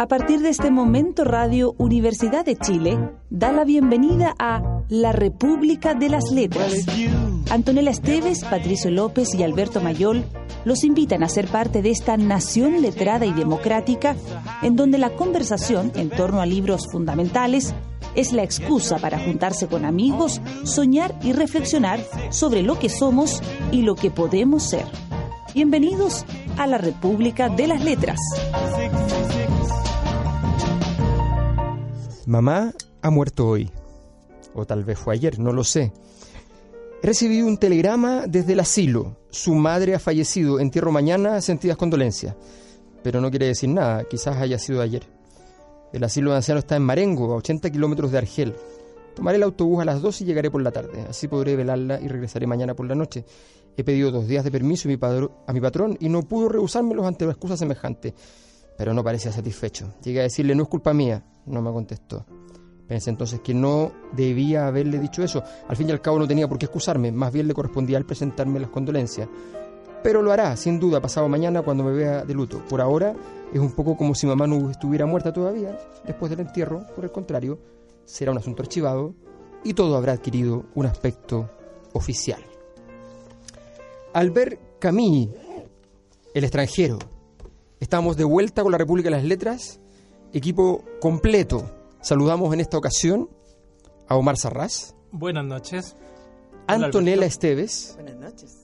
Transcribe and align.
A 0.00 0.08
partir 0.08 0.40
de 0.40 0.48
este 0.48 0.70
momento, 0.70 1.24
Radio 1.24 1.74
Universidad 1.76 2.46
de 2.46 2.56
Chile 2.56 2.98
da 3.28 3.52
la 3.52 3.64
bienvenida 3.64 4.34
a 4.38 4.82
La 4.88 5.12
República 5.12 5.92
de 5.92 6.08
las 6.08 6.30
Letras. 6.30 6.86
Antonella 7.50 7.90
Esteves, 7.90 8.42
Patricio 8.44 8.90
López 8.90 9.34
y 9.34 9.42
Alberto 9.42 9.82
Mayol 9.82 10.24
los 10.64 10.84
invitan 10.84 11.22
a 11.22 11.28
ser 11.28 11.48
parte 11.48 11.82
de 11.82 11.90
esta 11.90 12.16
nación 12.16 12.80
letrada 12.80 13.26
y 13.26 13.34
democrática 13.34 14.16
en 14.62 14.74
donde 14.74 14.96
la 14.96 15.10
conversación 15.10 15.92
en 15.94 16.08
torno 16.08 16.40
a 16.40 16.46
libros 16.46 16.86
fundamentales 16.90 17.74
es 18.14 18.32
la 18.32 18.42
excusa 18.42 18.96
para 18.96 19.18
juntarse 19.18 19.66
con 19.66 19.84
amigos, 19.84 20.40
soñar 20.64 21.14
y 21.22 21.34
reflexionar 21.34 22.00
sobre 22.30 22.62
lo 22.62 22.78
que 22.78 22.88
somos 22.88 23.42
y 23.70 23.82
lo 23.82 23.96
que 23.96 24.10
podemos 24.10 24.62
ser. 24.62 24.86
Bienvenidos 25.52 26.24
a 26.56 26.66
la 26.66 26.78
República 26.78 27.50
de 27.50 27.66
las 27.66 27.84
Letras. 27.84 28.18
Mamá 32.30 32.72
ha 33.02 33.10
muerto 33.10 33.48
hoy, 33.48 33.72
o 34.54 34.64
tal 34.64 34.84
vez 34.84 34.96
fue 34.96 35.14
ayer, 35.14 35.40
no 35.40 35.52
lo 35.52 35.64
sé. 35.64 35.92
He 37.02 37.06
recibido 37.08 37.44
un 37.44 37.58
telegrama 37.58 38.28
desde 38.28 38.52
el 38.52 38.60
asilo. 38.60 39.16
Su 39.30 39.56
madre 39.56 39.96
ha 39.96 39.98
fallecido. 39.98 40.60
Entierro 40.60 40.92
mañana, 40.92 41.40
sentidas 41.40 41.76
condolencias. 41.76 42.36
Pero 43.02 43.20
no 43.20 43.30
quiere 43.30 43.46
decir 43.46 43.70
nada, 43.70 44.04
quizás 44.04 44.36
haya 44.36 44.60
sido 44.60 44.80
ayer. 44.80 45.02
El 45.92 46.04
asilo 46.04 46.30
de 46.30 46.36
ancianos 46.36 46.62
está 46.62 46.76
en 46.76 46.84
Marengo, 46.84 47.32
a 47.32 47.36
80 47.38 47.68
kilómetros 47.68 48.12
de 48.12 48.18
Argel. 48.18 48.54
Tomaré 49.16 49.38
el 49.38 49.42
autobús 49.42 49.82
a 49.82 49.84
las 49.84 50.00
2 50.00 50.20
y 50.20 50.24
llegaré 50.24 50.52
por 50.52 50.62
la 50.62 50.70
tarde. 50.70 51.04
Así 51.10 51.26
podré 51.26 51.56
velarla 51.56 52.00
y 52.00 52.06
regresaré 52.06 52.46
mañana 52.46 52.76
por 52.76 52.86
la 52.86 52.94
noche. 52.94 53.24
He 53.76 53.82
pedido 53.82 54.12
dos 54.12 54.28
días 54.28 54.44
de 54.44 54.52
permiso 54.52 54.88
a 54.88 55.52
mi, 55.52 55.60
patrón 55.60 55.96
y 55.98 56.08
no 56.08 56.22
pudo 56.22 56.48
rehusármelos 56.48 57.04
ante 57.06 57.24
una 57.24 57.32
excusa 57.32 57.56
semejante. 57.56 58.14
Pero 58.78 58.94
no 58.94 59.02
parecía 59.02 59.32
satisfecho. 59.32 59.94
Llegué 60.04 60.20
a 60.20 60.22
decirle, 60.22 60.54
no 60.54 60.62
es 60.62 60.68
culpa 60.68 60.94
mía. 60.94 61.24
No 61.46 61.62
me 61.62 61.70
contestó. 61.70 62.24
Pensé 62.86 63.10
entonces 63.10 63.40
que 63.40 63.54
no 63.54 63.92
debía 64.12 64.66
haberle 64.66 64.98
dicho 64.98 65.22
eso. 65.22 65.42
Al 65.68 65.76
fin 65.76 65.88
y 65.88 65.92
al 65.92 66.00
cabo 66.00 66.18
no 66.18 66.26
tenía 66.26 66.48
por 66.48 66.58
qué 66.58 66.66
excusarme, 66.66 67.12
más 67.12 67.32
bien 67.32 67.46
le 67.46 67.54
correspondía 67.54 67.96
al 67.96 68.04
presentarme 68.04 68.58
las 68.58 68.70
condolencias. 68.70 69.28
Pero 70.02 70.22
lo 70.22 70.32
hará, 70.32 70.56
sin 70.56 70.80
duda, 70.80 71.00
pasado 71.00 71.28
mañana 71.28 71.62
cuando 71.62 71.84
me 71.84 71.92
vea 71.92 72.24
de 72.24 72.34
luto. 72.34 72.64
Por 72.68 72.80
ahora 72.80 73.14
es 73.52 73.60
un 73.60 73.72
poco 73.72 73.96
como 73.96 74.14
si 74.14 74.26
mamá 74.26 74.46
no 74.46 74.70
estuviera 74.70 75.06
muerta 75.06 75.32
todavía. 75.32 75.78
Después 76.04 76.30
del 76.30 76.40
entierro, 76.40 76.86
por 76.94 77.04
el 77.04 77.12
contrario, 77.12 77.58
será 78.04 78.32
un 78.32 78.38
asunto 78.38 78.62
archivado 78.62 79.14
y 79.62 79.74
todo 79.74 79.96
habrá 79.96 80.14
adquirido 80.14 80.64
un 80.74 80.86
aspecto 80.86 81.50
oficial. 81.92 82.42
Albert 84.12 84.78
Camus, 84.80 85.28
el 86.34 86.44
extranjero. 86.44 86.98
Estamos 87.78 88.16
de 88.16 88.24
vuelta 88.24 88.62
con 88.62 88.72
la 88.72 88.78
República 88.78 89.08
de 89.08 89.16
las 89.16 89.24
Letras, 89.24 89.80
equipo 90.32 90.84
completo 91.00 91.64
Saludamos 92.02 92.52
en 92.54 92.60
esta 92.60 92.78
ocasión 92.78 93.28
a 94.08 94.16
Omar 94.16 94.38
Sarraz. 94.38 94.94
Buenas 95.12 95.44
noches. 95.44 95.94
Antonella 96.66 97.26
Esteves. 97.26 97.92
Buenas 97.96 98.16
noches. 98.16 98.56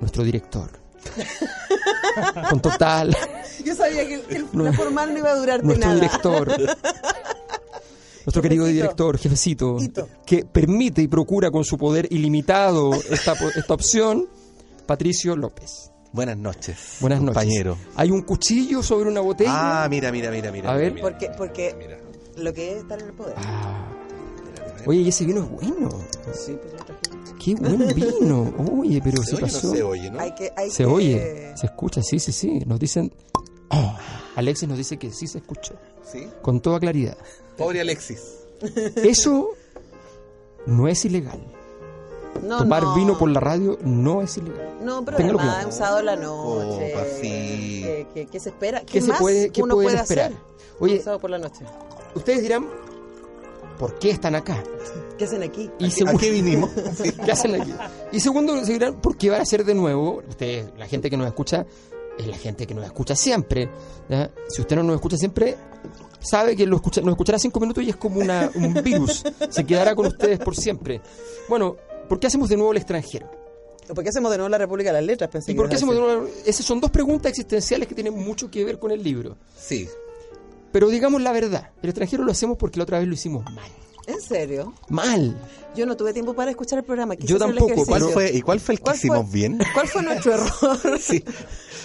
Nuestro 0.00 0.24
director. 0.24 0.70
Con 2.50 2.60
total. 2.60 3.16
Yo 3.64 3.74
sabía 3.76 4.06
que 4.06 4.14
el, 4.28 4.46
la 4.52 4.72
formal 4.72 5.12
no 5.12 5.18
iba 5.20 5.30
a 5.30 5.36
durar 5.36 5.62
nuestro 5.62 5.86
nada. 5.86 6.00
director. 6.00 6.48
Nuestro 8.24 8.40
querido 8.40 8.66
director, 8.66 9.18
jefecito, 9.18 9.78
que 10.24 10.44
permite 10.44 11.02
y 11.02 11.08
procura 11.08 11.50
con 11.50 11.64
su 11.64 11.76
poder 11.76 12.06
ilimitado 12.10 12.92
esta, 12.94 13.34
esta 13.56 13.74
opción, 13.74 14.28
Patricio 14.86 15.34
López. 15.34 15.90
Buenas 16.12 16.36
noches. 16.36 16.98
Buenas 17.00 17.20
noches. 17.20 17.34
compañero. 17.34 17.76
Hay 17.96 18.10
un 18.10 18.22
cuchillo 18.22 18.82
sobre 18.82 19.08
una 19.08 19.20
botella. 19.20 19.84
Ah, 19.84 19.88
mira, 19.88 20.12
mira, 20.12 20.30
mira, 20.30 20.52
mira. 20.52 20.70
A 20.72 20.76
ver. 20.76 20.92
mira, 20.92 21.02
Porque, 21.08 21.30
porque 21.36 21.74
lo 22.36 22.52
que 22.52 22.72
es 22.72 22.78
estar 22.78 23.00
en 23.00 23.06
el 23.06 23.12
poder. 23.14 23.34
Ah. 23.38 23.88
Oye, 24.86 25.00
y 25.00 25.08
ese 25.08 25.24
vino 25.24 25.42
es 25.44 25.48
bueno. 25.50 25.88
Sí, 26.34 26.58
pues 26.60 26.72
lo 26.74 26.84
trajimos. 26.84 27.32
Qué 27.42 27.54
buen 27.54 27.94
vino. 27.94 28.54
Oye, 28.80 29.00
pero 29.02 29.22
se, 29.22 29.36
¿Se 29.36 29.40
pasó. 29.40 29.68
no 29.68 29.74
se 29.74 29.82
oye, 29.82 30.10
no? 30.10 30.20
Hay 30.20 30.34
que, 30.34 30.52
hay 30.56 30.70
Se 30.70 30.78
que- 30.84 30.90
oye, 30.90 31.52
se 31.56 31.66
escucha, 31.66 32.02
sí, 32.02 32.18
sí, 32.18 32.32
sí. 32.32 32.58
Nos 32.66 32.78
dicen. 32.78 33.12
Oh, 33.70 33.96
Alexis 34.36 34.68
nos 34.68 34.76
dice 34.76 34.98
que 34.98 35.10
sí 35.12 35.26
se 35.26 35.38
escucha. 35.38 35.74
¿Sí? 36.10 36.28
Con 36.42 36.60
toda 36.60 36.78
claridad. 36.78 37.16
Pobre 37.56 37.80
Alexis. 37.80 38.20
Eso 38.96 39.50
no 40.66 40.88
es 40.88 41.04
ilegal. 41.04 41.40
No, 42.42 42.58
Tomar 42.58 42.82
no. 42.82 42.94
vino 42.94 43.18
por 43.18 43.30
la 43.30 43.40
radio 43.40 43.78
no 43.84 44.22
es 44.22 44.36
ilegal. 44.36 44.78
No, 44.82 45.04
pero 45.04 45.16
Téngalo 45.16 45.38
además 45.38 45.56
claro. 45.58 45.72
sábado 45.72 46.02
la 46.02 46.16
noche. 46.16 46.92
Opa, 46.94 47.04
sí. 47.20 47.82
¿Qué, 47.84 48.06
qué- 48.14 48.26
qué 48.26 48.40
se 48.40 48.48
espera? 48.48 48.80
¿Qué, 48.80 48.86
¿Qué 48.86 49.00
se 49.02 49.08
más 49.08 49.20
puede- 49.20 49.50
qué 49.50 49.62
uno 49.62 49.74
puede 49.74 49.96
esperar? 49.96 50.32
hacer 50.32 50.38
Oye- 50.80 50.96
un 50.98 51.02
sábado 51.04 51.20
por 51.20 51.30
la 51.30 51.38
noche? 51.38 51.64
Ustedes 52.14 52.42
dirán, 52.42 52.66
¿por 53.78 53.98
qué 53.98 54.10
están 54.10 54.34
acá? 54.34 54.62
¿Qué 55.18 55.24
hacen 55.24 55.42
aquí? 55.42 55.70
Y 55.78 55.86
¿A 55.86 55.90
segundo- 55.90 56.18
qué 56.18 56.30
vinimos? 56.30 56.70
¿Qué 57.24 57.30
hacen 57.32 57.60
aquí? 57.60 57.72
Y 58.12 58.20
segundo, 58.20 58.64
se 58.64 58.72
dirán, 58.72 59.00
¿por 59.00 59.16
qué 59.16 59.30
van 59.30 59.40
a 59.40 59.42
hacer 59.42 59.64
de 59.64 59.74
nuevo? 59.74 60.22
Ustedes, 60.28 60.66
la 60.76 60.86
gente 60.86 61.10
que 61.10 61.16
nos 61.16 61.26
escucha, 61.26 61.66
es 62.18 62.26
la 62.26 62.36
gente 62.36 62.66
que 62.66 62.74
nos 62.74 62.84
escucha 62.84 63.14
siempre. 63.14 63.70
¿ya? 64.08 64.30
Si 64.48 64.60
usted 64.62 64.76
no 64.76 64.82
nos 64.82 64.96
escucha 64.96 65.16
siempre, 65.16 65.56
sabe 66.20 66.56
que 66.56 66.66
lo 66.66 66.76
escucha, 66.76 67.00
nos 67.02 67.10
escuchará 67.12 67.38
cinco 67.38 67.60
minutos 67.60 67.84
y 67.84 67.90
es 67.90 67.96
como 67.96 68.20
una, 68.20 68.50
un 68.54 68.74
virus. 68.82 69.22
Se 69.48 69.64
quedará 69.64 69.94
con 69.94 70.06
ustedes 70.06 70.38
por 70.38 70.54
siempre. 70.56 71.00
Bueno, 71.48 71.76
¿por 72.12 72.20
qué 72.20 72.26
hacemos 72.26 72.50
de 72.50 72.58
nuevo 72.58 72.72
el 72.72 72.76
extranjero? 72.76 73.30
¿Por 73.88 74.04
qué 74.04 74.10
hacemos 74.10 74.30
de 74.30 74.36
nuevo 74.36 74.50
la 74.50 74.58
República 74.58 74.90
de 74.90 75.00
las 75.00 75.06
Letras? 75.06 75.30
Pensé 75.30 75.52
¿Y 75.52 75.54
por 75.54 75.66
qué 75.70 75.76
hacemos 75.76 75.94
de 75.94 76.02
nuevo? 76.02 76.28
Esas 76.44 76.66
son 76.66 76.78
dos 76.78 76.90
preguntas 76.90 77.30
existenciales 77.30 77.88
que 77.88 77.94
tienen 77.94 78.12
mucho 78.12 78.50
que 78.50 78.62
ver 78.66 78.78
con 78.78 78.90
el 78.90 79.02
libro. 79.02 79.38
Sí. 79.56 79.88
Pero 80.72 80.90
digamos 80.90 81.22
la 81.22 81.32
verdad, 81.32 81.70
el 81.82 81.88
extranjero 81.88 82.22
lo 82.22 82.32
hacemos 82.32 82.58
porque 82.58 82.78
la 82.78 82.82
otra 82.82 82.98
vez 82.98 83.08
lo 83.08 83.14
hicimos 83.14 83.46
mal. 83.54 83.70
¿En 84.06 84.20
serio? 84.20 84.74
Mal. 84.88 85.36
Yo 85.74 85.86
no 85.86 85.96
tuve 85.96 86.12
tiempo 86.12 86.34
para 86.34 86.50
escuchar 86.50 86.78
el 86.80 86.84
programa. 86.84 87.16
quise 87.16 87.28
Yo 87.28 87.38
tampoco, 87.38 87.84
¿Cuál 87.86 88.02
fue, 88.02 88.30
¿Y 88.32 88.42
cuál 88.42 88.60
fue 88.60 88.74
el 88.74 88.78
que 88.80 88.84
¿Cuál 88.84 88.96
hicimos 88.96 89.24
fue? 89.28 89.32
bien? 89.32 89.58
¿Cuál 89.72 89.88
fue 89.88 90.02
nuestro 90.02 90.32
error? 90.34 90.98
Sí. 91.00 91.24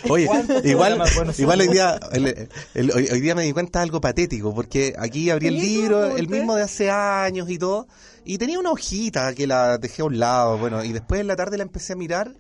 Oye, 0.10 0.30
igual, 0.64 1.02
igual 1.38 1.62
hoy 1.62 1.68
día, 1.70 2.00
el- 2.12 2.50
el- 2.76 2.92
hoy, 2.92 3.08
hoy 3.12 3.20
día 3.22 3.34
me 3.34 3.44
di 3.44 3.52
cuenta 3.54 3.80
de 3.80 3.84
algo 3.84 4.00
patético, 4.00 4.54
porque 4.54 4.94
aquí 4.98 5.30
abrí 5.32 5.48
el 5.48 5.56
¿Tenía 5.56 5.70
libro, 5.70 6.16
el 6.16 6.28
mismo 6.30 6.56
de 6.56 6.62
hace 6.64 6.92
años 6.92 7.50
y 7.50 7.58
todo, 7.58 7.88
y 8.24 8.38
tenía 8.38 8.60
una 8.60 8.72
hojita 8.72 9.34
que 9.34 9.48
la 9.48 9.78
dejé 9.80 10.04
a 10.04 10.06
un 10.06 10.20
lado, 10.20 10.58
bueno, 10.60 10.84
y 10.84 10.94
después 10.94 11.20
en 11.22 11.28
la 11.28 11.36
tarde 11.36 11.58
la 11.58 11.64
empecé 11.64 11.94
a 11.94 11.96
mirar 11.96 12.36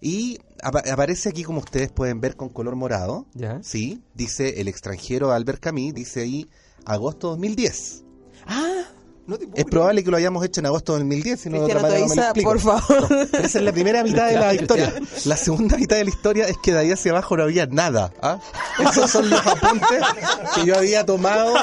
y 0.00 0.38
apa- 0.62 0.82
aparece 0.90 1.28
aquí, 1.28 1.42
como 1.44 1.58
ustedes 1.60 1.90
pueden 1.92 2.20
ver, 2.22 2.36
con 2.36 2.48
color 2.48 2.74
morado, 2.74 3.26
¿Ya? 3.34 3.60
sí, 3.62 4.02
dice 4.14 4.60
el 4.62 4.68
extranjero 4.68 5.30
Albert 5.32 5.60
Camus, 5.60 5.92
dice 5.92 6.22
ahí 6.22 6.48
agosto 6.86 7.28
2010. 7.30 8.02
Ah, 8.46 8.84
no 9.26 9.36
te 9.38 9.44
puedo 9.46 9.48
Es 9.48 9.52
creer. 9.64 9.66
probable 9.70 10.04
que 10.04 10.10
lo 10.10 10.16
hayamos 10.16 10.44
hecho 10.44 10.60
en 10.60 10.66
agosto 10.66 10.92
de 10.92 10.98
2010, 11.00 11.40
si 11.40 11.48
no 11.50 11.58
de 11.58 11.64
otra 11.64 11.80
Cristiano 11.80 11.88
manera 11.88 12.00
no 12.00 12.08
me 12.08 12.16
lo 12.16 12.22
Toiza, 12.22 12.30
explico. 12.30 12.50
por 12.50 12.60
favor. 13.08 13.28
Pero 13.32 13.44
esa 13.46 13.58
es 13.58 13.64
la 13.64 13.72
primera 13.72 14.02
mitad 14.04 14.26
de 14.28 14.34
la 14.38 14.54
historia. 14.54 14.92
La 15.24 15.36
segunda 15.36 15.76
mitad 15.76 15.96
de 15.96 16.04
la 16.04 16.10
historia 16.10 16.48
es 16.48 16.56
que 16.62 16.72
de 16.72 16.78
ahí 16.78 16.92
hacia 16.92 17.12
abajo 17.12 17.36
no 17.36 17.42
había 17.44 17.66
nada. 17.66 18.12
¿ah? 18.22 18.38
Esos 18.78 19.10
son 19.10 19.30
los 19.30 19.46
apuntes 19.46 20.02
que 20.54 20.66
yo 20.66 20.76
había 20.76 21.04
tomado 21.06 21.54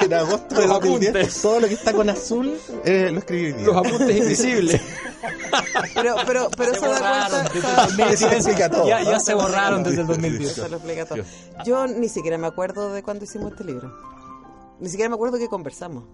en 0.00 0.14
agosto 0.14 0.54
de 0.56 0.66
Los 0.66 0.80
2010. 0.80 1.10
apuntes. 1.10 1.42
Todo 1.42 1.60
lo 1.60 1.68
que 1.68 1.74
está 1.74 1.92
con 1.92 2.10
azul 2.10 2.58
eh, 2.84 3.10
lo 3.12 3.18
escribí 3.18 3.46
hoy 3.46 3.52
día. 3.54 3.66
Los 3.66 3.76
apuntes 3.76 4.16
invisibles. 4.16 4.80
Pero, 5.94 6.16
pero, 6.26 6.48
pero 6.56 6.70
Se 6.72 6.76
eso 6.78 6.86
da 6.88 6.98
borraron 6.98 7.48
cuenta. 7.48 7.86
desde 7.86 8.02
el 8.02 8.12
Eso 8.12 8.26
lo 8.28 8.32
explica 8.34 8.70
todo. 8.70 8.86
Ya, 8.88 9.02
ya 9.02 9.20
se 9.20 9.34
borraron 9.34 9.82
desde 9.82 10.00
el 10.02 10.06
2010. 10.06 10.50
Eso 10.52 10.68
lo 10.68 10.76
explica 10.76 11.06
todo. 11.06 11.18
Yo 11.64 11.86
ni 11.86 12.08
siquiera 12.08 12.36
me 12.38 12.46
acuerdo 12.46 12.92
de 12.92 13.02
cuándo 13.02 13.24
hicimos 13.24 13.52
este 13.52 13.64
libro. 13.64 13.92
Ni 14.78 14.88
siquiera 14.90 15.08
me 15.08 15.14
acuerdo 15.14 15.38
que 15.38 15.48
conversamos. 15.48 16.04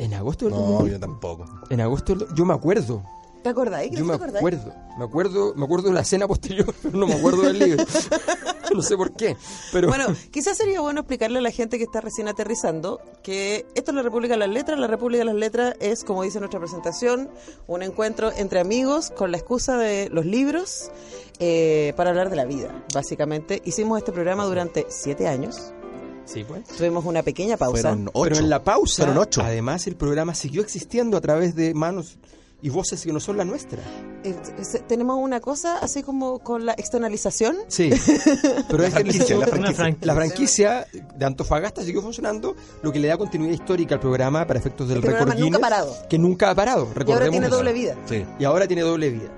En 0.00 0.14
agosto 0.14 0.46
del 0.46 0.54
No, 0.54 0.60
2010. 0.60 0.92
yo 0.94 1.00
tampoco. 1.00 1.44
En 1.70 1.80
agosto 1.80 2.14
del- 2.14 2.26
yo 2.34 2.44
me 2.44 2.54
acuerdo. 2.54 3.02
¿Te 3.42 3.48
acordáis? 3.48 3.90
Yo 3.92 4.04
me 4.04 4.10
¿Te 4.10 4.14
acordáis? 4.16 4.36
acuerdo. 4.36 4.74
Me 4.98 5.04
acuerdo, 5.04 5.54
me 5.56 5.64
acuerdo 5.64 5.88
de 5.88 5.94
la 5.94 6.00
escena 6.00 6.28
posterior, 6.28 6.74
pero 6.82 6.98
no 6.98 7.06
me 7.06 7.14
acuerdo 7.14 7.42
del 7.42 7.58
libro. 7.58 7.84
no 8.74 8.82
sé 8.82 8.96
por 8.96 9.12
qué, 9.12 9.34
pero 9.72 9.88
Bueno, 9.88 10.06
quizás 10.30 10.56
sería 10.58 10.80
bueno 10.82 11.00
explicarle 11.00 11.38
a 11.38 11.42
la 11.42 11.50
gente 11.50 11.78
que 11.78 11.84
está 11.84 12.00
recién 12.02 12.28
aterrizando 12.28 13.00
que 13.22 13.66
esto 13.74 13.90
es 13.92 13.94
la 13.94 14.02
República 14.02 14.34
de 14.34 14.38
las 14.40 14.50
Letras. 14.50 14.78
La 14.78 14.86
República 14.88 15.20
de 15.20 15.24
las 15.24 15.34
Letras 15.34 15.74
es, 15.80 16.04
como 16.04 16.22
dice 16.22 16.38
nuestra 16.38 16.60
presentación, 16.60 17.30
un 17.66 17.82
encuentro 17.82 18.30
entre 18.36 18.60
amigos 18.60 19.10
con 19.10 19.30
la 19.32 19.38
excusa 19.38 19.78
de 19.78 20.08
los 20.10 20.26
libros 20.26 20.90
eh, 21.38 21.94
para 21.96 22.10
hablar 22.10 22.28
de 22.30 22.36
la 22.36 22.44
vida, 22.44 22.84
básicamente. 22.94 23.62
Hicimos 23.64 23.98
este 23.98 24.12
programa 24.12 24.44
durante 24.44 24.84
siete 24.90 25.26
años. 25.28 25.72
Sí, 26.32 26.44
pues. 26.44 26.64
Tuvimos 26.76 27.04
una 27.04 27.22
pequeña 27.22 27.56
pausa. 27.56 27.82
Fueron 27.82 28.10
ocho. 28.12 28.22
Pero 28.30 28.36
en 28.36 28.50
la 28.50 28.62
pausa, 28.62 29.04
Fueron 29.04 29.18
ocho. 29.18 29.42
además 29.42 29.86
el 29.86 29.96
programa 29.96 30.34
siguió 30.34 30.62
existiendo 30.62 31.16
a 31.16 31.20
través 31.20 31.54
de 31.54 31.74
manos 31.74 32.18
y 32.62 32.68
voces 32.68 33.02
que 33.02 33.10
no 33.12 33.20
son 33.20 33.38
la 33.38 33.44
nuestra. 33.44 33.78
Eh, 34.22 34.36
tenemos 34.86 35.16
una 35.18 35.40
cosa 35.40 35.78
así 35.78 36.02
como 36.02 36.40
con 36.40 36.66
la 36.66 36.72
externalización. 36.72 37.56
Sí, 37.68 37.90
pero 38.68 38.84
es 38.84 38.92
que 38.94 39.00
franquicia, 39.00 39.36
la 39.38 39.46
franquicia. 39.46 39.96
la 40.02 40.14
franquicia 40.14 40.86
de 41.16 41.24
Antofagasta 41.24 41.82
siguió 41.82 42.02
funcionando, 42.02 42.54
lo 42.82 42.92
que 42.92 42.98
le 43.00 43.08
da 43.08 43.16
continuidad 43.16 43.54
histórica 43.54 43.94
al 43.94 44.00
programa 44.00 44.46
para 44.46 44.58
efectos 44.58 44.88
del 44.88 45.00
récord 45.00 45.16
programa 45.20 45.34
nunca 45.40 45.44
Guinness, 45.44 45.58
ha 45.58 45.60
parado. 45.62 45.96
que 46.10 46.18
nunca 46.18 46.50
ha 46.50 46.54
parado. 46.54 46.82
Y 46.82 46.88
ahora 46.88 46.98
recordemos 46.98 47.30
tiene 47.30 47.46
eso. 47.46 47.56
doble 47.56 47.72
vida. 47.72 47.96
Sí. 48.06 48.26
Y 48.38 48.44
ahora 48.44 48.66
tiene 48.66 48.82
doble 48.82 49.08
vida. 49.10 49.30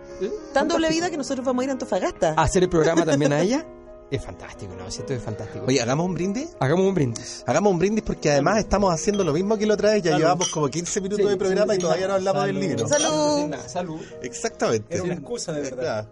Tan 0.53 0.67
doble 0.69 0.89
vida 0.89 1.09
que 1.11 1.17
nosotros 1.17 1.45
vamos 1.47 1.63
a 1.63 1.65
ir 1.65 1.71
a 1.71 1.73
Antofagasta. 1.75 2.35
¿A 2.37 2.43
hacer 2.43 2.65
el 2.65 2.69
programa 2.69 3.05
también 3.05 3.33
a 3.33 3.41
ella? 3.41 3.65
Es 4.13 4.23
fantástico, 4.23 4.75
¿no? 4.79 4.91
Si 4.91 5.01
esto 5.01 5.15
es 5.15 5.23
fantástico. 5.23 5.65
Oye, 5.67 5.81
hagamos 5.81 6.05
un 6.07 6.13
brindis. 6.15 6.51
Hagamos 6.61 6.85
un 6.87 6.95
brindis. 6.95 7.43
Hagamos 7.47 7.73
un 7.73 7.79
brindis 7.79 8.05
porque 8.05 8.31
además 8.31 8.59
estamos 8.59 8.93
haciendo 8.93 9.25
lo 9.25 9.33
mismo 9.33 9.57
que 9.57 9.65
la 9.65 9.73
otra 9.73 9.93
vez. 9.93 10.03
Ya 10.03 10.19
llevamos 10.19 10.49
como 10.51 10.69
15 10.69 11.01
minutos 11.01 11.25
Sí, 11.25 11.31
de 11.31 11.37
programa 11.39 11.73
sí, 11.73 11.79
y 11.79 11.83
todavía 11.83 12.09
no 12.09 12.15
hablamos 12.15 12.45
del 12.45 12.57
Salud. 12.57 12.69
libro. 12.69 12.89
¡Salud! 12.89 13.55
Salud. 13.67 14.01
Exactamente. 14.23 14.95
Era 14.95 15.03
una 15.05 15.15
excusa 15.15 15.53
de 15.53 15.63
verdad. 15.63 16.09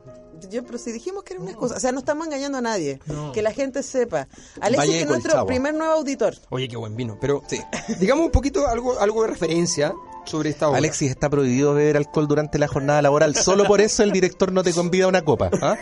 Yo, 0.50 0.64
pero 0.64 0.78
si 0.78 0.90
dijimos 0.92 1.22
que 1.22 1.34
era 1.34 1.42
una 1.42 1.52
cosa, 1.52 1.74
o 1.74 1.80
sea, 1.80 1.92
no 1.92 1.98
estamos 1.98 2.26
engañando 2.26 2.56
a 2.56 2.62
nadie. 2.62 2.98
No. 3.04 3.30
Que 3.32 3.42
la 3.42 3.52
gente 3.52 3.82
sepa. 3.82 4.26
Alexis, 4.62 4.90
que 4.92 5.00
es 5.02 5.06
nuestro 5.06 5.44
primer 5.44 5.74
nuevo 5.74 5.92
auditor. 5.92 6.34
Oye, 6.48 6.66
qué 6.68 6.76
buen 6.78 6.96
vino. 6.96 7.18
Pero 7.20 7.42
Sí. 7.48 7.60
digamos 7.98 8.24
un 8.24 8.30
poquito 8.32 8.66
algo, 8.66 8.98
algo 8.98 9.20
de 9.22 9.28
referencia 9.28 9.92
sobre 10.24 10.50
esta 10.50 10.68
obra. 10.68 10.78
Alexis, 10.78 11.10
está 11.10 11.28
prohibido 11.28 11.74
beber 11.74 11.96
alcohol 11.96 12.28
durante 12.28 12.58
la 12.58 12.68
jornada 12.68 13.02
laboral. 13.02 13.34
Solo 13.36 13.64
por 13.64 13.80
eso 13.80 14.02
el 14.02 14.12
director 14.12 14.52
no 14.52 14.62
te 14.62 14.72
convida 14.72 15.04
a 15.04 15.08
una 15.08 15.22
copa. 15.22 15.50
¿ah? 15.60 15.76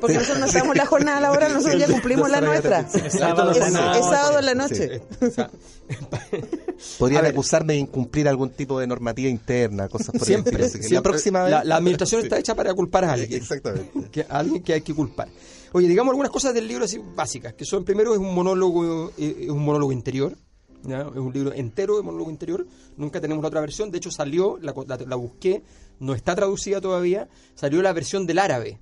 Porque 0.00 0.14
nosotros 0.14 0.38
no 0.38 0.46
estamos 0.46 0.72
en 0.72 0.78
la 0.78 0.86
jornada 0.86 1.20
laboral, 1.20 1.52
nosotros 1.54 1.80
ya 1.80 1.86
cumplimos 1.86 2.30
la 2.30 2.40
nuestra. 2.40 2.80
Es 2.80 3.12
sábado 3.14 4.38
en 4.38 4.46
la 4.46 4.54
noche. 4.54 5.02
Podrían 6.98 7.22
ver. 7.22 7.32
acusarme 7.32 7.74
de 7.74 7.78
incumplir 7.80 8.28
algún 8.28 8.50
tipo 8.50 8.80
de 8.80 8.86
normativa 8.86 9.28
interna, 9.28 9.88
cosas 9.88 10.08
por 10.08 10.20
el 10.20 10.26
siempre, 10.26 10.56
que 10.56 10.68
siempre 10.68 10.90
la 10.90 11.02
próxima 11.02 11.42
vez. 11.42 11.50
la, 11.50 11.64
la 11.64 11.76
administración 11.76 12.22
está 12.22 12.38
hecha 12.38 12.54
para 12.54 12.74
culpar 12.74 13.04
a 13.04 13.12
alguien. 13.12 13.40
Exactamente. 13.40 14.10
que 14.10 14.22
a 14.22 14.38
alguien 14.38 14.62
que 14.62 14.74
hay 14.74 14.80
que 14.80 14.94
culpar. 14.94 15.28
Oye, 15.72 15.88
digamos 15.88 16.12
algunas 16.12 16.30
cosas 16.32 16.54
del 16.54 16.66
libro 16.66 16.84
así 16.84 16.98
básicas, 17.14 17.54
que 17.54 17.64
son 17.64 17.84
primero 17.84 18.12
es 18.12 18.18
un 18.18 18.34
monólogo, 18.34 19.12
eh, 19.18 19.36
es 19.42 19.50
un 19.50 19.64
monólogo 19.64 19.92
interior, 19.92 20.36
¿ya? 20.88 21.00
es 21.02 21.16
un 21.16 21.32
libro 21.32 21.52
entero 21.52 21.96
de 21.96 22.02
monólogo 22.02 22.30
interior, 22.30 22.66
nunca 22.96 23.20
tenemos 23.20 23.42
la 23.42 23.48
otra 23.48 23.60
versión, 23.60 23.90
de 23.90 23.98
hecho 23.98 24.10
salió, 24.10 24.58
la, 24.60 24.74
la- 24.86 24.96
la 25.06 25.16
busqué, 25.16 25.62
no 26.00 26.14
está 26.14 26.34
traducida 26.34 26.80
todavía, 26.80 27.28
salió 27.54 27.82
la 27.82 27.92
versión 27.92 28.26
del 28.26 28.38
árabe, 28.38 28.80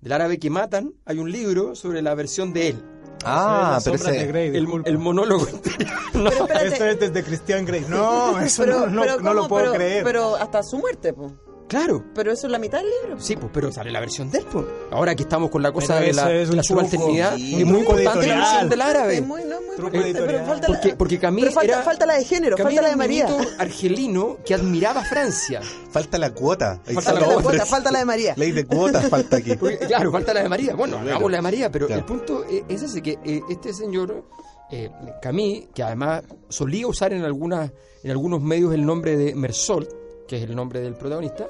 del 0.00 0.12
árabe 0.12 0.38
que 0.38 0.50
matan, 0.50 0.94
hay 1.04 1.18
un 1.18 1.30
libro 1.30 1.74
sobre 1.74 2.02
la 2.02 2.14
versión 2.14 2.52
de 2.52 2.68
él, 2.68 2.84
Ah, 3.22 3.78
pero 3.84 3.96
ese. 3.96 4.12
de 4.12 4.26
Grey, 4.28 4.56
el, 4.56 4.96
monólogo 4.98 5.46
interior. 5.52 5.90
No. 6.14 6.30
Pero 6.30 6.44
espérate, 6.44 6.66
Esto 6.68 6.84
es 6.86 7.00
desde 7.00 7.22
Christian 7.22 7.66
Grey. 7.66 7.84
No, 7.86 8.40
eso 8.40 8.62
pero, 8.62 8.80
no, 8.80 8.86
no- 8.86 9.02
pero 9.02 9.20
no 9.20 9.34
lo 9.34 9.46
puedo 9.46 9.64
Pero- 9.72 9.74
creer. 9.74 10.04
Pero 10.04 10.36
hasta 10.36 10.62
su 10.62 10.78
muerte, 10.78 11.12
po. 11.12 11.30
Claro, 11.70 12.04
Pero 12.14 12.32
eso 12.32 12.48
es 12.48 12.50
la 12.50 12.58
mitad 12.58 12.78
del 12.78 12.88
libro. 12.90 13.20
Sí, 13.20 13.36
pues, 13.36 13.50
pero 13.54 13.70
sale 13.70 13.92
la 13.92 14.00
versión 14.00 14.28
de 14.30 14.38
él, 14.38 14.46
pues. 14.52 14.66
Ahora 14.90 15.14
que 15.14 15.22
estamos 15.22 15.50
con 15.50 15.62
la 15.62 15.70
cosa 15.70 15.94
Pero 16.00 16.06
de 16.08 16.12
la, 16.14 16.32
es 16.32 16.52
la 16.52 16.62
subalternidad, 16.64 17.34
es 17.36 17.64
muy 17.64 17.78
importante 17.80 18.26
la 18.26 18.34
versión 18.36 18.68
del 18.68 18.80
árabe. 18.80 19.16
Es 19.18 19.26
muy, 19.26 19.44
no, 19.44 19.60
muy 19.62 19.76
Truco 19.76 19.92
pero 19.92 20.44
falta 20.44 20.66
Porque, 20.66 20.88
la, 20.88 20.98
porque 20.98 21.18
Camille 21.20 21.46
pero 21.46 21.54
falta, 21.54 21.72
era, 21.74 21.82
falta 21.82 22.06
la 22.06 22.14
de 22.16 22.24
género, 22.24 22.56
Camille 22.56 22.76
falta 22.80 22.82
la 22.98 23.04
era 23.04 23.16
de 23.22 23.30
un 23.30 23.38
María. 23.38 23.54
argelino 23.60 24.38
que 24.44 24.54
admiraba 24.54 25.04
Francia. 25.04 25.60
Falta 25.90 26.18
la 26.18 26.34
cuota. 26.34 26.80
Falta 26.92 27.12
la 27.12 27.20
cuota, 27.40 27.64
falta 27.66 27.90
la 27.92 27.98
de 28.00 28.04
María. 28.04 28.34
Ley 28.36 28.50
de 28.50 28.66
cuotas 28.66 29.08
falta 29.08 29.36
aquí. 29.36 29.54
Porque, 29.54 29.78
claro, 29.78 30.10
falta 30.10 30.34
la 30.34 30.42
de 30.42 30.48
María. 30.48 30.74
Bueno, 30.74 30.96
Claro. 30.96 31.10
hagamos 31.12 31.30
la 31.30 31.38
de 31.38 31.42
María, 31.42 31.70
pero 31.70 31.86
Claro. 31.86 32.00
el 32.00 32.04
punto 32.06 32.44
eh, 32.50 32.64
es 32.68 32.82
ese, 32.82 33.00
que 33.00 33.16
eh, 33.24 33.40
este 33.48 33.72
señor, 33.72 34.24
eh, 34.72 34.90
Camille, 35.22 35.68
que 35.72 35.84
además 35.84 36.24
solía 36.48 36.88
usar 36.88 37.12
en, 37.12 37.22
algunas, 37.24 37.70
en 38.02 38.10
algunos 38.10 38.42
medios 38.42 38.74
el 38.74 38.84
nombre 38.84 39.16
de 39.16 39.34
Mersol, 39.36 39.88
que 40.30 40.36
es 40.36 40.44
el 40.44 40.54
nombre 40.54 40.78
del 40.78 40.94
protagonista, 40.94 41.48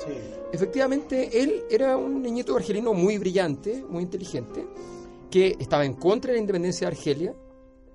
efectivamente 0.51 1.43
él 1.43 1.65
era 1.69 1.99
un 1.99 2.23
niñito 2.23 2.57
argelino 2.57 2.95
muy 2.95 3.19
brillante, 3.19 3.85
muy 3.87 4.03
inteligente, 4.03 4.67
que 5.31 5.55
estaba 5.61 5.85
en 5.85 5.93
contra 5.93 6.31
de 6.31 6.39
la 6.39 6.41
independencia 6.41 6.89
de 6.89 6.97
Argelia, 6.97 7.35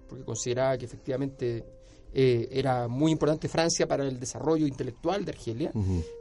porque 0.07 0.23
consideraba 0.23 0.77
que 0.77 0.85
efectivamente 0.85 1.65
eh, 2.17 2.47
era 2.49 2.87
muy 2.87 3.11
importante 3.11 3.49
Francia 3.49 3.85
para 3.85 4.07
el 4.07 4.17
desarrollo 4.17 4.65
intelectual 4.65 5.25
de 5.25 5.31
Argelia, 5.31 5.71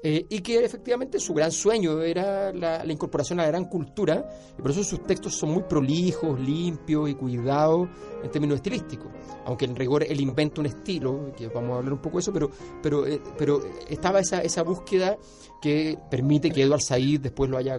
eh, 0.02 0.26
y 0.28 0.40
que 0.40 0.64
efectivamente 0.64 1.20
su 1.20 1.32
gran 1.34 1.52
sueño 1.52 2.02
era 2.02 2.52
la, 2.52 2.84
la 2.84 2.92
incorporación 2.92 3.38
a 3.38 3.44
la 3.44 3.48
gran 3.48 3.66
cultura, 3.66 4.28
y 4.58 4.60
por 4.60 4.72
eso 4.72 4.82
sus 4.82 5.04
textos 5.04 5.36
son 5.36 5.52
muy 5.52 5.62
prolijos, 5.62 6.40
limpios 6.40 7.08
y 7.08 7.14
cuidados 7.14 7.88
en 8.24 8.30
términos 8.30 8.56
estilísticos. 8.56 9.06
Aunque 9.44 9.66
en 9.66 9.76
rigor 9.76 10.02
él 10.02 10.20
inventa 10.20 10.60
un 10.60 10.66
estilo, 10.66 11.32
que 11.36 11.46
vamos 11.46 11.74
a 11.74 11.78
hablar 11.78 11.92
un 11.92 12.02
poco 12.02 12.16
de 12.16 12.22
eso, 12.22 12.32
pero, 12.32 12.50
pero, 12.82 13.06
eh, 13.06 13.20
pero 13.38 13.62
estaba 13.88 14.18
esa, 14.18 14.42
esa 14.42 14.64
búsqueda 14.64 15.16
que 15.62 15.96
permite 16.10 16.50
que 16.50 16.62
Edward 16.62 16.82
Said 16.82 17.20
después 17.20 17.48
lo 17.48 17.56
haya 17.56 17.78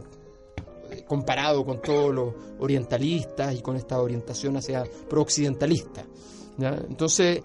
comparado 1.06 1.66
con 1.66 1.82
todos 1.82 2.14
los 2.14 2.34
orientalistas 2.60 3.56
y 3.56 3.62
con 3.62 3.76
esta 3.76 4.00
orientación 4.02 4.56
hacia 4.56 4.86
pro-occidentalista. 5.10 6.06
¿ya? 6.58 6.76
Entonces, 6.88 7.42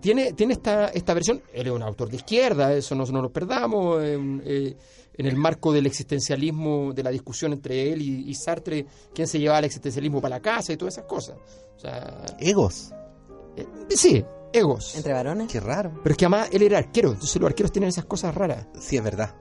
tiene, 0.00 0.32
tiene 0.32 0.54
esta, 0.54 0.88
esta 0.88 1.14
versión, 1.14 1.42
él 1.52 1.66
es 1.66 1.72
un 1.72 1.82
autor 1.82 2.08
de 2.10 2.16
izquierda, 2.16 2.72
eso 2.74 2.94
no, 2.94 3.04
no 3.06 3.22
lo 3.22 3.32
perdamos, 3.32 4.02
eh, 4.02 4.18
eh, 4.44 4.76
en 5.14 5.26
el 5.26 5.36
marco 5.36 5.72
del 5.72 5.86
existencialismo, 5.86 6.92
de 6.92 7.02
la 7.02 7.10
discusión 7.10 7.52
entre 7.52 7.92
él 7.92 8.00
y, 8.02 8.30
y 8.30 8.34
Sartre, 8.34 8.86
quién 9.14 9.26
se 9.26 9.38
llevaba 9.38 9.58
el 9.58 9.66
existencialismo 9.66 10.20
para 10.20 10.36
la 10.36 10.40
casa 10.42 10.72
y 10.72 10.76
todas 10.76 10.94
esas 10.94 11.06
cosas. 11.06 11.36
O 11.76 11.78
sea, 11.78 12.24
Egos. 12.38 12.92
eh, 13.56 13.66
sí, 13.90 14.24
egos. 14.52 14.94
Entre 14.96 15.12
varones. 15.12 15.50
Qué 15.50 15.60
raro. 15.60 15.92
Pero 16.02 16.12
es 16.12 16.16
que 16.16 16.24
además 16.24 16.48
él 16.52 16.62
era 16.62 16.78
arquero, 16.78 17.10
entonces 17.12 17.40
los 17.40 17.48
arqueros 17.48 17.72
tienen 17.72 17.88
esas 17.88 18.04
cosas 18.06 18.34
raras, 18.34 18.66
Sí, 18.78 18.96
es 18.96 19.02
verdad. 19.04 19.34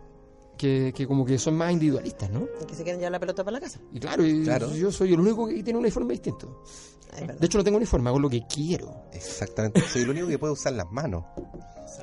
Que, 0.59 0.93
que 0.93 1.07
como 1.07 1.25
que 1.25 1.39
son 1.39 1.55
más 1.55 1.71
individualistas, 1.71 2.29
¿no? 2.29 2.45
Que 2.67 2.75
se 2.75 2.83
quieren 2.83 2.99
llevar 2.99 3.13
la 3.13 3.19
pelota 3.19 3.43
para 3.45 3.55
la 3.55 3.61
casa. 3.61 3.79
Y 3.93 3.99
claro, 3.99 4.25
y 4.25 4.43
Claro. 4.43 4.75
yo 4.75 4.91
soy 4.91 5.13
el 5.13 5.19
único 5.21 5.47
que 5.47 5.53
tiene 5.63 5.79
un 5.79 5.85
uniforme 5.85 6.11
distinto. 6.13 6.63
De 7.39 7.45
hecho, 7.45 7.57
no 7.57 7.63
tengo 7.63 7.77
uniforme, 7.77 8.09
hago 8.09 8.19
lo 8.19 8.29
que 8.29 8.41
quiero. 8.47 9.05
Exactamente. 9.13 9.81
Soy 9.81 10.01
el 10.03 10.09
único 10.09 10.27
que 10.27 10.37
puede 10.37 10.53
usar 10.53 10.73
las 10.73 10.91
manos. 10.91 11.23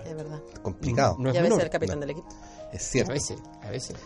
Es 0.05 0.17
verdad. 0.17 0.41
Complicado. 0.63 1.17
No 1.19 1.29
es 1.29 1.35
Y 1.35 1.39
a 1.39 1.43
veces 1.43 1.51
menor. 1.55 1.65
el 1.65 1.71
capitán 1.71 1.97
No. 1.97 2.01
del 2.01 2.11
equipo. 2.11 2.29
Es 2.73 2.81
A 2.83 2.91
cierto. 2.91 3.13
veces, 3.13 3.39
a 3.63 3.71
veces. 3.71 3.97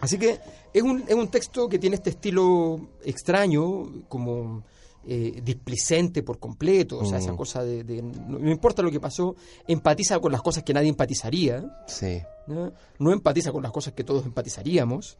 Así 0.00 0.18
que 0.18 0.38
es 0.72 0.82
un, 0.82 1.04
es 1.06 1.14
un 1.14 1.28
texto 1.28 1.68
que 1.68 1.78
tiene 1.78 1.96
este 1.96 2.10
estilo 2.10 2.80
extraño, 3.04 4.04
como 4.08 4.62
eh, 5.08 5.40
displicente 5.44 6.22
por 6.22 6.38
completo, 6.38 6.98
o 6.98 7.04
sea, 7.04 7.18
Mm. 7.18 7.22
esa 7.22 7.36
cosa 7.36 7.62
de, 7.64 7.84
de- 7.84 8.02
no, 8.02 8.38
no 8.38 8.50
importa 8.50 8.82
lo 8.82 8.90
que 8.90 8.98
pasó, 9.00 9.36
empatiza 9.68 10.18
con 10.20 10.32
las 10.32 10.42
cosas 10.42 10.62
que 10.64 10.74
nadie 10.74 10.88
empatizaría, 10.88 11.64
Sí. 11.86 12.20
¿no? 12.48 12.72
no 12.98 13.12
empatiza 13.12 13.52
con 13.52 13.62
las 13.62 13.72
cosas 13.72 13.92
que 13.94 14.02
todos 14.04 14.24
empatizaríamos. 14.26 15.18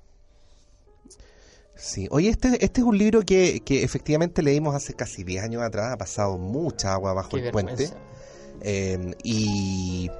Sí, 1.78 2.08
oye, 2.10 2.30
este, 2.30 2.64
este 2.64 2.80
es 2.80 2.86
un 2.86 2.96
libro 2.96 3.20
que, 3.22 3.60
que 3.60 3.82
efectivamente 3.82 4.42
leímos 4.42 4.74
hace 4.74 4.94
casi 4.94 5.24
10 5.24 5.44
años 5.44 5.62
atrás, 5.62 5.92
ha 5.92 5.96
pasado 5.98 6.38
mucha 6.38 6.92
agua 6.94 7.12
bajo 7.12 7.30
Qué 7.36 7.46
el 7.46 7.52
puente. 7.52 7.90
Eh, 8.62 9.14
y, 9.22 10.10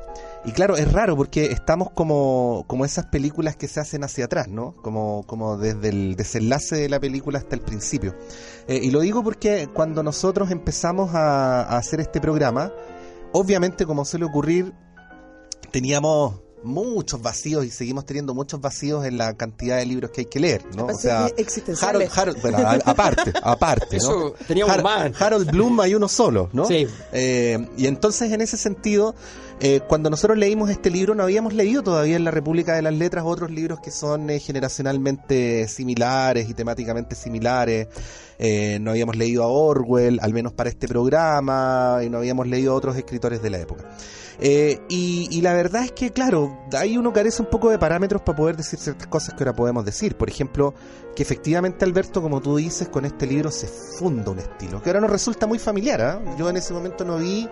y 0.45 0.53
claro, 0.53 0.77
es 0.77 0.93
raro 0.93 1.17
porque 1.17 1.47
estamos 1.47 1.91
como, 1.91 2.65
como 2.67 2.85
esas 2.85 3.07
películas 3.07 3.57
que 3.57 3.67
se 3.69 3.81
hacen 3.81 4.05
hacia 4.05 4.27
atrás, 4.27 4.49
¿no? 4.49 4.77
Como, 4.77 5.25
como 5.27 5.57
desde 5.57 5.89
el 5.89 6.17
desenlace 6.17 6.77
de 6.77 6.89
la 6.89 7.01
película 7.01 7.39
hasta 7.39 7.57
el 7.57 7.63
principio. 7.63 8.15
Eh, 8.69 8.81
y 8.83 8.91
lo 8.91 9.01
digo 9.01 9.25
porque 9.25 9.69
cuando 9.73 10.03
nosotros 10.03 10.51
empezamos 10.51 11.15
a, 11.15 11.63
a 11.63 11.79
hacer 11.79 12.01
este 12.01 12.21
programa, 12.21 12.73
obviamente 13.33 13.87
como 13.87 14.05
suele 14.05 14.25
ocurrir, 14.25 14.73
teníamos 15.73 16.46
muchos 16.63 17.23
vacíos 17.23 17.65
y 17.65 17.71
seguimos 17.71 18.05
teniendo 18.07 18.35
muchos 18.35 18.61
vacíos 18.61 19.05
en 19.07 19.19
la 19.19 19.35
cantidad 19.35 19.77
de 19.79 19.87
libros 19.87 20.11
que 20.11 20.23
hay 20.23 20.27
que 20.27 20.41
leer, 20.41 20.63
¿no? 20.75 20.87
O 20.87 20.95
sea. 20.99 21.27
Harold, 21.87 22.09
Harold- 22.11 22.43
bueno, 22.43 22.59
a- 22.59 22.73
aparte, 22.91 23.33
aparte, 23.43 23.97
¿no? 23.99 24.03
Eso, 24.03 24.35
teníamos 24.49 24.75
Har- 24.77 24.83
más. 24.83 25.21
Harold 25.23 25.51
Bloom 25.51 25.81
hay 25.81 25.95
uno 25.95 26.09
solo, 26.09 26.49
¿no? 26.53 26.65
Sí. 26.67 26.87
Eh, 27.13 27.69
y 27.77 27.87
entonces, 27.87 28.33
en 28.33 28.41
ese 28.41 28.57
sentido, 28.57 29.15
eh, 29.61 29.81
cuando 29.89 30.11
nosotros 30.11 30.37
leímos 30.39 30.69
este 30.71 30.91
libro, 30.91 31.15
no 31.15 31.23
habíamos 31.23 31.55
leído 31.55 31.83
todavía 31.83 32.17
en 32.17 32.25
la 32.25 32.31
República 32.31 32.75
de 32.75 32.83
las 32.83 32.93
Letras 32.95 33.25
otros 33.27 33.51
libros 33.51 33.79
que 33.81 33.91
son 33.91 34.29
eh, 34.29 34.39
generacionalmente 34.41 35.69
similares 35.69 36.49
y 36.49 36.55
temáticamente 36.55 37.15
similares. 37.15 37.89
Eh, 38.39 38.79
no 38.81 38.91
habíamos 38.91 39.17
leído 39.17 39.43
a 39.45 39.47
Orwell, 39.47 40.19
al 40.21 40.33
menos 40.35 40.53
para 40.53 40.69
este 40.69 40.89
programa, 40.89 42.01
y 42.05 42.11
no 42.11 42.19
habíamos 42.19 42.47
leído 42.47 42.73
a 42.73 42.77
otros 42.77 42.97
escritores 42.97 43.41
de 43.43 43.51
la 43.51 43.59
época. 43.59 43.85
Eh, 44.39 44.81
y, 44.89 45.29
y 45.31 45.41
la 45.41 45.55
verdad 45.55 45.85
es 45.85 45.93
que, 45.93 46.11
claro, 46.13 46.59
ahí 46.77 46.99
uno 46.99 47.13
carece 47.13 47.43
un 47.43 47.49
poco 47.49 47.71
de 47.71 47.79
parámetros 47.79 48.23
para 48.23 48.37
poder 48.37 48.57
decir 48.57 48.79
ciertas 48.79 49.07
cosas 49.07 49.35
que 49.35 49.43
ahora 49.45 49.55
podemos 49.57 49.85
decir. 49.85 50.17
Por 50.17 50.29
ejemplo, 50.29 50.75
que 51.15 51.23
efectivamente, 51.23 51.85
Alberto, 51.85 52.21
como 52.23 52.41
tú 52.41 52.57
dices, 52.57 52.89
con 52.89 53.05
este 53.05 53.27
libro 53.27 53.51
se 53.51 53.67
funda 53.67 54.31
un 54.31 54.39
estilo, 54.39 54.83
que 54.83 54.91
ahora 54.91 55.01
nos 55.01 55.11
resulta 55.11 55.47
muy 55.47 55.59
familiar. 55.59 56.01
¿ah? 56.03 56.37
Yo 56.39 56.49
en 56.51 56.57
ese 56.59 56.73
momento 56.75 57.05
no 57.05 57.17
vi 57.19 57.49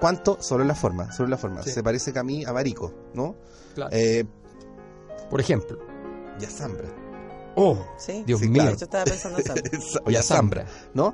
cuánto, 0.00 0.38
solo 0.40 0.62
en 0.62 0.68
la 0.68 0.74
forma, 0.76 1.10
solo 1.12 1.26
en 1.26 1.30
la 1.32 1.38
forma. 1.38 1.62
Sí. 1.62 1.70
Se 1.70 1.82
parece 1.82 2.12
que 2.12 2.18
a 2.18 2.24
mí 2.24 2.44
a 2.44 2.52
Barico, 2.52 2.92
¿no? 3.14 3.36
Claro. 3.74 3.90
Eh, 3.92 4.24
Por 5.30 5.40
ejemplo. 5.40 5.78
y 6.40 6.44
a 6.44 6.48
Zambra. 6.50 6.88
Oh, 7.56 7.76
Sí. 7.96 8.22
Dios 8.24 8.38
Sí, 8.40 8.48
mío. 8.48 8.62
De 8.64 8.72
hecho, 8.74 8.84
estaba 8.84 9.04
pensando 9.04 9.38
en 9.38 9.44
Sam. 9.44 9.56
y 10.06 10.14
a 10.14 10.22
Zambra, 10.22 10.66
¿no? 10.94 11.12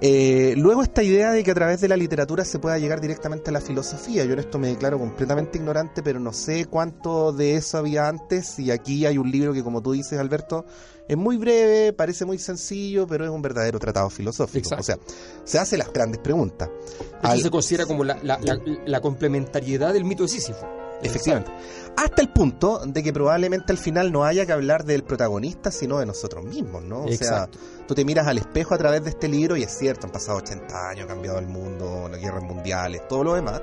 Eh, 0.00 0.54
luego 0.56 0.82
esta 0.82 1.02
idea 1.02 1.32
de 1.32 1.42
que 1.42 1.50
a 1.50 1.54
través 1.54 1.80
de 1.80 1.88
la 1.88 1.96
literatura 1.96 2.44
se 2.44 2.58
pueda 2.60 2.78
llegar 2.78 3.00
directamente 3.00 3.50
a 3.50 3.52
la 3.52 3.60
filosofía. 3.60 4.24
Yo 4.24 4.34
en 4.34 4.38
esto 4.38 4.58
me 4.58 4.68
declaro 4.68 4.98
completamente 4.98 5.58
ignorante, 5.58 6.02
pero 6.04 6.20
no 6.20 6.32
sé 6.32 6.66
cuánto 6.66 7.32
de 7.32 7.56
eso 7.56 7.78
había 7.78 8.06
antes. 8.08 8.58
Y 8.60 8.70
aquí 8.70 9.06
hay 9.06 9.18
un 9.18 9.30
libro 9.30 9.52
que, 9.52 9.64
como 9.64 9.82
tú 9.82 9.92
dices, 9.92 10.18
Alberto, 10.18 10.64
es 11.08 11.16
muy 11.16 11.36
breve, 11.36 11.92
parece 11.92 12.24
muy 12.24 12.38
sencillo, 12.38 13.06
pero 13.08 13.24
es 13.24 13.30
un 13.30 13.42
verdadero 13.42 13.78
tratado 13.80 14.08
filosófico. 14.08 14.58
Exacto. 14.74 14.80
O 14.80 14.84
sea, 14.84 14.98
se 15.44 15.58
hace 15.58 15.76
las 15.76 15.92
grandes 15.92 16.20
preguntas. 16.20 16.68
Esto 17.16 17.18
Al- 17.28 17.40
se 17.42 17.50
considera 17.50 17.84
como 17.86 18.04
la, 18.04 18.18
la- 18.22 18.38
la- 18.40 18.60
la 18.86 19.00
complementariedad 19.00 19.92
del 19.92 20.04
mito 20.04 20.22
de 20.22 20.28
Sísifo. 20.28 20.64
Efectivamente. 21.02 21.50
Hasta 21.96 22.22
el 22.22 22.28
punto 22.30 22.80
de 22.86 23.02
que 23.02 23.12
probablemente 23.12 23.72
al 23.72 23.78
final 23.78 24.12
no 24.12 24.24
haya 24.24 24.46
que 24.46 24.52
hablar 24.52 24.84
del 24.84 25.02
protagonista, 25.04 25.70
sino 25.70 25.98
de 25.98 26.06
nosotros 26.06 26.44
mismos, 26.44 26.82
¿no? 26.84 27.00
O 27.02 27.08
Exacto. 27.08 27.58
sea, 27.58 27.86
tú 27.86 27.94
te 27.94 28.04
miras 28.04 28.26
al 28.26 28.38
espejo 28.38 28.74
a 28.74 28.78
través 28.78 29.02
de 29.04 29.10
este 29.10 29.28
libro 29.28 29.56
y 29.56 29.62
es 29.62 29.76
cierto, 29.76 30.06
han 30.06 30.12
pasado 30.12 30.38
80 30.38 30.88
años, 30.90 31.04
ha 31.04 31.08
cambiado 31.08 31.38
el 31.38 31.46
mundo, 31.46 32.08
las 32.10 32.20
guerras 32.20 32.42
mundiales, 32.42 33.06
todo 33.08 33.24
lo 33.24 33.34
demás. 33.34 33.60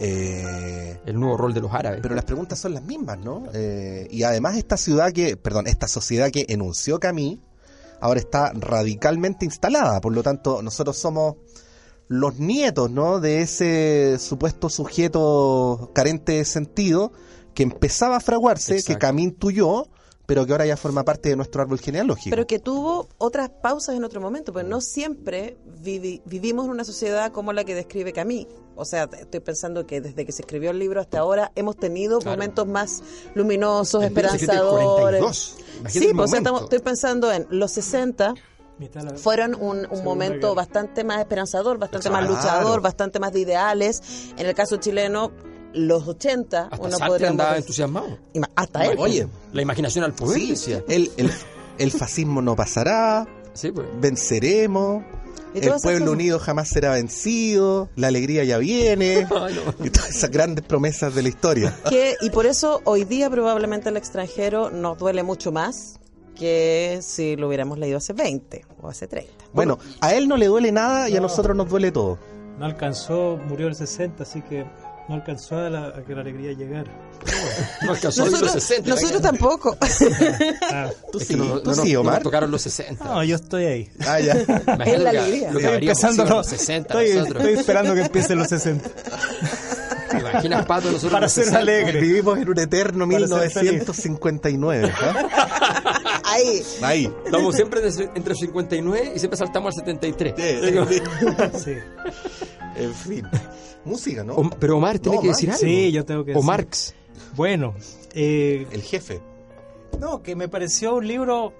Eh, 0.00 0.98
El 1.06 1.18
nuevo 1.20 1.36
rol 1.36 1.54
de 1.54 1.60
los 1.60 1.72
árabes. 1.72 2.00
pero 2.02 2.14
las 2.14 2.24
preguntas 2.24 2.58
son 2.58 2.74
las 2.74 2.82
mismas, 2.82 3.18
¿no? 3.18 3.44
Eh, 3.54 4.06
y 4.10 4.22
además 4.24 4.56
esta 4.56 4.76
ciudad 4.76 5.12
que, 5.12 5.36
perdón, 5.36 5.66
esta 5.66 5.86
sociedad 5.88 6.30
que 6.30 6.44
enunció 6.48 6.98
Camille, 6.98 7.40
ahora 8.00 8.18
está 8.20 8.52
radicalmente 8.54 9.44
instalada. 9.44 10.00
Por 10.00 10.12
lo 10.14 10.22
tanto, 10.22 10.60
nosotros 10.62 10.96
somos 10.96 11.36
los 12.12 12.38
nietos, 12.38 12.90
¿no? 12.90 13.20
De 13.20 13.40
ese 13.42 14.18
supuesto 14.18 14.68
sujeto 14.68 15.90
carente 15.94 16.32
de 16.32 16.44
sentido 16.44 17.12
que 17.54 17.62
empezaba 17.62 18.16
a 18.16 18.20
fraguarse, 18.20 18.74
Exacto. 18.76 18.92
que 18.94 18.98
Camille 19.06 19.28
intuyó, 19.28 19.86
pero 20.26 20.46
que 20.46 20.52
ahora 20.52 20.64
ya 20.66 20.76
forma 20.76 21.04
parte 21.04 21.28
de 21.30 21.36
nuestro 21.36 21.60
árbol 21.62 21.78
genealógico. 21.80 22.30
Pero 22.30 22.46
que 22.46 22.58
tuvo 22.58 23.08
otras 23.18 23.50
pausas 23.50 23.96
en 23.96 24.04
otro 24.04 24.20
momento, 24.20 24.52
pues 24.52 24.64
no 24.66 24.80
siempre 24.80 25.58
vivi- 25.82 26.22
vivimos 26.24 26.64
en 26.66 26.70
una 26.70 26.84
sociedad 26.84 27.32
como 27.32 27.52
la 27.52 27.64
que 27.64 27.74
describe 27.74 28.12
Camille. 28.12 28.48
O 28.74 28.86
sea, 28.86 29.06
te- 29.06 29.20
estoy 29.22 29.40
pensando 29.40 29.86
que 29.86 30.00
desde 30.00 30.24
que 30.24 30.32
se 30.32 30.42
escribió 30.42 30.70
el 30.70 30.78
libro 30.78 31.00
hasta 31.00 31.18
ahora 31.18 31.52
hemos 31.56 31.76
tenido 31.76 32.20
Claro. 32.20 32.38
momentos 32.38 32.66
más 32.66 33.02
luminosos, 33.34 34.00
en 34.02 34.08
esperanzadores. 34.08 34.86
42. 34.86 35.56
Imagínate 35.80 35.90
Sí, 35.98 36.06
el 36.06 36.16
pues 36.16 36.24
o 36.24 36.28
sea, 36.28 36.40
momento. 36.40 36.48
estamos- 36.48 36.62
estoy 36.62 36.78
pensando 36.78 37.32
en 37.32 37.46
los 37.50 37.70
60 37.72 38.30
Mitad 38.30 38.42
la- 38.44 38.51
fueron 39.16 39.54
un, 39.54 39.86
momento 40.04 40.48
guerra. 40.48 40.54
bastante 40.62 41.04
más 41.04 41.18
esperanzador, 41.20 41.78
bastante 41.78 42.10
más 42.10 42.26
luchador, 42.28 42.80
bastante 42.80 43.18
más 43.18 43.32
de 43.32 43.40
ideales. 43.40 44.02
En 44.36 44.46
el 44.46 44.54
caso 44.54 44.76
chileno, 44.76 45.30
los 45.74 46.06
80, 46.06 46.68
Hasta 46.70 46.86
uno 46.86 46.96
podría 47.06 47.28
andaba 47.30 47.56
entusiasmado. 47.56 48.18
hasta 48.56 48.86
él. 48.86 48.96
Oye, 48.98 49.26
La 49.52 49.62
imaginación 49.62 50.04
al 50.04 50.12
poder, 50.14 50.56
sí, 50.56 50.72
el, 50.88 51.10
el, 51.16 51.30
el 51.78 51.90
fascismo 51.90 52.42
no 52.42 52.54
pasará, 52.56 53.26
Sí, 53.54 53.70
pues. 53.72 53.86
venceremos. 54.00 55.02
El 55.54 55.70
pueblo 55.82 56.12
unido 56.12 56.38
jamás 56.38 56.68
será 56.70 56.92
vencido, 56.92 57.90
la 57.94 58.08
alegría 58.08 58.42
ya 58.42 58.56
viene, 58.56 59.26
Ay, 59.30 59.60
no. 59.78 59.84
y 59.86 59.90
todas 59.90 60.08
esas 60.08 60.30
grandes 60.30 60.64
promesas 60.64 61.14
de 61.14 61.22
la 61.22 61.28
historia. 61.28 61.76
que, 61.90 62.16
y 62.22 62.30
por 62.30 62.46
eso 62.46 62.80
hoy 62.84 63.04
día 63.04 63.28
probablemente 63.28 63.90
el 63.90 63.98
extranjero 63.98 64.70
nos 64.70 64.96
duele 64.96 65.22
mucho 65.22 65.52
más 65.52 66.00
que 66.34 66.98
si 67.02 67.36
lo 67.36 67.48
hubiéramos 67.48 67.78
leído 67.78 67.98
hace 67.98 68.12
20 68.12 68.64
o 68.80 68.88
hace 68.88 69.06
30. 69.06 69.32
Bueno, 69.52 69.78
a 70.00 70.14
él 70.14 70.28
no 70.28 70.36
le 70.36 70.46
duele 70.46 70.72
nada 70.72 71.08
y 71.08 71.12
a 71.12 71.20
No. 71.20 71.22
nosotros 71.28 71.56
nos 71.56 71.68
duele 71.68 71.92
todo. 71.92 72.18
No 72.58 72.64
alcanzó, 72.66 73.38
murió 73.48 73.68
el 73.68 73.74
60, 73.74 74.22
así 74.22 74.42
que 74.42 74.64
no 75.08 75.14
alcanzó 75.16 75.56
a, 75.58 75.68
la- 75.70 75.88
a 75.88 76.02
que 76.04 76.14
la 76.14 76.20
alegría 76.20 76.52
llegara. 76.52 76.90
No 77.82 77.90
alcanzó 77.92 78.22
a 78.22 78.26
ir 78.26 78.32
los 78.32 78.40
Nosotros, 78.42 78.64
60. 78.64 78.90
nosotros 78.90 79.22
tampoco. 79.22 79.76
Ah, 80.74 80.88
Tú 81.10 81.20
sí, 81.20 81.34
no, 81.36 81.44
no, 81.44 81.60
tú 81.62 81.70
no- 81.70 81.82
sí, 81.82 81.92
no 81.92 82.00
Omar. 82.00 82.14
nos 82.14 82.22
tocaron 82.22 82.50
los 82.50 82.62
60. 82.62 83.04
no, 83.04 83.22
yo 83.24 83.36
estoy 83.36 83.64
ahí. 83.66 83.90
Ah, 84.06 84.20
ya. 84.20 84.34
Imagínate 84.42 84.94
Es 84.94 85.00
la 85.00 85.04
lo 85.04 85.10
que- 85.12 85.18
alegría. 85.18 85.50
Lo 85.52 85.58
que 85.58 85.64
Estoy 85.66 85.82
empezando 85.88 86.24
los- 86.24 86.32
los 86.32 86.46
60 86.46 86.88
estoy, 87.02 87.18
nosotros. 87.18 87.42
estoy 87.44 87.58
esperando 87.60 87.94
que 87.94 88.00
empiecen 88.02 88.38
los 88.38 88.48
60. 88.48 88.90
¿Te 90.12 90.18
imaginas, 90.20 90.66
Pato, 90.66 90.86
nosotros 90.88 91.12
Para 91.12 91.28
ser 91.28 91.44
60? 91.44 91.60
alegre. 91.60 92.00
Vivimos 92.00 92.38
en 92.38 92.48
un 92.48 92.58
eterno 92.58 93.06
Para 93.08 93.26
ser 93.26 93.50
feliz. 93.50 93.70
1959. 93.72 94.92
¿ah? 95.00 96.20
Ahí. 96.24 96.62
Ahí. 96.82 97.12
Estamos 97.24 97.54
siempre 97.54 97.80
entre 98.14 98.34
59 98.34 99.12
y 99.14 99.18
siempre 99.18 99.36
saltamos 99.36 99.76
al 99.78 99.84
73. 99.84 100.34
Sí. 101.64 101.72
En 102.76 102.94
fin. 102.94 103.26
Música, 103.84 104.24
¿no? 104.24 104.34
O- 104.34 104.50
pero 104.50 104.76
Omar 104.78 104.98
tiene 104.98 105.16
No, 105.16 105.22
que 105.22 105.28
Omar. 105.28 105.36
decir 105.36 105.50
algo. 105.50 105.60
Sí, 105.60 105.92
yo 105.92 106.04
tengo 106.04 106.24
que 106.24 106.32
O 106.32 106.34
decir. 106.34 106.46
Marx. 106.46 106.94
Bueno, 107.34 107.74
eh, 108.14 108.66
El 108.70 108.82
jefe. 108.82 109.20
no, 109.98 110.22
que 110.22 110.36
me 110.36 110.48
pareció 110.48 110.94
un 110.96 111.06
libro 111.06 111.52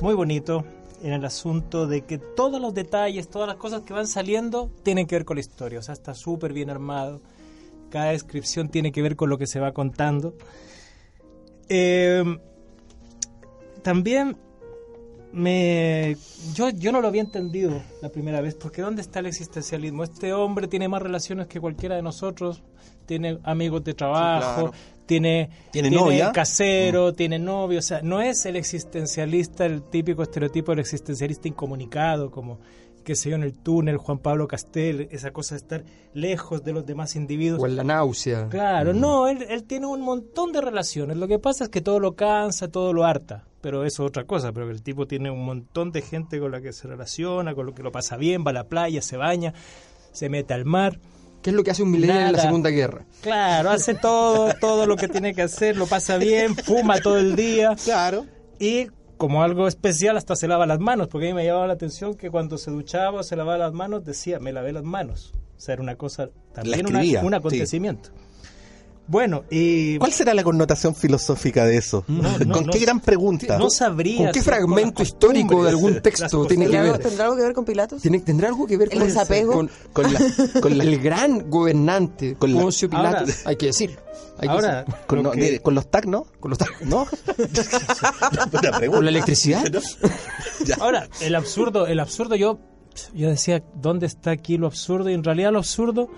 muy 0.00 0.14
bonito 0.14 0.64
en 1.02 1.12
el 1.12 1.24
asunto 1.24 1.86
de 1.86 2.02
que 2.02 2.18
todos 2.18 2.60
los 2.60 2.74
detalles, 2.74 3.28
todas 3.28 3.48
las 3.48 3.56
cosas 3.56 3.82
que 3.82 3.92
van 3.92 4.06
saliendo 4.06 4.70
tienen 4.82 5.06
que 5.06 5.16
ver 5.16 5.24
con 5.24 5.36
la 5.36 5.40
historia. 5.40 5.78
O 5.78 5.82
sea, 5.82 5.94
está 5.94 6.14
súper 6.14 6.52
bien 6.52 6.70
armado. 6.70 7.20
Cada 7.90 8.10
descripción 8.10 8.68
tiene 8.68 8.92
que 8.92 9.02
ver 9.02 9.16
con 9.16 9.30
lo 9.30 9.38
que 9.38 9.46
se 9.46 9.60
va 9.60 9.72
contando. 9.72 10.34
Eh, 11.68 12.24
también 13.82 14.36
me 15.32 16.16
yo, 16.54 16.70
yo 16.70 16.90
no 16.92 17.00
lo 17.00 17.08
había 17.08 17.20
entendido 17.20 17.82
la 18.00 18.08
primera 18.08 18.40
vez, 18.40 18.54
porque 18.54 18.82
¿dónde 18.82 19.02
está 19.02 19.20
el 19.20 19.26
existencialismo? 19.26 20.04
Este 20.04 20.32
hombre 20.32 20.68
tiene 20.68 20.88
más 20.88 21.02
relaciones 21.02 21.46
que 21.46 21.60
cualquiera 21.60 21.96
de 21.96 22.02
nosotros, 22.02 22.62
tiene 23.06 23.38
amigos 23.44 23.84
de 23.84 23.94
trabajo, 23.94 24.70
claro. 24.70 24.72
tiene, 25.06 25.50
¿Tiene 25.70 25.90
novia? 25.90 26.32
casero, 26.32 27.12
tiene 27.12 27.38
novio, 27.38 27.78
o 27.78 27.82
sea, 27.82 28.00
no 28.02 28.20
es 28.22 28.46
el 28.46 28.56
existencialista, 28.56 29.66
el 29.66 29.82
típico 29.82 30.22
estereotipo 30.22 30.72
del 30.72 30.80
existencialista 30.80 31.48
incomunicado, 31.48 32.30
como 32.30 32.58
qué 33.04 33.14
sé 33.16 33.30
yo, 33.30 33.36
en 33.36 33.42
el 33.42 33.54
túnel, 33.54 33.96
Juan 33.96 34.18
Pablo 34.18 34.48
Castel, 34.48 35.08
esa 35.10 35.32
cosa 35.32 35.54
de 35.54 35.60
estar 35.60 35.84
lejos 36.14 36.64
de 36.64 36.72
los 36.72 36.86
demás 36.86 37.16
individuos. 37.16 37.62
O 37.62 37.66
en 37.66 37.76
la 37.76 37.84
náusea. 37.84 38.48
Claro, 38.48 38.92
no, 38.92 39.28
él, 39.28 39.44
él 39.48 39.64
tiene 39.64 39.86
un 39.86 40.02
montón 40.02 40.52
de 40.52 40.60
relaciones. 40.60 41.16
Lo 41.16 41.28
que 41.28 41.38
pasa 41.38 41.64
es 41.64 41.70
que 41.70 41.80
todo 41.80 42.00
lo 42.00 42.14
cansa, 42.14 42.68
todo 42.68 42.92
lo 42.92 43.04
harta. 43.04 43.44
Pero 43.60 43.84
eso 43.84 44.04
es 44.04 44.08
otra 44.08 44.24
cosa. 44.24 44.52
Pero 44.52 44.70
el 44.70 44.82
tipo 44.82 45.06
tiene 45.06 45.30
un 45.30 45.44
montón 45.44 45.90
de 45.92 46.02
gente 46.02 46.38
con 46.38 46.52
la 46.52 46.60
que 46.60 46.72
se 46.72 46.88
relaciona, 46.88 47.54
con 47.54 47.66
lo 47.66 47.74
que 47.74 47.82
lo 47.82 47.92
pasa 47.92 48.16
bien, 48.16 48.44
va 48.46 48.50
a 48.50 48.54
la 48.54 48.64
playa, 48.64 49.02
se 49.02 49.16
baña, 49.16 49.54
se 50.12 50.28
mete 50.28 50.54
al 50.54 50.64
mar. 50.64 51.00
¿Qué 51.42 51.50
es 51.50 51.56
lo 51.56 51.62
que 51.62 51.70
hace 51.70 51.82
un 51.82 51.90
millennial 51.90 52.26
en 52.26 52.32
la. 52.32 52.42
Segunda 52.42 52.70
Guerra? 52.70 53.06
Claro, 53.22 53.70
hace 53.70 53.94
todo, 53.94 54.52
todo 54.60 54.86
lo 54.86 54.96
que 54.96 55.08
tiene 55.08 55.34
que 55.34 55.42
hacer, 55.42 55.76
lo 55.76 55.86
pasa 55.86 56.16
bien, 56.16 56.56
fuma 56.56 57.00
todo 57.00 57.18
el 57.18 57.36
día. 57.36 57.76
Claro. 57.84 58.26
Y 58.58 58.88
como 59.18 59.42
algo 59.42 59.68
especial, 59.68 60.16
hasta 60.16 60.36
se 60.36 60.48
lava 60.48 60.64
las 60.64 60.78
manos, 60.78 61.08
porque 61.08 61.26
a 61.26 61.30
mí 61.30 61.34
me 61.34 61.44
llamaba 61.44 61.66
la 61.66 61.74
atención 61.74 62.14
que 62.14 62.30
cuando 62.30 62.56
se 62.56 62.70
duchaba 62.70 63.20
o 63.20 63.22
se 63.22 63.36
lavaba 63.36 63.58
las 63.58 63.72
manos, 63.74 64.04
decía, 64.04 64.38
me 64.38 64.52
lavé 64.52 64.72
las 64.72 64.84
manos. 64.84 65.32
O 65.56 65.60
sea, 65.60 65.74
era 65.74 65.82
una 65.82 65.96
cosa, 65.96 66.30
también 66.54 66.86
un 66.86 66.96
sí. 67.66 68.06
Bueno, 69.10 69.44
y... 69.50 69.96
¿Cuál 69.98 70.12
será 70.12 70.34
la 70.34 70.44
connotación 70.44 70.94
filosófica 70.94 71.64
de 71.64 71.78
eso? 71.78 72.04
No, 72.08 72.38
no, 72.38 72.52
¿Con 72.54 72.66
no. 72.66 72.72
qué 72.72 72.78
gran 72.78 73.00
pregunta? 73.00 73.56
No 73.58 73.70
sabría. 73.70 74.18
¿Con 74.18 74.32
qué 74.32 74.42
fragmento 74.42 74.94
con 74.96 75.02
histórico 75.06 75.62
de 75.64 75.70
algún 75.70 76.00
texto 76.02 76.44
tiene 76.46 76.66
que 76.66 76.72
¿Tendrá, 76.72 76.82
ver? 76.82 76.92
algo- 76.92 77.08
tendrá 77.08 77.24
algo 77.24 77.36
que 77.36 77.42
ver 77.42 77.52
con 77.54 77.64
Pilatos? 77.64 78.02
¿Tiene, 78.02 78.20
¿Tendrá 78.20 78.48
algo 78.48 78.66
que 78.66 78.76
ver 78.76 78.88
¿El 78.92 78.98
con, 78.98 79.08
desapego? 79.08 79.52
con, 79.54 79.70
Con 79.94 80.12
la, 80.12 80.20
con 80.60 80.76
la- 80.76 80.84
el 80.84 80.98
gran 81.00 81.48
gobernante 81.50 82.36
Con 82.38 82.52
la- 82.54 82.60
Poncio 82.60 82.90
Pilato? 82.90 83.18
Ahora- 83.20 83.34
hay 83.46 83.56
que 83.56 83.66
decir. 83.66 83.98
Hay 84.40 84.46
que 84.48 84.54
Ahora, 84.54 84.80
decir. 84.84 84.94
con, 85.06 85.16
lo 85.16 85.22
no, 85.22 85.30
que- 85.32 85.40
de- 85.52 85.60
con 85.60 85.74
los 85.74 85.90
TAC, 85.90 86.04
¿no? 86.04 86.26
Con, 86.38 86.50
los 86.50 86.58
ta- 86.58 86.66
¿No? 86.82 87.06
Con 88.90 89.04
la 89.04 89.10
electricidad. 89.10 89.64
Ahora, 90.80 91.08
el 91.20 91.34
absurdo, 91.34 91.86
el 91.86 91.98
absurdo, 92.00 92.36
yo, 92.36 92.58
yo 93.14 93.28
decía, 93.30 93.62
¿dónde 93.74 94.06
está 94.06 94.30
aquí 94.32 94.58
lo 94.58 94.66
absurdo? 94.66 95.08
Y 95.10 95.14
en 95.14 95.24
realidad 95.24 95.50
lo 95.52 95.58
absurdo 95.58 96.08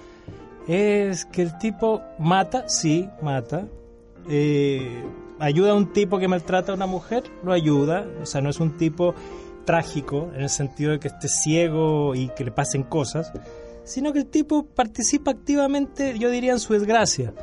es 0.71 1.25
que 1.25 1.43
el 1.43 1.59
tipo 1.59 2.01
mata, 2.21 2.69
sí, 2.69 3.09
mata. 3.21 3.67
Eh, 4.29 5.03
ayuda 5.41 5.73
a 5.73 5.75
un 5.75 5.93
tipo 5.93 6.21
que 6.21 6.29
maltrata 6.29 6.71
a 6.71 6.77
una 6.77 6.87
mujer, 6.87 7.25
lo 7.43 7.53
ayuda. 7.53 8.07
O 8.23 8.27
sea, 8.27 8.41
no 8.41 8.51
es 8.51 8.61
un 8.61 8.77
tipo 8.77 9.17
trágico 9.65 10.31
en 10.33 10.43
el 10.43 10.49
sentido 10.49 10.93
de 10.93 11.01
que 11.01 11.09
esté 11.09 11.27
ciego 11.27 12.15
y 12.15 12.29
que 12.29 12.45
le 12.45 12.53
pasen 12.53 12.85
cosas, 12.85 13.33
sino 13.83 14.13
que 14.13 14.21
el 14.21 14.27
tipo 14.27 14.65
participa 14.65 15.33
activamente, 15.33 16.17
yo 16.17 16.31
diría, 16.31 16.53
en 16.53 16.61
su 16.61 16.73
desgracia. 16.73 17.35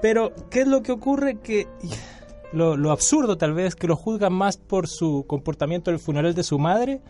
Pero, 0.00 0.32
¿qué 0.48 0.60
es 0.60 0.68
lo 0.68 0.84
que 0.84 0.92
ocurre? 0.92 1.40
Que 1.40 1.66
lo, 2.52 2.76
lo 2.76 2.92
absurdo 2.92 3.36
tal 3.38 3.54
vez 3.54 3.74
que 3.74 3.88
lo 3.88 3.96
juzgan 3.96 4.32
más 4.32 4.56
por 4.56 4.86
su 4.86 5.24
comportamiento 5.26 5.90
en 5.90 5.94
el 5.94 6.00
funeral 6.00 6.32
de 6.32 6.44
su 6.44 6.60
madre 6.60 7.00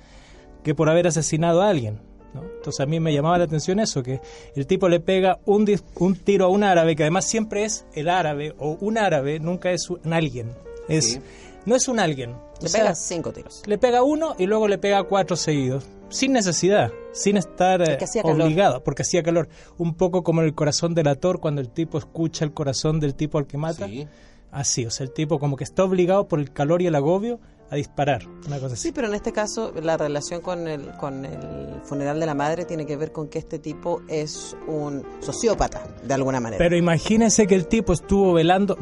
que 0.65 0.75
por 0.75 0.89
haber 0.89 1.09
asesinado 1.09 1.61
a 1.61 1.69
alguien. 1.69 2.08
¿No? 2.35 2.43
Entonces 2.43 2.81
a 2.81 2.87
mí 2.87 3.01
me 3.01 3.13
llamaba 3.13 3.39
la 3.39 3.45
atención 3.45 3.81
eso, 3.81 4.03
que 4.03 4.21
el 4.55 4.67
tipo 4.67 4.89
le 4.89 5.01
pega 5.01 5.39
un, 5.45 5.67
dis- 5.67 5.83
un 5.97 6.15
tiro 6.17 6.45
a 6.47 6.49
un 6.49 6.63
árabe, 6.65 6.95
que 6.97 7.03
además 7.05 7.25
siempre 7.27 7.65
es 7.65 7.87
el 7.95 8.09
árabe, 8.09 8.55
o 8.59 8.77
un 8.81 8.99
árabe, 8.99 9.39
nunca 9.41 9.71
es 9.71 9.89
un 9.91 10.13
alguien. 10.13 10.53
Es, 10.89 11.13
Sí. 11.13 11.21
No 11.67 11.77
es 11.77 11.87
un 11.87 11.99
alguien. 12.01 12.31
Le 12.61 12.67
O 12.67 12.69
sea, 12.69 12.81
pega 12.81 12.95
cinco 12.95 13.31
tiros. 13.31 13.63
le 13.67 13.77
pega 13.77 14.03
uno 14.03 14.35
y 14.39 14.47
luego 14.47 14.69
le 14.69 14.79
pega 14.79 15.03
cuatro 15.03 15.37
seguidos. 15.37 15.85
Sin 16.09 16.33
necesidad, 16.33 16.91
sin 17.13 17.37
estar 17.37 17.83
eh, 17.83 17.99
calor. 18.23 18.41
obligado, 18.41 18.83
porque 18.83 19.03
hacía 19.03 19.23
calor. 19.23 19.49
Un 19.77 19.95
poco 19.95 20.23
como 20.23 20.41
en 20.41 20.47
el 20.47 20.55
corazón 20.55 20.95
del 20.95 21.09
ator, 21.09 21.41
cuando 21.41 21.61
el 21.61 21.69
tipo 21.69 21.99
escucha 21.99 22.47
el 22.47 22.55
corazón 22.55 23.01
del 23.01 23.15
tipo 23.15 23.37
al 23.37 23.47
que 23.47 23.59
mata. 23.59 23.87
Sí. 23.87 24.07
Así, 24.51 24.87
o 24.87 24.91
sea, 24.91 25.05
el 25.05 25.13
tipo 25.13 25.39
como 25.39 25.57
que 25.57 25.65
está 25.65 25.85
obligado 25.85 26.27
por 26.27 26.41
el 26.41 26.51
calor 26.55 26.81
y 26.81 26.87
el 26.87 26.95
agobio 26.95 27.39
a 27.71 27.77
disparar. 27.77 28.27
Una 28.47 28.59
cosa 28.59 28.75
así. 28.75 28.89
Sí, 28.89 28.93
pero 28.93 29.09
en 29.09 29.15
este 29.15 29.33
caso 29.33 29.73
la 29.83 29.97
relación 29.97 30.41
con 30.41 30.67
el, 30.67 30.89
con 30.97 31.25
el 31.25 31.81
funeral 31.85 32.19
de 32.19 32.27
la 32.27 32.35
madre 32.35 32.65
tiene 32.65 32.87
que 32.87 32.97
ver 32.97 33.13
con 33.13 33.29
que 33.29 33.39
este 33.39 33.59
tipo 33.59 34.03
es 34.09 34.57
un 34.67 35.05
sociópata, 35.21 35.83
de 36.03 36.15
alguna 36.15 36.41
manera. 36.41 36.59
Pero 36.59 36.77
imagínense 36.77 37.47
que 37.47 37.55
el 37.55 37.67
tipo 37.67 37.93
estuvo 37.93 38.33
velando, 38.33 38.79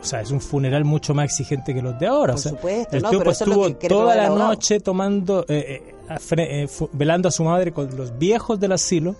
o 0.00 0.04
sea, 0.04 0.20
es 0.20 0.30
un 0.30 0.40
funeral 0.40 0.84
mucho 0.84 1.14
más 1.14 1.26
exigente 1.26 1.72
que 1.72 1.82
los 1.82 1.98
de 1.98 2.06
ahora. 2.06 2.32
Por 2.32 2.40
o 2.40 2.42
sea, 2.42 2.52
supuesto, 2.52 2.96
el 2.96 3.02
no, 3.02 3.10
tipo 3.10 3.20
pero 3.20 3.30
es 3.30 3.40
estuvo 3.40 3.74
toda 3.74 4.16
la 4.16 4.28
noche 4.28 4.80
tomando, 4.80 5.44
eh, 5.48 5.94
eh, 6.08 6.36
eh, 6.36 6.68
velando 6.92 7.28
a 7.28 7.32
su 7.32 7.44
madre 7.44 7.72
con 7.72 7.96
los 7.96 8.18
viejos 8.18 8.58
del 8.58 8.72
asilo, 8.72 9.14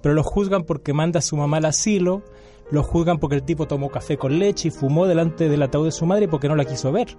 pero 0.00 0.14
lo 0.14 0.22
juzgan 0.22 0.62
porque 0.62 0.92
manda 0.92 1.18
a 1.18 1.22
su 1.22 1.36
mamá 1.36 1.56
al 1.56 1.64
asilo, 1.64 2.22
lo 2.70 2.84
juzgan 2.84 3.18
porque 3.18 3.36
el 3.36 3.42
tipo 3.42 3.66
tomó 3.66 3.90
café 3.90 4.16
con 4.16 4.38
leche 4.38 4.68
y 4.68 4.70
fumó 4.70 5.06
delante 5.06 5.48
del 5.48 5.62
ataúd 5.62 5.86
de 5.86 5.92
su 5.92 6.06
madre 6.06 6.28
porque 6.28 6.48
no 6.48 6.54
la 6.54 6.64
quiso 6.64 6.92
ver. 6.92 7.16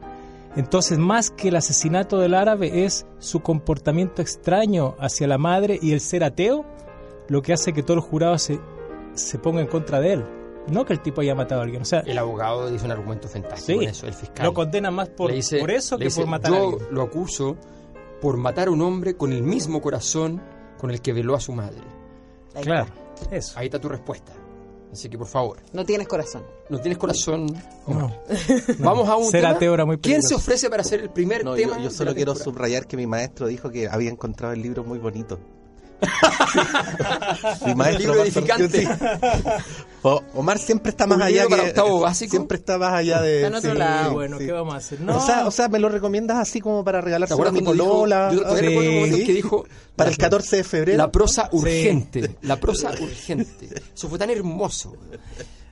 Entonces, 0.56 1.00
más 1.00 1.32
que 1.32 1.48
el 1.50 1.56
asesinato 1.56 2.20
del 2.20 2.36
árabe 2.36 2.86
es 2.86 3.06
su 3.20 3.40
comportamiento 3.42 4.22
extraño 4.22 4.96
hacia 5.00 5.28
la 5.28 5.38
madre 5.38 5.80
y 5.82 5.94
el 5.94 6.00
ser 6.00 6.24
ateo 6.24 6.64
lo 7.28 7.42
que 7.42 7.54
hace 7.54 7.74
que 7.74 7.82
todo 7.84 7.96
el 7.98 8.02
jurado 8.04 8.38
se, 8.38 8.60
se 9.14 9.40
ponga 9.40 9.62
en 9.62 9.68
contra 9.68 10.00
de 10.00 10.14
él. 10.14 10.26
No 10.68 10.86
que 10.86 10.94
el 10.94 11.00
tipo 11.02 11.22
haya 11.22 11.34
matado 11.36 11.62
a 11.62 11.64
alguien. 11.64 11.82
O 11.82 11.86
sea, 11.86 12.02
El 12.02 12.18
abogado 12.18 12.70
dice 12.70 12.86
un 12.86 12.92
argumento 12.92 13.28
fantástico 13.28 13.80
Sí. 13.80 13.84
en 13.86 13.90
eso, 13.92 14.06
el 14.08 14.14
fiscal. 14.14 14.46
lo 14.46 14.54
condena 14.54 14.92
más 14.92 15.10
por, 15.10 15.32
dice- 15.32 15.60
por 15.60 15.72
eso 15.72 15.98
que 15.98 16.06
dice, 16.06 16.22
por 16.22 16.30
matar 16.30 16.54
a 16.54 16.58
Yo 16.58 16.70
alguien. 16.70 16.88
lo 16.92 17.02
acuso 17.02 17.58
por 18.22 18.38
matar 18.38 18.68
a 18.68 18.72
un 18.72 18.82
hombre 18.82 19.18
con 19.18 19.34
el 19.34 19.42
mismo 19.44 19.82
corazón 19.82 20.42
con 20.78 20.92
el 20.92 21.02
que 21.02 21.12
veló 21.14 21.36
a 21.36 21.40
su 21.40 21.52
madre. 21.54 21.82
Ahí 22.56 22.64
Claro, 22.64 22.88
está. 23.20 23.36
eso. 23.36 23.60
Ahí 23.60 23.66
está 23.66 23.80
tu 23.80 23.90
respuesta. 23.90 24.32
Así 24.94 25.10
que 25.10 25.18
por 25.18 25.26
favor, 25.28 25.58
No 25.74 25.84
tienes 25.84 26.08
corazón. 26.08 26.44
no 26.70 26.80
tienes 26.80 27.00
corazón. 27.00 27.48
No. 27.88 28.16
Vamos 28.80 29.10
a 29.10 29.16
un 29.18 29.26
Ser 29.26 29.42
tema. 29.42 29.86
muy 29.86 29.98
¿Quién 29.98 30.22
se 30.22 30.36
ofrece 30.36 30.70
para 30.70 30.84
hacer 30.84 31.02
el 31.02 31.10
primer 31.10 31.44
No, 31.44 31.56
tema? 31.56 31.78
yo, 31.78 31.86
yo 31.86 31.90
solo 31.90 32.14
quiero 32.14 32.36
subrayar 32.36 32.86
que 32.86 32.96
mi 32.96 33.08
maestro 33.08 33.48
dijo 33.48 33.72
que 33.72 33.90
había 33.90 34.12
encontrado 34.12 34.54
el 34.54 34.62
libro 34.62 34.84
muy 34.84 35.00
bonito. 35.00 35.40
Mi 37.66 37.76
maestro 37.76 38.22
edificante. 38.24 38.88
Omar 40.34 40.60
siempre 40.60 40.90
está 40.90 41.08
más 41.08 41.18
¿Un 41.18 41.24
allá 41.24 41.48
que 41.48 41.54
octavo 41.56 42.02
básico? 42.02 42.32
siempre 42.32 42.58
está 42.58 42.78
más 42.78 42.94
allá 42.94 43.22
de 43.22 43.38
Está 43.38 43.48
en 43.48 43.56
otro 43.56 43.74
lado. 43.74 44.14
Bueno, 44.14 44.38
sí. 44.38 44.46
¿qué 44.46 44.52
vamos 44.52 44.74
a 44.74 44.78
hacer? 44.78 45.00
No. 45.02 45.18
O 45.18 45.22
sea, 45.26 45.48
o 45.48 45.52
sea, 45.52 45.70
me 45.70 45.80
lo 45.80 45.88
recomiendas 45.90 46.38
así 46.38 46.60
como 46.60 46.84
para 46.84 47.00
¿Te 47.00 47.06
regalárselo 47.06 47.36
a 47.36 47.50
acuerdas 47.50 47.54
mi 47.54 47.60
dijo- 47.62 47.72
polola. 47.88 48.30
Yo 48.34 48.42
todavía 48.42 48.60
Sí. 48.62 48.68
recuerdo 48.68 48.90
un 48.90 48.96
momento 48.96 49.18
Sí. 49.18 49.26
que 49.26 49.34
dijo 49.34 49.66
para 49.96 50.10
el 50.10 50.18
14 50.18 50.58
de 50.58 50.64
febrero. 50.64 50.98
la 50.98 51.12
prosa 51.12 51.50
urgente, 51.54 52.36
la 52.42 52.60
prosa 52.60 52.92
urgente. 52.92 53.70
Eso 53.96 54.10
fue 54.10 54.20
tan 54.20 54.30
hermoso. 54.30 54.94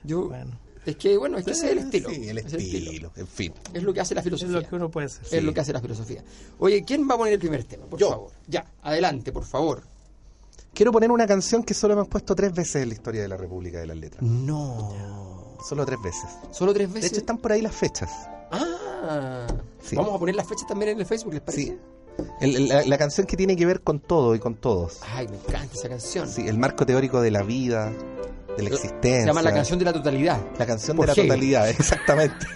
Yo 0.04 0.28
Bueno. 0.28 0.58
es 0.86 0.96
que 0.96 1.16
bueno, 1.18 1.36
es 1.38 1.44
que 1.44 1.50
ese 1.50 1.66
es 1.66 1.72
el 1.72 1.78
estilo. 1.78 2.08
Sí, 2.10 2.28
el 2.28 2.38
Es 2.38 2.52
estilo, 2.54 3.12
en 3.16 3.26
fin. 3.26 3.52
Es 3.74 3.82
lo 3.82 3.92
que 3.92 4.00
hace 4.00 4.14
la 4.14 4.20
es 4.20 4.24
filosofía. 4.24 4.60
lo 4.60 4.66
que 4.68 4.74
uno 4.74 4.90
puede 4.90 5.06
hacer. 5.08 5.22
Es 5.30 5.44
lo 5.44 5.52
que 5.52 5.60
hace 5.60 5.72
la 5.74 5.80
filosofía. 5.80 6.22
Oye, 6.58 6.82
¿quién 6.86 7.06
va 7.08 7.14
a 7.16 7.18
poner 7.18 7.34
el 7.34 7.38
primer 7.38 7.64
tema? 7.64 7.84
Por 7.84 8.00
Yo. 8.00 8.08
favor. 8.10 8.30
Ya, 8.48 8.64
adelante, 8.82 9.30
por 9.30 9.44
favor. 9.44 9.82
Quiero 10.74 10.90
poner 10.92 11.10
una 11.10 11.26
canción 11.26 11.62
que 11.62 11.74
solo 11.74 11.94
hemos 11.94 12.08
puesto 12.08 12.34
tres 12.34 12.52
veces 12.54 12.76
en 12.82 12.88
la 12.88 12.94
historia 12.94 13.22
de 13.22 13.28
la 13.28 13.36
República 13.36 13.78
de 13.78 13.86
las 13.86 13.96
Letras. 13.96 14.22
No. 14.22 15.56
Solo 15.68 15.84
tres 15.84 15.98
veces. 16.02 16.24
Solo 16.50 16.72
tres 16.72 16.88
De 16.88 16.94
veces. 16.94 17.10
hecho, 17.12 17.20
están 17.20 17.38
por 17.38 17.52
ahí 17.52 17.60
las 17.62 17.74
fechas. 17.74 18.10
Ah. 18.50 19.46
Sí. 19.82 19.96
Vamos 19.96 20.14
a 20.14 20.18
poner 20.18 20.34
las 20.34 20.46
fechas 20.46 20.66
también 20.66 20.92
en 20.92 21.00
el 21.00 21.06
Facebook, 21.06 21.34
¿les 21.34 21.42
parece? 21.42 21.64
Sí. 21.64 21.78
El- 22.40 22.68
la, 22.68 22.82
la 22.84 22.98
canción 22.98 23.26
que 23.26 23.36
tiene 23.36 23.56
que 23.56 23.64
ver 23.66 23.82
con 23.82 24.00
todo 24.00 24.34
y 24.34 24.38
con 24.38 24.54
todos. 24.54 25.00
Ay, 25.14 25.28
me 25.28 25.36
encanta 25.36 25.74
esa 25.74 25.88
canción. 25.88 26.28
Sí, 26.28 26.46
el 26.48 26.58
marco 26.58 26.84
teórico 26.86 27.20
de 27.20 27.30
la 27.30 27.42
vida, 27.42 27.92
de 28.56 28.62
la 28.62 28.68
existencia. 28.70 29.20
Se 29.20 29.26
llama 29.26 29.42
La 29.42 29.52
canción 29.52 29.78
de 29.78 29.84
la 29.84 29.92
totalidad. 29.92 30.38
La 30.58 30.66
canción 30.66 30.96
por 30.96 31.06
de 31.06 31.16
la 31.16 31.22
totalidad, 31.22 31.68
exactamente. 31.70 32.46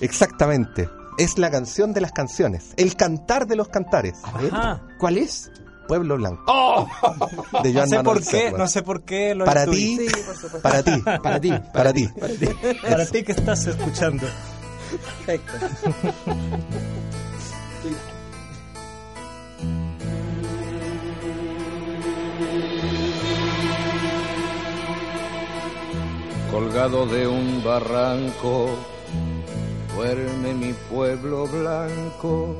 exactamente. 0.00 0.88
Es 1.18 1.38
la 1.38 1.50
canción 1.50 1.92
de 1.92 2.00
las 2.00 2.12
canciones. 2.12 2.72
El 2.76 2.96
cantar 2.96 3.46
de 3.46 3.56
los 3.56 3.68
cantares. 3.68 4.18
Ajá. 4.22 4.82
¿Cuál 4.98 5.18
es? 5.18 5.50
Pueblo 5.86 6.16
Blanco. 6.16 6.42
¡Oh! 6.46 6.86
De 7.62 7.72
No 7.72 7.74
Joan 7.78 7.88
sé 7.88 7.96
Manuel 7.96 8.04
por 8.18 8.26
qué, 8.26 8.52
no 8.52 8.66
sé 8.68 8.82
por 8.82 9.02
qué 9.02 9.34
lo 9.34 9.44
Para 9.44 9.66
ti, 9.66 9.96
Sí, 9.98 10.06
por 10.24 10.34
supuesto. 10.36 10.60
para 10.62 10.82
ti, 10.82 11.02
Para 11.22 11.40
ti. 11.40 11.50
para 11.72 11.92
ti. 11.92 12.08
Para 12.82 13.06
ti 13.06 13.22
que 13.22 13.32
estás 13.32 13.66
escuchando. 13.66 14.26
Perfecto. 15.26 15.52
colgado 26.50 27.06
de 27.06 27.26
un 27.26 27.62
barranco, 27.64 28.68
duerme 29.94 30.54
mi 30.54 30.72
pueblo 30.90 31.46
blanco, 31.46 32.56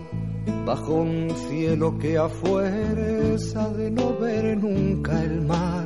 bajo 0.64 0.94
un 0.94 1.30
cielo 1.48 1.98
que 1.98 2.16
a 2.16 2.28
fuerza 2.28 3.68
de 3.70 3.90
no 3.90 4.16
ver 4.18 4.56
nunca 4.56 5.22
el 5.22 5.42
mar, 5.42 5.84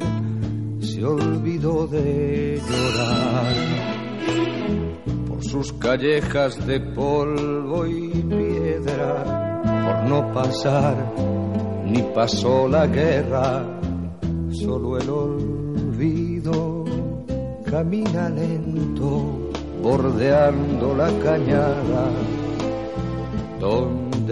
se 0.80 1.04
olvidó 1.04 1.86
de 1.86 2.60
llorar. 2.68 3.54
Por 5.28 5.44
sus 5.44 5.72
callejas 5.74 6.66
de 6.66 6.80
polvo 6.80 7.86
y 7.86 8.08
piedra, 8.08 9.62
por 9.84 10.08
no 10.10 10.32
pasar, 10.32 10.96
ni 11.84 12.02
pasó 12.14 12.68
la 12.68 12.86
guerra, 12.86 13.80
solo 14.50 14.98
el 14.98 15.10
olvido 15.10 16.78
camina 17.70 18.28
lento, 18.30 19.50
bordeando 19.82 20.94
la 20.94 21.10
cañada, 21.22 22.10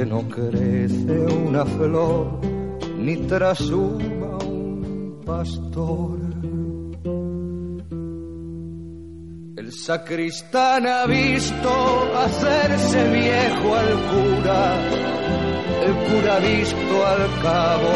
no 0.05 0.29
crece 0.29 1.27
una 1.47 1.65
flor, 1.65 2.41
ni 2.99 3.17
trasuma 3.17 4.37
un 4.45 5.23
pastor. 5.25 6.19
El 9.57 9.73
sacristán 9.73 10.87
ha 10.87 11.07
visto 11.07 11.71
hacerse 12.15 13.11
viejo 13.11 13.75
al 13.75 13.93
cura, 14.11 14.77
el 15.87 15.95
cura 16.09 16.37
ha 16.37 16.41
visto 16.41 17.07
al 17.07 17.43
cabo, 17.43 17.95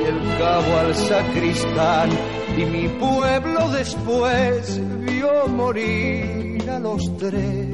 y 0.00 0.04
el 0.04 0.38
cabo 0.38 0.76
al 0.78 0.94
sacristán, 0.94 2.10
y 2.56 2.64
mi 2.66 2.88
pueblo 2.88 3.68
después 3.70 4.80
vio 5.00 5.48
morir 5.48 6.70
a 6.70 6.78
los 6.78 7.16
tres. 7.16 7.69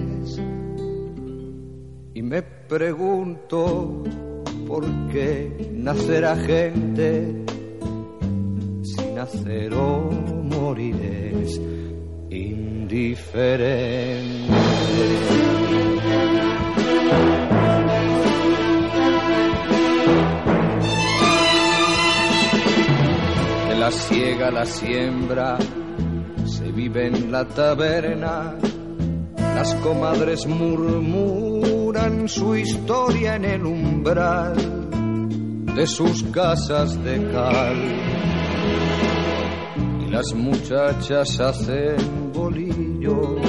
Me 2.28 2.42
pregunto 2.42 4.02
por 4.66 4.84
qué 5.12 5.70
nacerá 5.74 6.34
gente 6.34 7.44
si 8.82 9.04
nacer 9.14 9.72
o 9.74 10.10
morir 10.42 10.96
es 11.40 11.60
indiferente. 12.28 13.46
La 23.78 23.92
siega 23.92 24.48
a 24.48 24.50
la 24.50 24.66
siembra 24.66 25.58
se 26.44 26.72
vive 26.72 27.06
en 27.06 27.30
la 27.30 27.46
taberna. 27.46 28.56
Las 29.54 29.72
comadres 29.76 30.44
murmuran 30.44 31.75
su 32.28 32.54
historia 32.54 33.34
en 33.34 33.44
el 33.44 33.66
umbral 33.66 34.54
de 35.74 35.86
sus 35.88 36.22
casas 36.24 37.02
de 37.02 37.16
cal. 37.32 37.76
Y 40.06 40.10
las 40.10 40.32
muchachas 40.34 41.40
hacen 41.40 42.32
bolillos, 42.32 43.40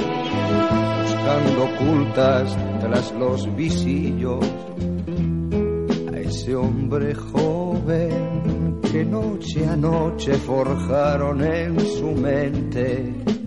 buscando 1.02 1.64
ocultas 1.64 2.56
tras 2.80 3.12
los 3.12 3.54
visillos 3.54 4.44
a 6.12 6.18
ese 6.18 6.56
hombre 6.56 7.14
joven 7.14 8.80
que 8.90 9.04
noche 9.04 9.68
a 9.68 9.76
noche 9.76 10.34
forjaron 10.34 11.44
en 11.44 11.78
su 11.78 12.10
mente. 12.10 13.37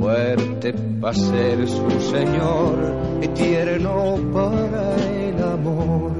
Fuerte 0.00 0.72
para 0.98 1.12
ser 1.12 1.68
su 1.68 2.00
señor 2.10 3.20
y 3.20 3.28
tierno 3.28 4.16
para 4.32 4.96
el 4.96 5.42
amor. 5.42 6.12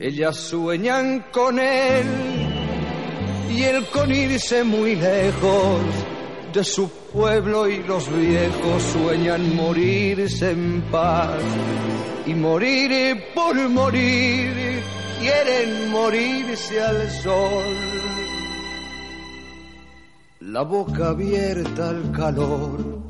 Ellas 0.00 0.36
sueñan 0.36 1.26
con 1.32 1.60
él 1.60 2.06
y 3.50 3.62
él 3.62 3.86
con 3.92 4.10
irse 4.10 4.64
muy 4.64 4.96
lejos 4.96 5.80
de 6.52 6.64
su 6.64 6.88
pueblo 7.12 7.68
y 7.68 7.80
los 7.84 8.12
viejos 8.12 8.82
sueñan 8.82 9.54
morirse 9.54 10.50
en 10.50 10.82
paz 10.90 11.40
y 12.26 12.34
morir 12.34 13.22
por 13.32 13.56
morir 13.68 14.82
quieren 15.20 15.90
morirse 15.90 16.82
al 16.82 17.10
sol. 17.10 17.97
La 20.50 20.62
boca 20.62 21.10
abierta 21.10 21.90
al 21.90 22.10
calor 22.10 23.04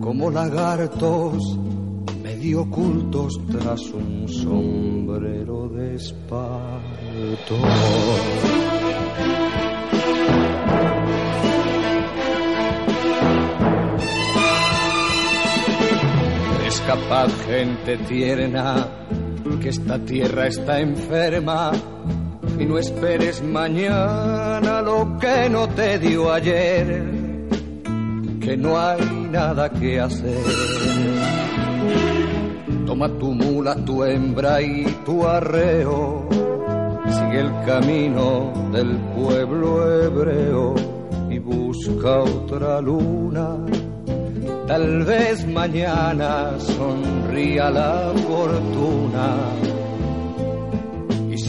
como 0.00 0.30
lagartos 0.30 1.36
medio 2.22 2.62
ocultos 2.62 3.38
tras 3.52 3.82
un 3.90 4.26
sombrero 4.26 5.68
de 5.68 5.96
espanto. 5.96 7.56
Es 16.66 16.80
capaz 16.80 17.30
gente 17.44 17.98
tierna 18.08 18.88
que 19.60 19.68
esta 19.68 19.98
tierra 19.98 20.46
está 20.46 20.80
enferma, 20.80 21.72
y 22.60 22.66
no 22.66 22.76
esperes 22.76 23.42
mañana 23.42 24.82
lo 24.82 25.18
que 25.18 25.48
no 25.48 25.66
te 25.70 25.98
dio 25.98 26.30
ayer, 26.30 27.02
que 28.38 28.56
no 28.56 28.78
hay 28.78 29.00
nada 29.30 29.70
que 29.70 29.98
hacer. 29.98 30.44
Toma 32.86 33.08
tu 33.18 33.32
mula, 33.32 33.74
tu 33.76 34.04
hembra 34.04 34.60
y 34.60 34.84
tu 35.06 35.26
arreo, 35.26 36.28
sigue 37.08 37.40
el 37.40 37.52
camino 37.64 38.52
del 38.72 38.98
pueblo 39.16 40.04
hebreo 40.04 40.74
y 41.30 41.38
busca 41.38 42.20
otra 42.20 42.80
luna. 42.82 43.56
Tal 44.66 45.04
vez 45.04 45.46
mañana 45.46 46.60
sonría 46.60 47.70
la 47.70 48.12
fortuna 48.28 49.79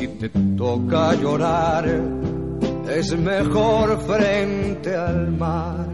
si 0.01 0.07
te 0.07 0.29
toca 0.57 1.13
llorar, 1.13 1.85
es 2.89 3.15
mejor 3.19 3.99
frente 4.07 4.95
al 4.95 5.31
mar. 5.31 5.87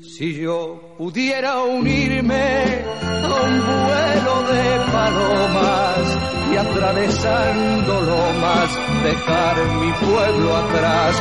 Si 0.00 0.40
yo 0.40 0.94
pudiera 0.96 1.62
unirme 1.62 2.48
a 3.02 3.32
un 3.48 3.54
vuelo 3.86 4.34
de 4.52 4.64
palomas 4.96 6.02
y 6.52 6.56
atravesando 6.56 7.92
lomas 8.12 8.68
dejar 9.08 9.56
mi 9.82 9.92
pueblo 10.06 10.56
atrás, 10.56 11.12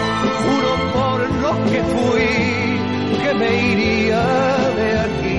juro 0.44 0.72
por 0.98 1.20
lo 1.44 1.52
que 1.70 1.80
fui 1.94 3.22
que 3.22 3.34
me 3.34 3.52
iría 3.72 4.26
de 4.80 5.00
aquí 5.00 5.30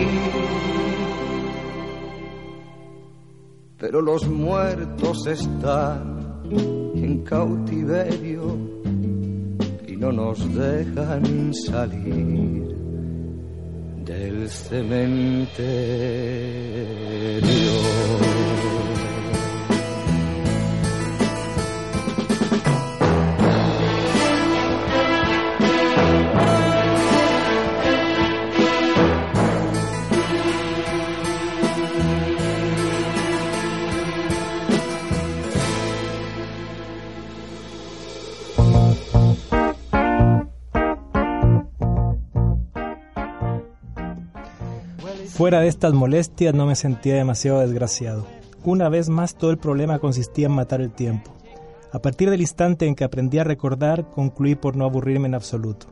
pero 3.81 4.03
los 4.03 4.29
muertos 4.29 5.27
están 5.27 6.43
en 6.95 7.25
cautiverio 7.25 8.59
y 9.89 9.97
no 9.97 10.13
nos 10.13 10.55
dejan 10.55 11.55
salir 11.55 12.77
del 14.05 14.49
cementerio. 14.51 15.41
Fuera 45.41 45.61
de 45.61 45.69
estas 45.69 45.95
molestias 45.95 46.55
no 46.55 46.67
me 46.67 46.77
sentía 46.77 47.15
demasiado 47.15 47.61
desgraciado. 47.61 48.27
Una 48.63 48.91
vez 48.91 49.09
más 49.09 49.35
todo 49.35 49.51
el 49.51 49.57
problema 49.57 49.99
consistía 49.99 50.49
en 50.49 50.53
matar 50.53 50.83
el 50.83 50.93
tiempo. 50.93 51.33
A 51.93 51.99
partir 52.01 52.29
del 52.29 52.43
instante 52.43 52.87
en 52.87 52.95
que 52.95 53.05
aprendí 53.05 53.39
a 53.39 53.45
recordar, 53.45 54.11
concluí 54.11 54.55
por 54.55 54.77
no 54.77 54.85
aburrirme 54.85 55.29
en 55.29 55.35
absoluto. 55.35 55.87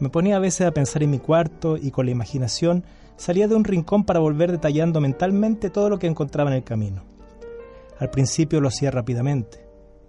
Me 0.00 0.10
ponía 0.10 0.36
a 0.36 0.38
veces 0.38 0.66
a 0.66 0.72
pensar 0.72 1.02
en 1.02 1.12
mi 1.12 1.18
cuarto 1.18 1.78
y 1.78 1.92
con 1.92 2.04
la 2.04 2.12
imaginación 2.12 2.84
salía 3.16 3.48
de 3.48 3.54
un 3.54 3.64
rincón 3.64 4.04
para 4.04 4.20
volver 4.20 4.52
detallando 4.52 5.00
mentalmente 5.00 5.70
todo 5.70 5.88
lo 5.88 5.98
que 5.98 6.06
encontraba 6.06 6.50
en 6.50 6.56
el 6.56 6.64
camino. 6.64 7.02
Al 7.98 8.10
principio 8.10 8.60
lo 8.60 8.68
hacía 8.68 8.90
rápidamente, 8.90 9.64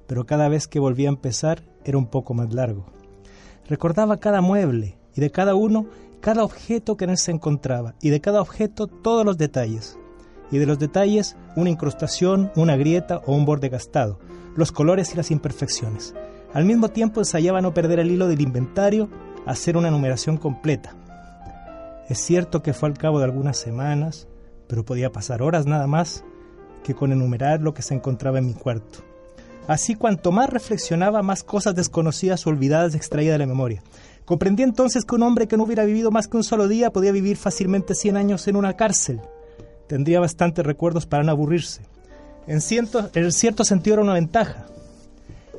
pero 0.05 0.25
cada 0.25 0.49
vez 0.49 0.67
que 0.67 0.81
volvía 0.81 1.07
a 1.07 1.13
empezar 1.13 1.63
era 1.85 1.97
un 1.97 2.07
poco 2.07 2.33
más 2.33 2.53
largo. 2.53 2.87
Recordaba 3.69 4.17
cada 4.17 4.41
mueble 4.41 4.97
y 5.15 5.21
de 5.21 5.31
cada 5.31 5.55
uno 5.55 5.85
cada 6.21 6.43
objeto 6.43 6.95
que 6.95 7.03
en 7.03 7.09
él 7.09 7.17
se 7.17 7.31
encontraba 7.31 7.95
y 8.01 8.09
de 8.09 8.21
cada 8.21 8.41
objeto 8.41 8.87
todos 8.87 9.25
los 9.25 9.37
detalles. 9.37 9.97
Y 10.51 10.57
de 10.57 10.65
los 10.65 10.79
detalles 10.79 11.35
una 11.55 11.69
incrustación, 11.69 12.51
una 12.55 12.75
grieta 12.75 13.21
o 13.25 13.35
un 13.35 13.45
borde 13.45 13.69
gastado, 13.69 14.19
los 14.55 14.71
colores 14.71 15.13
y 15.13 15.17
las 15.17 15.31
imperfecciones. 15.31 16.13
Al 16.53 16.65
mismo 16.65 16.89
tiempo 16.89 17.21
ensayaba 17.21 17.61
no 17.61 17.73
perder 17.73 17.99
el 17.99 18.11
hilo 18.11 18.27
del 18.27 18.41
inventario, 18.41 19.09
hacer 19.45 19.77
una 19.77 19.91
numeración 19.91 20.37
completa. 20.37 20.95
Es 22.09 22.19
cierto 22.19 22.61
que 22.61 22.73
fue 22.73 22.89
al 22.89 22.97
cabo 22.97 23.19
de 23.19 23.25
algunas 23.25 23.57
semanas, 23.57 24.27
pero 24.67 24.85
podía 24.85 25.11
pasar 25.11 25.41
horas 25.41 25.65
nada 25.65 25.87
más 25.87 26.23
que 26.83 26.93
con 26.93 27.11
enumerar 27.11 27.61
lo 27.61 27.73
que 27.73 27.81
se 27.81 27.93
encontraba 27.93 28.39
en 28.39 28.47
mi 28.47 28.53
cuarto. 28.53 28.99
Así 29.67 29.95
cuanto 29.95 30.31
más 30.31 30.49
reflexionaba, 30.49 31.21
más 31.21 31.43
cosas 31.43 31.75
desconocidas 31.75 32.45
o 32.45 32.49
olvidadas 32.49 32.95
extraía 32.95 33.31
de 33.31 33.37
la 33.37 33.45
memoria. 33.45 33.81
Comprendí 34.31 34.63
entonces 34.63 35.03
que 35.03 35.15
un 35.15 35.23
hombre 35.23 35.45
que 35.49 35.57
no 35.57 35.63
hubiera 35.63 35.83
vivido 35.83 36.09
más 36.09 36.29
que 36.29 36.37
un 36.37 36.45
solo 36.45 36.69
día 36.69 36.93
podía 36.93 37.11
vivir 37.11 37.35
fácilmente 37.35 37.95
100 37.95 38.15
años 38.15 38.47
en 38.47 38.55
una 38.55 38.77
cárcel. 38.77 39.19
Tendría 39.87 40.21
bastantes 40.21 40.65
recuerdos 40.65 41.05
para 41.05 41.21
no 41.21 41.33
aburrirse. 41.33 41.81
En 42.47 42.61
cierto, 42.61 43.09
en 43.13 43.33
cierto 43.33 43.65
sentido 43.65 43.95
era 43.95 44.03
una 44.03 44.13
ventaja. 44.13 44.67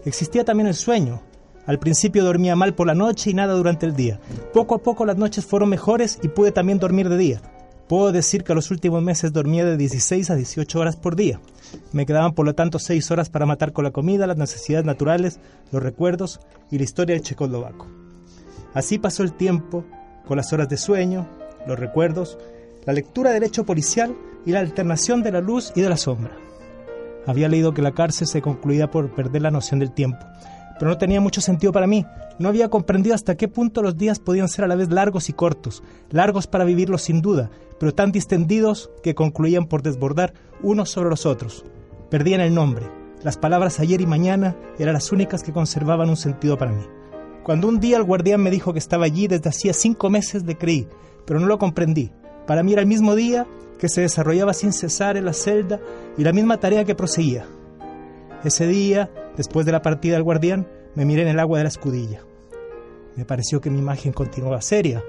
Existía 0.06 0.46
también 0.46 0.68
el 0.68 0.74
sueño. 0.74 1.20
Al 1.66 1.78
principio 1.78 2.24
dormía 2.24 2.56
mal 2.56 2.72
por 2.72 2.86
la 2.86 2.94
noche 2.94 3.28
y 3.28 3.34
nada 3.34 3.52
durante 3.52 3.84
el 3.84 3.94
día. 3.94 4.20
Poco 4.54 4.76
a 4.76 4.82
poco 4.82 5.04
las 5.04 5.18
noches 5.18 5.44
fueron 5.44 5.68
mejores 5.68 6.18
y 6.22 6.28
pude 6.28 6.50
también 6.50 6.78
dormir 6.78 7.10
de 7.10 7.18
día. 7.18 7.42
Puedo 7.90 8.10
decir 8.10 8.42
que 8.42 8.54
los 8.54 8.70
últimos 8.70 9.02
meses 9.02 9.34
dormía 9.34 9.66
de 9.66 9.76
16 9.76 10.30
a 10.30 10.34
18 10.34 10.80
horas 10.80 10.96
por 10.96 11.14
día. 11.14 11.42
Me 11.92 12.06
quedaban 12.06 12.32
por 12.32 12.46
lo 12.46 12.54
tanto 12.54 12.78
6 12.78 13.10
horas 13.10 13.28
para 13.28 13.44
matar 13.44 13.74
con 13.74 13.84
la 13.84 13.90
comida, 13.90 14.26
las 14.26 14.38
necesidades 14.38 14.86
naturales, 14.86 15.40
los 15.72 15.82
recuerdos 15.82 16.40
y 16.70 16.78
la 16.78 16.84
historia 16.84 17.16
del 17.16 17.22
checoslovaco. 17.22 18.01
Así 18.74 18.98
pasó 18.98 19.22
el 19.22 19.32
tiempo, 19.32 19.84
con 20.26 20.36
las 20.36 20.52
horas 20.52 20.68
de 20.68 20.76
sueño, 20.76 21.26
los 21.66 21.78
recuerdos, 21.78 22.38
la 22.84 22.92
lectura 22.92 23.30
del 23.30 23.44
hecho 23.44 23.64
policial 23.64 24.16
y 24.44 24.52
la 24.52 24.60
alternación 24.60 25.22
de 25.22 25.32
la 25.32 25.40
luz 25.40 25.72
y 25.74 25.80
de 25.80 25.88
la 25.88 25.96
sombra. 25.96 26.36
Había 27.26 27.48
leído 27.48 27.74
que 27.74 27.82
la 27.82 27.92
cárcel 27.92 28.26
se 28.26 28.42
concluía 28.42 28.90
por 28.90 29.14
perder 29.14 29.42
la 29.42 29.50
noción 29.50 29.78
del 29.78 29.92
tiempo, 29.92 30.24
pero 30.78 30.90
no 30.90 30.98
tenía 30.98 31.20
mucho 31.20 31.40
sentido 31.40 31.72
para 31.72 31.86
mí. 31.86 32.04
No 32.38 32.48
había 32.48 32.68
comprendido 32.68 33.14
hasta 33.14 33.36
qué 33.36 33.46
punto 33.46 33.82
los 33.82 33.96
días 33.96 34.18
podían 34.18 34.48
ser 34.48 34.64
a 34.64 34.68
la 34.68 34.74
vez 34.74 34.90
largos 34.90 35.28
y 35.28 35.32
cortos, 35.32 35.82
largos 36.10 36.46
para 36.46 36.64
vivirlos 36.64 37.02
sin 37.02 37.22
duda, 37.22 37.50
pero 37.78 37.94
tan 37.94 38.10
distendidos 38.10 38.90
que 39.02 39.14
concluían 39.14 39.66
por 39.66 39.82
desbordar 39.82 40.34
unos 40.62 40.90
sobre 40.90 41.10
los 41.10 41.26
otros. 41.26 41.64
Perdían 42.10 42.40
el 42.40 42.54
nombre. 42.54 42.86
Las 43.22 43.36
palabras 43.36 43.78
ayer 43.78 44.00
y 44.00 44.06
mañana 44.06 44.56
eran 44.78 44.94
las 44.94 45.12
únicas 45.12 45.44
que 45.44 45.52
conservaban 45.52 46.08
un 46.10 46.16
sentido 46.16 46.58
para 46.58 46.72
mí. 46.72 46.82
Cuando 47.42 47.66
un 47.66 47.80
día 47.80 47.96
el 47.96 48.04
guardián 48.04 48.40
me 48.40 48.50
dijo 48.50 48.72
que 48.72 48.78
estaba 48.78 49.04
allí 49.04 49.26
desde 49.26 49.50
hacía 49.50 49.72
cinco 49.72 50.10
meses 50.10 50.44
le 50.44 50.56
creí, 50.56 50.86
pero 51.26 51.40
no 51.40 51.46
lo 51.46 51.58
comprendí. 51.58 52.12
Para 52.46 52.62
mí 52.62 52.72
era 52.72 52.82
el 52.82 52.86
mismo 52.86 53.16
día 53.16 53.46
que 53.78 53.88
se 53.88 54.00
desarrollaba 54.00 54.54
sin 54.54 54.72
cesar 54.72 55.16
en 55.16 55.24
la 55.24 55.32
celda 55.32 55.80
y 56.16 56.22
la 56.22 56.32
misma 56.32 56.60
tarea 56.60 56.84
que 56.84 56.94
proseguía. 56.94 57.46
Ese 58.44 58.66
día, 58.68 59.10
después 59.36 59.66
de 59.66 59.72
la 59.72 59.82
partida 59.82 60.14
del 60.14 60.22
guardián, 60.22 60.68
me 60.94 61.04
miré 61.04 61.22
en 61.22 61.28
el 61.28 61.40
agua 61.40 61.58
de 61.58 61.64
la 61.64 61.68
escudilla. 61.68 62.20
Me 63.16 63.24
pareció 63.24 63.60
que 63.60 63.70
mi 63.70 63.78
imagen 63.78 64.12
continuaba 64.12 64.60
seria, 64.62 65.02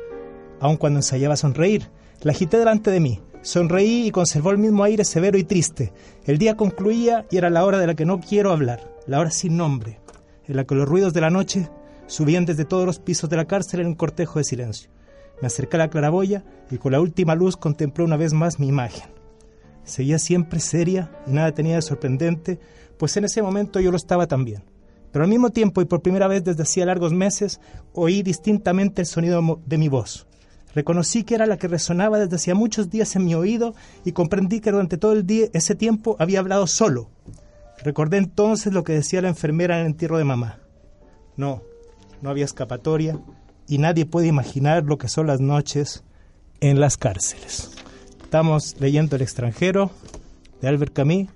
aun 0.59 0.77
cuando 0.77 0.99
ensayaba 0.99 1.35
sonreír. 1.35 1.89
La 2.21 2.31
agité 2.31 2.57
delante 2.57 2.89
de 2.89 2.99
mí, 2.99 3.21
sonreí 3.41 4.07
y 4.07 4.11
conservó 4.11 4.51
el 4.51 4.57
mismo 4.57 4.83
aire 4.83 5.05
severo 5.05 5.37
y 5.37 5.43
triste. 5.43 5.93
El 6.25 6.39
día 6.39 6.57
concluía 6.57 7.25
y 7.29 7.37
era 7.37 7.49
la 7.49 7.65
hora 7.65 7.77
de 7.77 7.87
la 7.87 7.95
que 7.95 8.05
no 8.05 8.19
quiero 8.19 8.51
hablar, 8.51 8.91
la 9.05 9.19
hora 9.19 9.29
sin 9.29 9.55
nombre, 9.55 9.99
en 10.47 10.55
la 10.55 10.63
que 10.63 10.75
los 10.75 10.87
ruidos 10.87 11.13
de 11.13 11.21
la 11.21 11.29
noche 11.29 11.69
Subían 12.07 12.45
desde 12.45 12.65
todos 12.65 12.85
los 12.85 12.99
pisos 12.99 13.29
de 13.29 13.37
la 13.37 13.45
cárcel 13.45 13.79
en 13.79 13.87
un 13.87 13.95
cortejo 13.95 14.39
de 14.39 14.45
silencio. 14.45 14.89
Me 15.41 15.47
acerqué 15.47 15.77
a 15.77 15.79
la 15.79 15.89
claraboya 15.89 16.43
y 16.69 16.77
con 16.77 16.91
la 16.91 17.01
última 17.01 17.35
luz 17.35 17.57
contemplé 17.57 18.03
una 18.03 18.17
vez 18.17 18.33
más 18.33 18.59
mi 18.59 18.67
imagen. 18.67 19.09
Seguía 19.83 20.19
siempre 20.19 20.59
seria 20.59 21.11
y 21.27 21.31
nada 21.31 21.53
tenía 21.53 21.75
de 21.75 21.81
sorprendente, 21.81 22.59
pues 22.97 23.17
en 23.17 23.25
ese 23.25 23.41
momento 23.41 23.79
yo 23.79 23.91
lo 23.91 23.97
estaba 23.97 24.27
también. 24.27 24.63
Pero 25.11 25.25
al 25.25 25.29
mismo 25.29 25.49
tiempo 25.49 25.81
y 25.81 25.85
por 25.85 26.01
primera 26.01 26.27
vez 26.27 26.43
desde 26.43 26.63
hacía 26.63 26.85
largos 26.85 27.13
meses 27.13 27.59
oí 27.93 28.23
distintamente 28.23 29.01
el 29.01 29.05
sonido 29.05 29.61
de 29.65 29.77
mi 29.77 29.89
voz. 29.89 30.27
Reconocí 30.73 31.23
que 31.23 31.35
era 31.35 31.45
la 31.45 31.57
que 31.57 31.67
resonaba 31.67 32.17
desde 32.17 32.35
hacía 32.35 32.55
muchos 32.55 32.89
días 32.89 33.15
en 33.15 33.25
mi 33.25 33.35
oído 33.35 33.75
y 34.05 34.13
comprendí 34.13 34.59
que 34.59 34.71
durante 34.71 34.97
todo 34.97 35.13
el 35.13 35.27
día 35.27 35.47
ese 35.53 35.75
tiempo 35.75 36.15
había 36.19 36.39
hablado 36.39 36.65
solo. 36.65 37.09
Recordé 37.83 38.17
entonces 38.17 38.73
lo 38.73 38.83
que 38.83 38.93
decía 38.93 39.21
la 39.21 39.29
enfermera 39.29 39.75
en 39.75 39.81
el 39.81 39.87
entierro 39.87 40.17
de 40.17 40.23
mamá. 40.23 40.59
No, 41.35 41.61
no 42.23 42.29
había 42.29 42.45
escapatoria 42.45 43.19
y 43.67 43.77
nadie 43.77 44.05
puede 44.05 44.27
imaginar 44.27 44.83
lo 44.85 44.97
que 44.97 45.09
son 45.09 45.27
las 45.27 45.41
noches 45.41 46.03
en 46.61 46.79
las 46.79 46.97
cárceles. 46.97 47.71
Estamos 48.23 48.77
leyendo 48.79 49.17
El 49.17 49.21
extranjero 49.21 49.91
de 50.61 50.69
Albert 50.69 50.93
Camus 50.93 51.27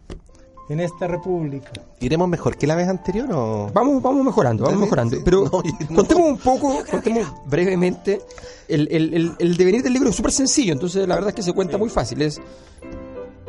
en 0.70 0.80
esta 0.80 1.08
república. 1.08 1.72
¿Iremos 2.00 2.30
mejor 2.30 2.58
que 2.58 2.68
la 2.68 2.76
vez 2.76 2.88
anterior 2.88 3.30
o...? 3.32 3.70
Vamos, 3.74 4.02
vamos 4.02 4.26
mejorando, 4.26 4.64
vamos 4.64 4.80
mejorando. 4.80 5.18
Pero 5.24 5.52
contemos 5.96 6.30
un 6.32 6.38
poco, 6.38 6.84
contemos 6.90 7.34
brevemente. 7.46 8.22
El, 8.68 8.88
el, 8.92 9.36
el, 9.38 9.58
devenir 9.58 9.84
del 9.84 9.94
libro 9.94 10.10
es 10.10 10.16
súper 10.16 10.32
sencillo, 10.32 10.74
entonces 10.74 11.08
la 11.08 11.16
verdad 11.16 11.30
es 11.30 11.36
que 11.36 11.44
se 11.44 11.54
cuenta 11.54 11.78
muy 11.78 11.90
fácil. 11.90 12.22
Es 12.22 12.40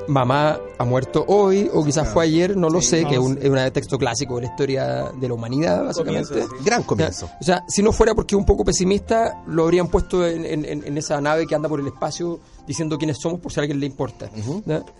mamá 0.09 0.59
ha 0.79 0.85
muerto 0.85 1.25
hoy 1.29 1.71
o 1.73 1.85
quizás 1.85 2.09
fue 2.09 2.25
ayer, 2.25 2.57
no 2.57 2.69
lo 2.71 2.81
Sí, 2.81 2.89
sé, 2.89 3.03
no 3.03 3.09
que 3.09 3.15
es 3.15 3.21
un, 3.21 3.37
texto 3.73 3.97
clásico 3.99 4.37
de 4.37 4.43
la 4.43 4.47
historia 4.49 5.13
de 5.15 5.29
la 5.29 5.35
humanidad, 5.35 5.85
básicamente. 5.85 6.29
comienzo, 6.31 6.55
Gran 6.65 6.83
comienzo. 6.83 7.31
O 7.41 7.45
sea, 7.45 7.65
si 7.69 7.83
no 7.83 7.93
fuera 7.93 8.15
porque 8.15 8.35
es 8.35 8.39
un 8.39 8.45
poco 8.47 8.65
pesimista, 8.65 9.43
lo 9.47 9.65
habrían 9.65 9.89
puesto 9.89 10.27
en, 10.27 10.45
en- 10.45 10.65
en- 10.65 10.85
en 10.87 10.99
esa 10.99 11.21
nave 11.21 11.47
que 11.47 11.55
anda 11.55 11.69
por 11.69 11.79
el 11.81 11.87
espacio 11.87 12.41
diciendo 12.67 12.99
quiénes 12.99 13.19
somos 13.21 13.41
por 13.41 13.53
si 13.53 13.61
a 13.61 13.63
alguien 13.63 13.79
le 13.81 13.87
importa. 13.87 14.31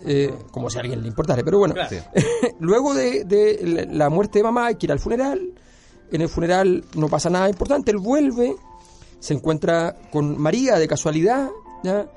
Eh, 0.05 0.33
como 0.51 0.69
si 0.69 0.77
a 0.77 0.81
alguien 0.81 1.01
le 1.01 1.07
importara. 1.07 1.43
Pero 1.43 1.57
bueno, 1.59 1.73
Claro. 1.73 1.95
Luego 2.59 2.93
de, 2.93 3.23
de 3.25 3.59
la- 3.87 3.93
la 4.05 4.09
muerte 4.09 4.39
de 4.39 4.43
mamá 4.43 4.67
hay 4.67 4.75
que 4.75 4.85
ir 4.85 4.91
al 4.91 4.99
funeral. 4.99 5.53
En 6.11 6.21
el 6.21 6.29
funeral 6.29 6.83
no 6.95 7.07
pasa 7.07 7.29
nada 7.29 7.49
importante. 7.49 7.91
Él 7.91 7.97
vuelve, 7.97 8.55
se 9.19 9.33
encuentra 9.33 9.95
con 10.11 10.39
María 10.41 10.77
de 10.77 10.87
casualidad. 10.87 11.49
¿ya? 11.83 12.07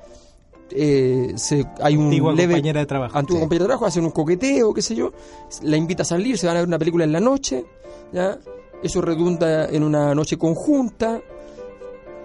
Eh, 0.75 1.33
se, 1.35 1.65
hay 1.81 1.95
un 1.95 2.05
Antigua 2.05 2.33
leve 2.33 2.53
compañera 2.53 2.79
de 2.79 2.85
trabajo. 2.85 3.17
antigua 3.17 3.37
Sí. 3.37 3.41
compañera 3.43 3.63
de 3.63 3.67
trabajo, 3.67 3.85
hacen 3.85 4.03
un 4.05 4.11
coqueteo, 4.11 4.73
qué 4.73 4.81
sé 4.81 4.95
yo, 4.95 5.11
la 5.61 5.77
invita 5.77 6.01
a 6.03 6.05
salir, 6.05 6.37
se 6.37 6.47
van 6.47 6.57
a 6.57 6.59
ver 6.61 6.67
una 6.67 6.79
película 6.79 7.03
en 7.03 7.11
la 7.11 7.19
noche, 7.19 7.65
¿ya? 8.11 8.37
eso 8.81 9.01
redunda 9.01 9.69
en 9.69 9.83
una 9.83 10.13
noche 10.15 10.37
conjunta, 10.37 11.21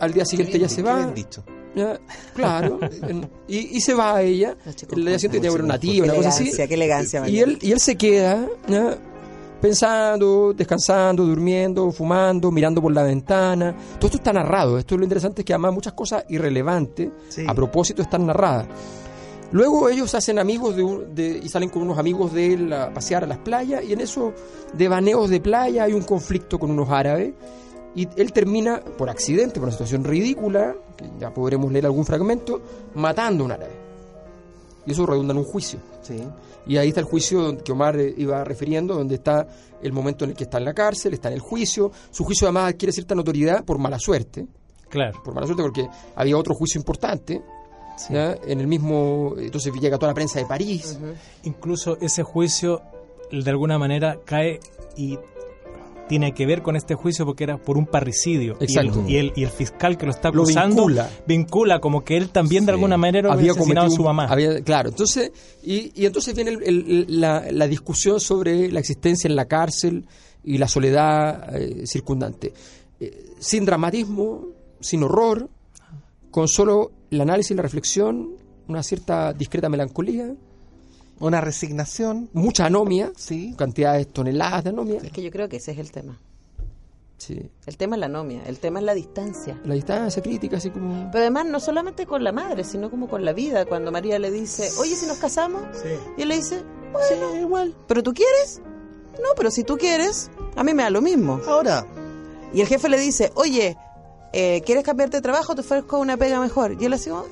al 0.01 0.13
día 0.13 0.25
siguiente 0.25 0.53
Qué 0.53 0.59
ya 0.61 0.67
bien- 0.67 0.77
se 0.77 0.83
va, 0.83 0.97
bien 0.97 1.15
dicho. 1.15 1.45
¿ya? 1.75 2.01
claro, 2.35 2.79
en- 3.03 3.29
y, 3.47 3.77
y 3.77 3.81
se 3.81 3.95
va 3.95 4.23
ella, 4.23 4.57
Noche 4.65 4.87
el 4.91 5.05
día 5.05 5.19
siguiente 5.19 5.29
tiene 5.29 5.43
que 5.43 5.49
haber 5.49 5.63
una 5.65 5.79
tía, 5.79 6.03
una 6.05 6.15
cosa 6.15 6.29
así, 6.31 6.51
qué 6.57 6.75
elegancia. 6.75 7.29
y 7.29 7.41
él, 7.41 7.59
y 7.61 7.73
él 7.73 7.81
se 7.81 7.97
queda 7.97 8.47
¿ya? 8.69 8.97
Pensando, 9.61 10.53
descansando, 10.55 11.25
durmiendo, 11.25 11.91
fumando, 11.93 12.51
mirando 12.51 12.81
por 12.83 12.93
la 12.93 13.03
ventana. 13.03 13.75
Todo 13.99 14.07
esto 14.07 14.17
está 14.19 14.33
narrado. 14.33 14.79
Esto 14.79 14.95
es 14.95 14.99
lo 14.99 15.05
interesante, 15.05 15.43
es 15.43 15.45
que 15.47 15.53
además 15.53 15.73
muchas 15.75 15.93
cosas 15.93 16.25
irrelevantes, 16.29 17.11
Sí. 17.29 17.45
a 17.47 17.55
propósito, 17.55 18.03
están 18.03 18.27
narradas. 18.27 18.67
Luego 19.51 19.89
ellos 19.89 20.15
hacen 20.15 20.39
amigos 20.39 20.77
de, 20.77 20.83
un- 20.83 21.15
de- 21.15 21.41
y 21.43 21.49
salen 21.49 21.71
con 21.71 21.83
unos 21.83 21.97
amigos 21.99 22.35
de 22.35 22.53
él 22.53 22.73
a 22.73 22.93
pasear 22.93 23.25
a 23.25 23.27
las 23.27 23.39
playas 23.39 23.83
y 23.83 23.95
en 23.95 24.01
esos 24.03 24.33
devaneos 24.75 25.31
de 25.31 25.41
playa 25.41 25.85
hay 25.85 25.95
un 25.95 26.03
conflicto 26.03 26.59
con 26.59 26.71
unos 26.71 26.91
árabes 26.91 27.33
y 27.95 28.07
él 28.17 28.31
termina, 28.35 28.81
por 28.99 29.09
accidente, 29.09 29.55
por 29.55 29.63
una 29.65 29.73
situación 29.73 30.05
ridícula, 30.05 30.75
que 30.97 31.07
ya 31.19 31.33
podremos 31.33 31.73
leer 31.73 31.87
algún 31.87 32.05
fragmento, 32.05 32.61
matando 32.95 33.45
a 33.45 33.47
un 33.47 33.53
árabe. 33.53 33.88
Y 34.89 34.93
eso 34.93 35.05
redunda 35.05 35.33
en 35.35 35.39
un 35.41 35.45
juicio. 35.45 35.79
Sí. 36.01 36.17
Y 36.67 36.79
ahí 36.79 36.89
está 36.89 37.01
el 37.01 37.07
juicio 37.07 37.59
que 37.63 37.73
Omar 37.73 37.99
eh, 38.01 38.15
iba 38.17 38.43
refiriendo, 38.43 38.95
donde 38.95 39.17
está 39.17 39.47
el 39.83 39.93
momento 39.93 40.25
en 40.25 40.31
el 40.31 40.37
que 40.37 40.45
está 40.45 40.57
en 40.57 40.65
la 40.65 40.73
cárcel, 40.73 41.13
está 41.13 41.29
en 41.29 41.35
el 41.35 41.41
juicio. 41.41 41.93
Su 42.11 42.25
juicio 42.25 42.47
además 42.47 42.73
adquiere 42.73 42.91
cierta 42.93 43.15
notoriedad 43.15 43.65
por 43.67 43.79
mala 43.79 43.99
suerte, 43.99 44.47
Claro. 44.89 45.23
por 45.23 45.35
mala 45.35 45.47
suerte 45.47 45.63
porque 45.63 45.87
había 46.17 46.39
otro 46.39 46.55
juicio 46.55 46.79
importante, 46.79 47.43
sí. 47.99 48.15
¿ya? 48.15 48.35
en 48.47 48.61
el 48.61 48.67
mismo, 48.67 49.35
entonces 49.37 49.71
llega 49.79 49.99
toda 49.99 50.13
la 50.13 50.15
prensa 50.15 50.39
de 50.39 50.47
París. 50.47 50.99
Incluso 51.45 51.99
ese 52.01 52.23
juicio 52.23 52.81
de 53.31 53.51
alguna 53.51 53.79
manera 53.79 54.19
cae 54.25 54.59
y 54.97 55.19
tiene 56.09 56.33
que 56.35 56.47
ver 56.47 56.63
con 56.63 56.75
este 56.77 56.95
juicio 56.95 57.25
porque 57.27 57.45
era 57.45 57.59
por 57.59 57.77
un 57.79 57.87
parricidio. 57.87 58.57
Y 58.61 58.65
el- 58.65 58.71
Exacto. 58.71 59.05
Y 59.09 59.17
el, 59.17 59.33
y 59.37 59.45
el 59.45 59.51
fiscal 59.51 59.97
que 59.97 60.07
lo 60.07 60.13
está 60.13 60.31
Lo 60.31 60.43
acusando 60.43 60.87
vincula. 60.87 61.11
vincula 61.27 61.81
como 61.81 62.05
que 62.05 62.17
él 62.17 62.31
también 62.31 62.65
de 62.67 62.73
Sí. 62.73 62.75
alguna 62.75 62.97
manera 62.97 63.33
había 63.33 63.53
asesinado 63.53 63.87
a 63.87 63.91
su 63.91 64.03
mamá. 64.03 64.27
había- 64.27 64.61
claro, 64.63 64.89
entonces, 64.89 65.31
y, 65.63 65.93
y 65.95 66.07
entonces 66.07 66.35
viene 66.35 66.51
el- 66.53 66.63
el- 66.65 67.21
la, 67.21 67.45
la 67.53 67.67
discusión 67.69 68.19
sobre 68.21 68.71
la 68.73 68.81
existencia 68.81 69.29
en 69.29 69.37
la 69.37 69.45
cárcel 69.47 70.07
y 70.45 70.59
la 70.59 70.67
soledad 70.69 71.55
eh, 71.57 71.87
circundante. 71.87 72.53
Eh, 73.01 73.27
sin 73.39 73.65
dramatismo, 73.65 74.47
sin 74.81 75.03
horror, 75.03 75.49
con 76.31 76.49
solo 76.49 76.91
el 77.11 77.21
análisis 77.21 77.53
y 77.53 77.55
la 77.55 77.63
reflexión, 77.63 78.31
una 78.69 78.83
cierta 78.83 79.33
discreta 79.33 79.69
melancolía, 79.69 80.35
Una 81.21 81.41
resignación. 81.41 82.29
mucha 82.33 82.67
anomia, 82.67 83.13
Sí. 83.17 83.55
cantidades 83.57 84.09
toneladas 84.13 84.65
de 84.65 84.71
anomia. 84.71 85.01
Es 85.03 85.11
que 85.13 85.23
yo 85.23 85.31
creo 85.31 85.49
que 85.49 85.57
ese 85.57 85.73
es 85.73 85.79
el 85.79 85.91
tema. 85.91 86.19
Sí. 87.19 87.51
El 87.67 87.77
tema 87.77 87.97
es 87.97 88.01
la 88.01 88.07
anomia, 88.07 88.43
el 88.47 88.59
tema 88.61 88.79
es 88.79 88.85
la 88.85 88.95
distancia. 88.95 89.61
La 89.65 89.75
distancia 89.75 90.23
crítica, 90.23 90.59
así 90.59 90.71
como... 90.71 91.11
Pero 91.11 91.23
además 91.23 91.47
no 91.47 91.59
solamente 91.59 92.07
con 92.07 92.23
la 92.23 92.31
madre, 92.31 92.63
sino 92.63 92.91
como 92.91 93.09
con 93.09 93.25
la 93.25 93.33
vida. 93.33 93.67
Cuando 93.67 93.91
María 93.91 94.21
le 94.21 94.31
dice, 94.31 94.71
oye, 94.79 94.95
si 94.95 95.07
nos 95.07 95.19
casamos, 95.19 95.63
y 96.17 96.23
él 96.23 96.29
le 96.29 96.37
dice, 96.37 96.63
bueno, 96.93 97.35
igual. 97.41 97.75
¿Pero 97.89 98.05
tú 98.05 98.15
quieres? 98.15 98.61
No, 99.15 99.31
pero 99.37 99.51
si 99.51 99.65
tú 99.65 99.77
quieres, 99.77 100.31
a 100.55 100.63
mí 100.63 100.73
me 100.75 100.85
da 100.85 100.91
lo 100.91 101.03
mismo. 101.03 101.41
Ahora, 101.49 101.85
Y 102.53 102.61
el 102.61 102.69
jefe 102.69 102.89
le 102.89 102.99
dice, 103.01 103.33
oye, 103.35 103.77
eh, 104.33 104.63
¿quieres 104.65 104.85
cambiarte 104.85 105.17
de 105.17 105.21
trabajo? 105.23 105.55
Te 105.57 105.63
ofrezco 105.63 105.99
una 105.99 106.17
pega 106.17 106.39
mejor. 106.41 106.77
Y 106.81 106.85
él 106.85 106.93
así 106.93 107.11
como, 107.11 107.25
eh, 107.25 107.29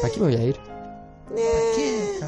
¿Para 0.00 0.12
qué 0.14 0.20
me 0.20 0.26
voy 0.26 0.36
a 0.36 0.42
ir? 0.44 0.56
eh. 1.36 2.20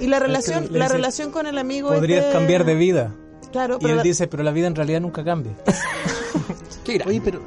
Y 0.00 0.06
la 0.08 0.18
relación, 0.18 0.68
la 0.70 0.84
dice, 0.86 0.92
relación 0.96 1.30
con 1.30 1.46
el 1.46 1.58
amigo 1.58 1.88
Podrías 1.90 2.20
este- 2.24 2.32
cambiar 2.32 2.64
de 2.64 2.74
vida. 2.74 3.14
Claro, 3.52 3.76
Y 3.76 3.78
pero 3.82 3.90
él 3.92 3.96
la- 3.98 4.02
dice, 4.02 4.26
pero 4.26 4.42
la 4.42 4.50
vida 4.50 4.66
en 4.66 4.74
realidad 4.74 5.00
nunca 5.00 5.22
cambia. 5.24 5.52
¿Qué. 6.84 7.00
Oye, 7.06 7.20
pero, 7.24 7.40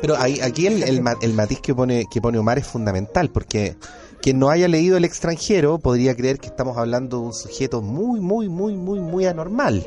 pero 0.00 0.16
ahí, 0.18 0.40
aquí 0.40 0.66
el, 0.66 0.82
el, 0.82 1.02
ma- 1.02 1.16
el 1.20 1.32
matiz 1.32 1.60
que 1.60 1.74
pone, 1.74 2.06
que 2.12 2.20
pone 2.20 2.38
Omar 2.38 2.58
es 2.58 2.66
fundamental, 2.66 3.30
porque 3.30 3.76
quien 4.20 4.38
no 4.38 4.50
haya 4.50 4.68
leído 4.68 4.96
El 4.96 5.04
extranjero 5.04 5.78
podría 5.78 6.14
creer 6.14 6.38
que 6.38 6.46
estamos 6.46 6.76
hablando 6.76 7.18
de 7.20 7.26
un 7.26 7.32
sujeto 7.32 7.82
muy, 7.82 8.20
muy, 8.20 8.48
muy, 8.48 8.74
muy, 8.76 9.00
muy 9.00 9.26
anormal. 9.26 9.84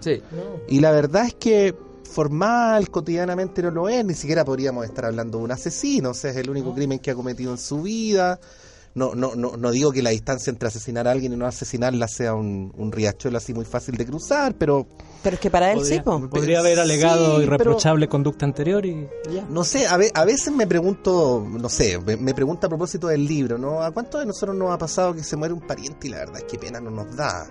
Sí. 0.00 0.20
Y 0.68 0.80
la 0.80 0.90
verdad 0.90 1.26
es 1.26 1.34
que 1.34 1.74
formal, 2.10 2.90
cotidianamente 2.90 3.62
no 3.62 3.70
lo 3.70 3.88
es, 3.88 4.04
ni 4.04 4.14
siquiera 4.14 4.44
podríamos 4.44 4.84
estar 4.84 5.04
hablando 5.04 5.38
de 5.38 5.44
un 5.44 5.52
asesino, 5.52 6.10
o 6.10 6.14
sea, 6.14 6.30
es 6.30 6.36
el 6.38 6.48
único 6.50 6.74
crimen 6.74 6.98
que 6.98 7.10
ha 7.10 7.14
cometido 7.14 7.52
en 7.52 7.58
su 7.58 7.82
vida. 7.82 8.40
No, 8.96 9.14
no, 9.14 9.34
no, 9.36 9.56
no 9.58 9.70
digo 9.70 9.92
que 9.92 10.02
la 10.02 10.10
distancia 10.10 10.50
entre 10.50 10.68
asesinar 10.68 11.06
a 11.06 11.10
alguien 11.12 11.32
y 11.32 11.36
no 11.36 11.46
asesinarla 11.46 12.08
sea 12.08 12.34
un, 12.34 12.72
un 12.76 12.90
riachuelo 12.90 13.36
así 13.36 13.52
muy 13.54 13.64
fácil 13.66 13.94
de 13.96 14.06
cruzar, 14.06 14.54
pero 14.56 14.86
pero 15.22 15.34
es 15.34 15.40
que 15.40 15.50
para 15.50 15.70
él 15.72 15.78
sí, 15.84 16.00
Podría, 16.00 16.02
po. 16.02 16.30
podría 16.30 16.58
haber 16.60 16.80
alegado 16.80 17.36
Sí, 17.36 17.42
irreprochable 17.44 18.08
conducta 18.08 18.46
anterior 18.46 18.86
y 18.86 19.06
ya. 19.32 19.44
No 19.50 19.64
sé, 19.64 19.86
a, 19.86 19.96
ve- 19.98 20.10
a 20.14 20.24
veces 20.24 20.52
me 20.52 20.66
pregunto, 20.66 21.46
no 21.46 21.68
sé, 21.68 21.98
me, 21.98 22.16
me 22.16 22.32
pregunto 22.32 22.66
a 22.66 22.70
propósito 22.70 23.08
del 23.08 23.26
libro, 23.26 23.58
¿no? 23.58 23.82
¿A 23.82 23.90
cuántos 23.90 24.20
de 24.20 24.26
nosotros 24.26 24.56
nos 24.56 24.70
ha 24.70 24.78
pasado 24.78 25.14
que 25.14 25.22
se 25.22 25.36
muere 25.36 25.52
un 25.52 25.60
pariente 25.60 26.06
y 26.06 26.10
la 26.10 26.18
verdad 26.18 26.38
es 26.38 26.44
que 26.44 26.58
pena 26.58 26.80
no 26.80 26.90
nos 26.90 27.14
da? 27.14 27.46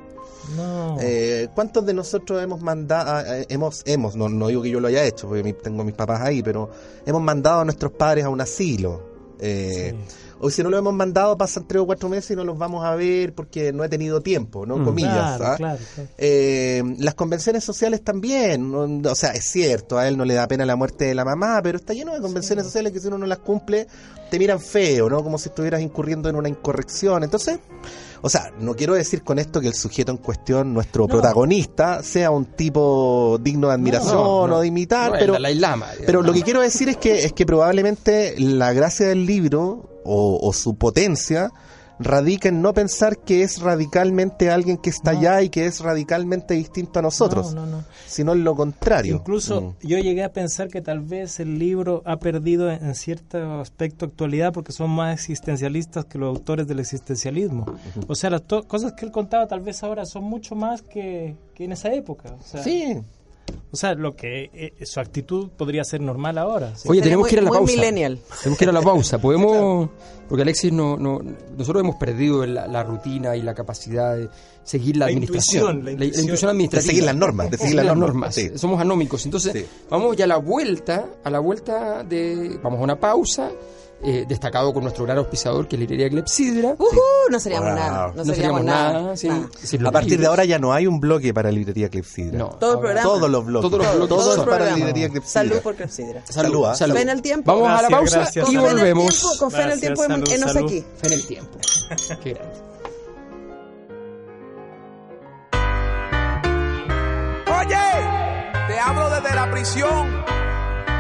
No. 0.55 0.97
Eh, 0.99 1.47
¿Cuántos 1.53 1.85
de 1.85 1.93
nosotros 1.93 2.41
hemos 2.41 2.61
mandado, 2.61 3.19
eh, 3.35 3.45
hemos, 3.49 3.81
hemos, 3.85 4.15
no, 4.15 4.29
no 4.29 4.47
digo 4.47 4.61
que 4.61 4.69
yo 4.71 4.79
lo 4.79 4.87
haya 4.87 5.03
hecho, 5.03 5.27
porque 5.27 5.43
mi- 5.43 5.53
tengo 5.53 5.81
a 5.81 5.85
mis 5.85 5.95
papás 5.95 6.21
ahí, 6.21 6.41
pero 6.41 6.69
hemos 7.05 7.21
mandado 7.21 7.61
a 7.61 7.65
nuestros 7.65 7.91
padres 7.93 8.25
a 8.25 8.29
un 8.29 8.41
asilo? 8.41 9.13
Eh, 9.39 9.93
Sí. 10.07 10.15
O 10.39 10.49
si 10.49 10.61
no 10.63 10.69
lo 10.69 10.77
hemos 10.77 10.93
mandado, 10.93 11.37
pasan 11.37 11.65
tres 11.67 11.81
o 11.81 11.85
cuatro 11.85 12.09
meses 12.09 12.31
y 12.31 12.35
no 12.35 12.43
los 12.43 12.57
vamos 12.57 12.83
a 12.85 12.93
ver 12.95 13.33
porque 13.33 13.71
no 13.71 13.83
he 13.83 13.89
tenido 13.89 14.21
tiempo, 14.21 14.65
¿no? 14.65 14.77
Mm. 14.77 14.85
Comillas. 14.85 15.37
Claro, 15.37 15.45
¿ah? 15.45 15.55
claro, 15.57 15.79
claro. 15.95 16.09
Eh, 16.17 16.83
las 16.99 17.15
convenciones 17.15 17.63
sociales 17.63 18.03
también, 18.03 18.71
¿no? 18.71 19.09
o 19.09 19.15
sea, 19.15 19.31
es 19.31 19.45
cierto, 19.45 19.97
a 19.97 20.07
él 20.07 20.17
no 20.17 20.25
le 20.25 20.33
da 20.33 20.47
pena 20.47 20.65
la 20.65 20.75
muerte 20.75 21.05
de 21.05 21.15
la 21.15 21.23
mamá, 21.23 21.61
pero 21.63 21.77
está 21.77 21.93
lleno 21.93 22.13
de 22.13 22.19
convenciones 22.21 22.65
sociales 22.65 22.91
que 22.91 22.99
si 22.99 23.07
uno 23.07 23.17
no 23.17 23.25
las 23.25 23.39
cumple, 23.39 23.87
te 24.29 24.37
miran 24.37 24.59
feo, 24.59 25.09
¿no? 25.09 25.23
Como 25.23 25.37
si 25.37 25.49
estuvieras 25.49 25.81
incurriendo 25.81 26.27
en 26.29 26.35
una 26.35 26.49
incorrección. 26.49 27.23
Entonces, 27.23 27.59
o 28.21 28.29
sea, 28.29 28.51
no 28.59 28.75
quiero 28.75 28.93
decir 28.95 29.23
con 29.23 29.39
esto 29.39 29.61
que 29.61 29.67
el 29.67 29.73
sujeto 29.73 30.11
en 30.11 30.17
cuestión, 30.17 30.73
nuestro 30.73 31.03
No. 31.03 31.07
protagonista, 31.07 32.03
sea 32.03 32.31
un 32.31 32.45
tipo 32.45 33.39
digno 33.41 33.67
de 33.69 33.75
admiración 33.75 34.15
No, 34.15 34.47
no. 34.47 34.57
o 34.57 34.59
de 34.61 34.67
imitar, 34.67 35.13
pero... 35.17 35.37
Lama, 35.39 35.87
Pero 36.05 36.21
lo 36.21 36.33
que 36.33 36.41
quiero 36.41 36.59
decir 36.61 36.89
es 36.89 36.97
que, 36.97 37.23
es 37.23 37.33
que 37.33 37.45
probablemente 37.45 38.35
la 38.37 38.73
gracia 38.73 39.07
del 39.07 39.25
libro 39.25 39.94
o, 40.05 40.39
o 40.41 40.53
su 40.53 40.75
potencia 40.75 41.49
radica 41.97 42.49
en 42.49 42.61
no 42.61 42.73
pensar 42.73 43.19
que 43.19 43.41
es 43.43 43.61
radicalmente 43.61 44.49
alguien 44.51 44.75
que 44.77 44.89
está 44.89 45.13
No. 45.13 45.19
allá 45.19 45.41
y 45.43 45.49
que 45.49 45.65
es 45.65 45.79
radicalmente 45.79 46.53
distinto 46.53 46.99
a 46.99 47.01
nosotros, 47.01 47.53
No, 47.53 47.65
no, 47.65 47.77
no. 47.77 47.83
sino 48.05 48.33
en 48.33 48.43
lo 48.43 48.53
contrario. 48.53 49.15
Incluso 49.15 49.61
Mm. 49.61 49.87
yo 49.87 49.97
llegué 49.99 50.25
a 50.25 50.33
pensar 50.33 50.67
que 50.67 50.81
tal 50.81 50.99
vez 50.99 51.39
el 51.39 51.57
libro 51.57 52.01
ha 52.05 52.17
perdido 52.17 52.69
en, 52.69 52.93
cierto 52.95 53.61
aspecto 53.61 54.03
actualidad 54.07 54.51
porque 54.51 54.73
son 54.73 54.89
más 54.89 55.13
existencialistas 55.13 56.03
que 56.03 56.17
los 56.17 56.35
autores 56.35 56.67
del 56.67 56.79
existencialismo. 56.79 57.65
O 58.07 58.15
sea, 58.15 58.29
las 58.29 58.41
cosas 58.67 58.91
que 58.91 59.05
él 59.05 59.13
contaba 59.13 59.47
tal 59.47 59.61
vez 59.61 59.81
ahora 59.81 60.05
son 60.05 60.25
mucho 60.25 60.53
más 60.53 60.81
que, 60.81 61.37
que 61.53 61.63
en 61.63 61.71
esa 61.71 61.93
época. 61.93 62.35
O 62.37 62.43
sea, 62.43 62.61
Sí, 62.61 62.97
o 63.71 63.75
sea 63.77 63.93
lo 63.93 64.15
que 64.15 64.49
eh, 64.53 64.85
su 64.85 64.99
actitud 64.99 65.49
podría 65.49 65.83
ser 65.83 66.01
normal 66.01 66.37
ahora. 66.37 66.75
sí. 66.75 66.87
Oye, 66.89 67.01
tenemos 67.01 67.23
muy- 67.23 67.29
que 67.29 67.35
ir 67.35 67.39
a 67.39 67.43
la 67.43 67.49
muy 67.49 67.57
pausa. 67.59 67.73
millennial. 67.73 68.19
Tenemos 68.41 68.57
que 68.57 68.65
ir 68.65 68.69
a 68.69 68.73
la 68.73 68.81
pausa. 68.81 69.17
Podemos, 69.21 69.89
porque 70.29 70.41
Alexis 70.43 70.71
no, 70.71 70.97
no, 70.97 71.19
nosotros 71.57 71.83
hemos 71.83 71.95
perdido 71.97 72.45
la, 72.45 72.67
la 72.67 72.83
rutina 72.83 73.35
y 73.35 73.41
la 73.41 73.53
capacidad 73.53 74.15
de 74.15 74.29
seguir 74.63 74.97
la, 74.97 75.05
La 75.05 75.11
administración, 75.11 75.77
intuición, 75.79 75.85
la 75.99 76.05
intuición. 76.05 76.39
de 76.39 76.47
administrativa, 76.51 76.89
seguir 76.91 77.03
las 77.03 77.15
normas, 77.15 77.51
de 77.51 77.57
seguir 77.57 77.75
las 77.75 77.85
normas. 77.85 78.09
normas. 78.09 78.35
sí. 78.35 78.51
Somos 78.55 78.79
anómicos. 78.81 79.25
Entonces, 79.25 79.53
Sí. 79.53 79.65
vamos 79.89 80.15
ya 80.15 80.25
a 80.25 80.27
la 80.27 80.37
vuelta, 80.37 81.05
a 81.23 81.29
la 81.29 81.39
vuelta 81.39 82.03
de, 82.03 82.59
vamos 82.63 82.79
a 82.79 82.83
una 82.83 82.99
pausa. 82.99 83.51
Eh, 84.03 84.25
destacado 84.27 84.71
con 84.73 84.83
nuestro 84.83 85.03
gran 85.05 85.17
auspiciador, 85.17 85.67
que 85.67 85.77
es 85.77 85.79
Librería 85.79 86.09
Clepsidra. 86.09 86.75
Uh-huh, 86.77 87.31
no 87.31 87.39
seríamos 87.39 87.73
nada. 87.73 88.13
No, 88.15 88.25
seríamos, 88.25 88.63
nada. 88.63 89.13
a 89.13 89.91
partir 89.91 90.19
de 90.19 90.27
ahora 90.27 90.45
ya 90.45 90.59
no 90.59 90.73
hay 90.73 90.85
un 90.85 90.99
bloque 90.99 91.33
para 91.33 91.51
Librería 91.51 91.89
Clepsidra. 91.89 92.49
Todos 92.59 92.83
los 93.29 93.45
bloques. 93.45 93.71
Todos 93.71 93.97
los 93.97 94.07
bloques. 94.09 94.45
Para 94.45 94.73
Clepsidra. 95.09 95.25
Salud 95.25 95.59
por 95.61 95.75
Clepsidra. 95.75 96.23
Salud. 96.25 96.51
Salud. 96.51 96.65
Ah. 96.67 96.75
salud. 96.75 96.93
Ven 96.93 97.21
tiempo. 97.21 97.51
Vamos 97.51 97.79
a 97.79 97.81
la 97.81 97.89
pausa 97.89 98.29
y 98.47 98.57
volvemos. 98.57 99.41
El 99.55 99.79
tiempo, 99.79 100.03
aquí. 100.03 100.85
En 101.01 101.13
el 101.13 101.27
tiempo. 101.27 101.57
Qué 102.23 102.33
grande. 102.33 102.59
Oye, 107.47 108.67
te 108.67 108.79
hablo 108.79 109.09
desde 109.09 109.35
la 109.35 109.51
prisión. 109.51 110.23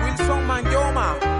Wilson 0.05 0.47
Manyoma. 0.47 1.34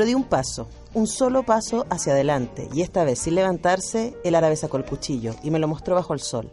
Pero 0.00 0.08
di 0.08 0.14
un 0.14 0.24
paso, 0.24 0.66
un 0.94 1.06
solo 1.06 1.42
paso 1.42 1.84
hacia 1.90 2.14
adelante, 2.14 2.70
y 2.72 2.80
esta 2.80 3.04
vez, 3.04 3.18
sin 3.18 3.34
levantarse, 3.34 4.16
el 4.24 4.34
árabe 4.34 4.56
sacó 4.56 4.78
el 4.78 4.86
cuchillo 4.86 5.34
y 5.42 5.50
me 5.50 5.58
lo 5.58 5.68
mostró 5.68 5.94
bajo 5.94 6.14
el 6.14 6.20
sol. 6.20 6.50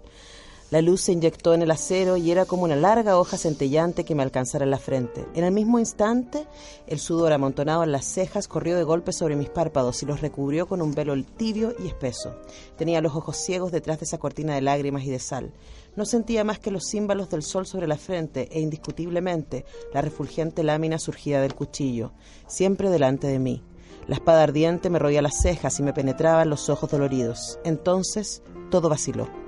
La 0.70 0.82
luz 0.82 0.99
se 0.99 1.13
inyectó 1.13 1.53
en 1.53 1.61
el 1.61 1.72
acero 1.72 2.18
y 2.18 2.30
era 2.30 2.43
como 2.43 2.65
una 2.65 2.76
larga 2.76 3.18
hoja 3.18 3.38
centellante 3.38 4.03
que 4.03 4.15
me 4.15 4.24
alcanzara 4.24 4.65
en 4.65 4.72
la 4.72 4.78
frente. 4.78 5.26
En 5.34 5.45
el 5.45 5.53
mismo 5.53 5.80
instante, 5.80 6.45
el 6.88 6.99
sudor 6.99 7.32
amontonado 7.32 7.86
en 7.86 7.93
las 7.93 8.03
cejas 8.03 8.49
corrió 8.49 8.76
de 8.76 8.84
golpe 8.84 9.13
sobre 9.13 9.38
mis 9.38 9.47
párpados 9.47 10.03
y 10.03 10.05
los 10.05 10.20
recubrió 10.20 10.68
con 10.68 10.82
un 10.82 10.93
velo 10.93 11.15
tibio 11.38 11.74
y 11.80 11.88
espeso. 11.88 12.36
Tenía 12.78 12.99
los 12.99 13.15
ojos 13.15 13.38
ciegos 13.38 13.72
detrás 13.72 14.01
de 14.01 14.05
esa 14.07 14.18
cortina 14.18 14.55
de 14.55 14.61
lágrimas 14.61 15.05
y 15.05 15.09
de 15.09 15.20
sal. 15.20 15.53
No 15.95 16.03
sentía 16.03 16.43
más 16.43 16.59
que 16.59 16.70
los 16.70 16.86
címbalos 16.86 17.30
del 17.30 17.43
sol 17.43 17.65
sobre 17.65 17.88
la 17.88 17.97
frente 17.97 18.49
e 18.51 18.59
indiscutiblemente 18.59 19.63
la 19.93 20.01
refulgente 20.01 20.63
lámina 20.63 20.99
surgida 20.99 21.39
del 21.39 21.55
cuchillo, 21.55 22.11
siempre 22.45 22.89
delante 22.89 23.28
de 23.28 23.39
mí. 23.39 23.63
La 24.05 24.15
espada 24.15 24.43
ardiente 24.43 24.89
me 24.89 24.99
roía 24.99 25.22
las 25.22 25.41
cejas 25.41 25.80
y 25.80 25.84
me 25.84 25.93
penetraba 25.93 26.43
en 26.43 26.49
los 26.49 26.68
ojos 26.68 26.91
doloridos. 26.91 27.57
Entonces 27.63 28.43
todo 28.70 28.89
vaciló. 28.89 29.47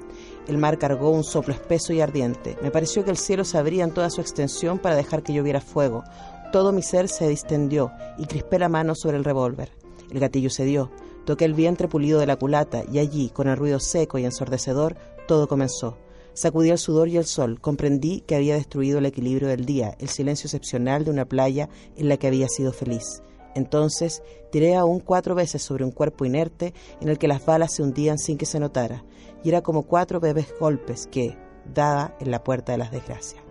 El 0.49 0.57
mar 0.57 0.79
cargó 0.79 1.11
un 1.11 1.23
soplo 1.23 1.53
espeso 1.53 1.93
y 1.93 2.01
ardiente. 2.01 2.57
Me 2.63 2.71
pareció 2.71 3.05
que 3.05 3.11
el 3.11 3.17
cielo 3.17 3.45
se 3.45 3.59
abría 3.59 3.83
en 3.83 3.93
toda 3.93 4.09
su 4.09 4.19
extensión 4.19 4.79
para 4.79 4.95
dejar 4.95 5.21
que 5.21 5.31
lloviera 5.31 5.61
fuego. 5.61 6.03
Todo 6.51 6.71
mi 6.71 6.81
ser 6.81 7.07
se 7.07 7.29
distendió 7.29 7.91
y 8.17 8.25
crispé 8.25 8.57
la 8.57 8.67
mano 8.67 8.95
sobre 8.95 9.17
el 9.17 9.23
revólver. 9.23 9.71
El 10.09 10.19
gatillo 10.19 10.49
cedió. 10.49 10.89
Toqué 11.23 11.45
el 11.45 11.53
vientre 11.53 11.87
pulido 11.87 12.19
de 12.19 12.25
la 12.25 12.35
culata 12.35 12.81
y 12.91 12.97
allí, 12.97 13.29
con 13.29 13.47
el 13.47 13.57
ruido 13.57 13.79
seco 13.79 14.17
y 14.17 14.25
ensordecedor, 14.25 14.97
todo 15.27 15.47
comenzó. 15.47 15.99
Sacudí 16.33 16.71
el 16.71 16.79
sudor 16.79 17.09
y 17.09 17.17
el 17.17 17.25
sol. 17.25 17.61
Comprendí 17.61 18.21
que 18.21 18.35
había 18.35 18.55
destruido 18.55 18.97
el 18.97 19.05
equilibrio 19.05 19.49
del 19.49 19.65
día, 19.65 19.95
el 19.99 20.09
silencio 20.09 20.47
excepcional 20.47 21.05
de 21.05 21.11
una 21.11 21.25
playa 21.25 21.69
en 21.95 22.09
la 22.09 22.17
que 22.17 22.25
había 22.25 22.47
sido 22.49 22.73
feliz. 22.73 23.21
Entonces 23.53 24.23
tiré 24.51 24.75
aún 24.75 24.99
cuatro 24.99 25.35
veces 25.35 25.61
sobre 25.61 25.85
un 25.85 25.91
cuerpo 25.91 26.25
inerte 26.25 26.73
en 27.01 27.09
el 27.09 27.19
que 27.19 27.27
las 27.27 27.45
balas 27.45 27.75
se 27.75 27.83
hundían 27.83 28.17
sin 28.17 28.39
que 28.39 28.47
se 28.47 28.59
notara 28.59 29.03
y 29.43 29.49
era 29.49 29.61
como 29.61 29.83
cuatro 29.83 30.19
bebés 30.19 30.47
golpes 30.59 31.07
que 31.11 31.37
daba 31.73 32.15
en 32.19 32.31
la 32.31 32.43
puerta 32.43 32.71
de 32.71 32.77
las 32.77 32.91
desgracias. 32.91 33.41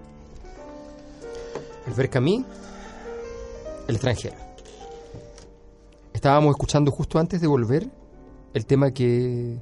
Albert 1.87 2.13
Camus, 2.13 2.45
El 3.87 3.95
extranjero. 3.95 4.35
Estábamos 6.13 6.51
escuchando 6.51 6.91
justo 6.91 7.19
antes 7.19 7.41
de 7.41 7.47
volver 7.47 7.89
el 8.55 8.67
tema 8.67 8.91
que 8.91 9.57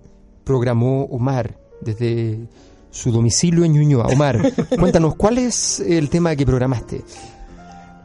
programó 0.45 1.05
Omar 1.05 1.59
desde 1.81 2.39
su 2.91 3.13
domicilio 3.13 3.65
en 3.65 3.73
Ñuñoa. 3.75 4.07
Omar, 4.07 4.41
cuéntanos, 4.81 5.15
¿cuál 5.17 5.39
es 5.39 5.81
el 5.81 6.09
tema 6.09 6.35
que 6.35 6.47
programaste? 6.47 7.03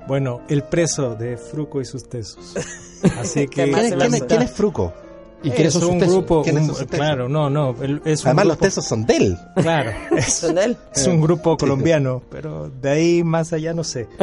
Bueno, 0.07 0.41
El 0.49 0.63
preso 0.63 1.15
de 1.15 1.38
Fruco 1.38 1.80
y 1.80 1.86
sus 1.86 2.09
tesos. 2.09 2.55
Así 3.19 3.47
que 3.47 3.63
¿Quién 3.72 3.76
es, 3.78 3.93
quién 3.95 4.13
es- 4.15 4.24
quién 4.24 4.41
es 4.41 4.51
Fruco? 4.51 4.93
¿Y 5.44 5.50
son 5.50 5.66
es 5.66 5.76
un 5.76 6.00
tesos? 6.00 6.14
grupo, 6.16 6.44
¿Quiénes 6.44 6.70
un- 6.70 6.86
claro, 6.86 7.28
no, 7.28 7.50
no, 7.50 7.76
el- 7.82 8.02
es 8.06 8.22
un 8.22 8.28
Además, 8.28 8.46
los 8.46 8.58
grupo- 8.58 8.66
tesos 8.66 8.86
son 8.86 9.06
de 9.06 9.18
él. 9.18 9.38
Claro, 9.56 9.92
es, 10.18 10.34
¿Son 10.34 10.54
de 10.56 10.64
él? 10.66 10.78
es 10.94 11.08
un 11.08 11.20
grupo 11.22 11.58
colombiano, 11.58 12.22
pero 12.30 12.70
de 12.70 12.89
ahí 12.89 13.24
más 13.24 13.52
allá 13.54 13.74
no 13.74 13.84
sé. 13.84 14.08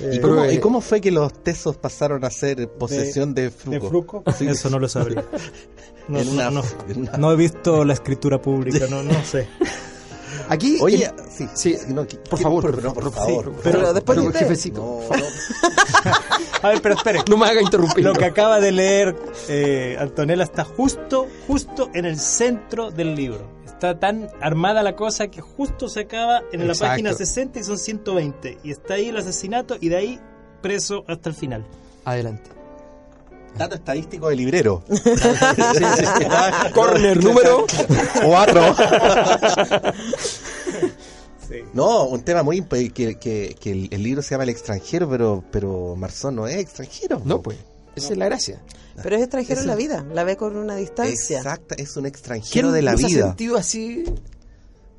¿Y 0.00 0.16
Eh, 0.16 0.20
cómo, 0.20 0.44
eh, 0.44 0.54
y 0.54 0.58
cómo 0.58 0.80
fue 0.80 1.00
que 1.00 1.10
los 1.10 1.32
tesos 1.44 1.76
pasaron 1.76 2.24
a 2.24 2.30
ser 2.30 2.68
posesión 2.70 3.34
de, 3.34 3.50
Fruco? 3.50 3.70
¿De 3.70 3.80
Fruco? 3.88 4.24
Sí. 4.36 4.46
Eso 4.48 4.70
no 4.70 4.78
lo 4.78 4.88
sabría. 4.88 5.24
No, 6.08 6.24
no, 6.24 6.62
una- 6.96 7.16
no 7.18 7.30
he 7.32 7.36
visto 7.36 7.84
la 7.84 7.92
escritura 7.92 8.42
pública, 8.42 8.86
no, 8.90 9.00
no 9.04 9.22
sé. 9.22 9.46
Aquí, 10.48 10.78
Oye, 10.80 11.04
el- 11.04 11.30
sí, 11.30 11.46
sí, 11.54 11.76
no, 11.88 12.04
que- 12.04 12.16
por 12.16 12.36
que- 12.38 12.42
favor, 12.42 12.64
por 12.74 12.82
no, 12.82 12.94
por 12.94 13.12
favor, 13.12 13.44
favor. 13.44 13.44
sí, 13.54 13.60
Pero 13.62 13.92
después 13.92 14.18
pero, 14.18 14.30
de- 14.32 14.38
jefecito, 14.40 14.80
No, 14.80 15.06
por 15.06 15.18
favor, 15.18 15.32
A 16.62 16.68
ver, 16.68 16.82
pero 16.82 16.94
espere. 16.94 17.20
no 17.28 17.36
me 17.36 17.46
haga 17.46 17.62
interrumpir. 17.62 18.04
Lo 18.04 18.12
que 18.12 18.24
acaba 18.24 18.60
de 18.60 18.72
leer 18.72 19.16
eh, 19.48 19.96
Antonella 19.98 20.44
está 20.44 20.64
justo, 20.64 21.26
justo 21.46 21.90
en 21.94 22.04
el 22.04 22.18
centro 22.18 22.90
del 22.90 23.14
libro. 23.14 23.48
Está 23.64 23.98
tan 23.98 24.28
armada 24.42 24.82
la 24.82 24.94
cosa 24.94 25.28
que 25.28 25.40
justo 25.40 25.88
se 25.88 26.00
acaba 26.00 26.42
en 26.52 26.68
la 26.68 26.74
página 26.74 27.14
60 27.14 27.60
y 27.60 27.64
son 27.64 27.78
120. 27.78 28.58
Y 28.62 28.72
está 28.72 28.94
ahí 28.94 29.08
el 29.08 29.16
asesinato 29.16 29.76
y 29.80 29.88
de 29.88 29.96
ahí 29.96 30.20
preso 30.60 31.04
hasta 31.08 31.30
el 31.30 31.34
final. 31.34 31.64
Adelante. 32.04 32.50
Dato 33.56 33.76
estadístico 33.76 34.28
de 34.28 34.36
librero. 34.36 34.82
Corner 36.74 37.24
número. 37.24 37.64
No, 41.72 42.04
un 42.04 42.22
tema 42.22 42.42
muy 42.42 42.62
que, 42.62 43.16
que, 43.16 43.56
que 43.58 43.72
el, 43.72 43.88
el 43.90 44.02
libro 44.02 44.22
se 44.22 44.30
llama 44.30 44.44
El 44.44 44.50
extranjero, 44.50 45.08
pero 45.08 45.44
pero 45.50 45.96
Marzón 45.96 46.36
no 46.36 46.46
es 46.46 46.56
extranjero. 46.56 47.20
No, 47.24 47.42
pues. 47.42 47.58
Esa 47.96 48.12
es 48.12 48.18
la 48.18 48.26
gracia. 48.26 48.62
Pero 49.02 49.16
es 49.16 49.22
extranjero 49.22 49.60
en 49.60 49.66
la 49.66 49.74
vida, 49.74 50.04
la 50.12 50.24
ve 50.24 50.36
con 50.36 50.56
una 50.56 50.76
distancia. 50.76 51.38
Exacto, 51.38 51.74
es 51.76 51.96
un 51.96 52.02
¿Quién 52.02 52.14
extranjero 52.14 52.70
de 52.72 52.82
la 52.82 52.92
ha 52.92 52.96
vida. 52.96 53.28
sentido 53.28 53.56
así? 53.56 54.04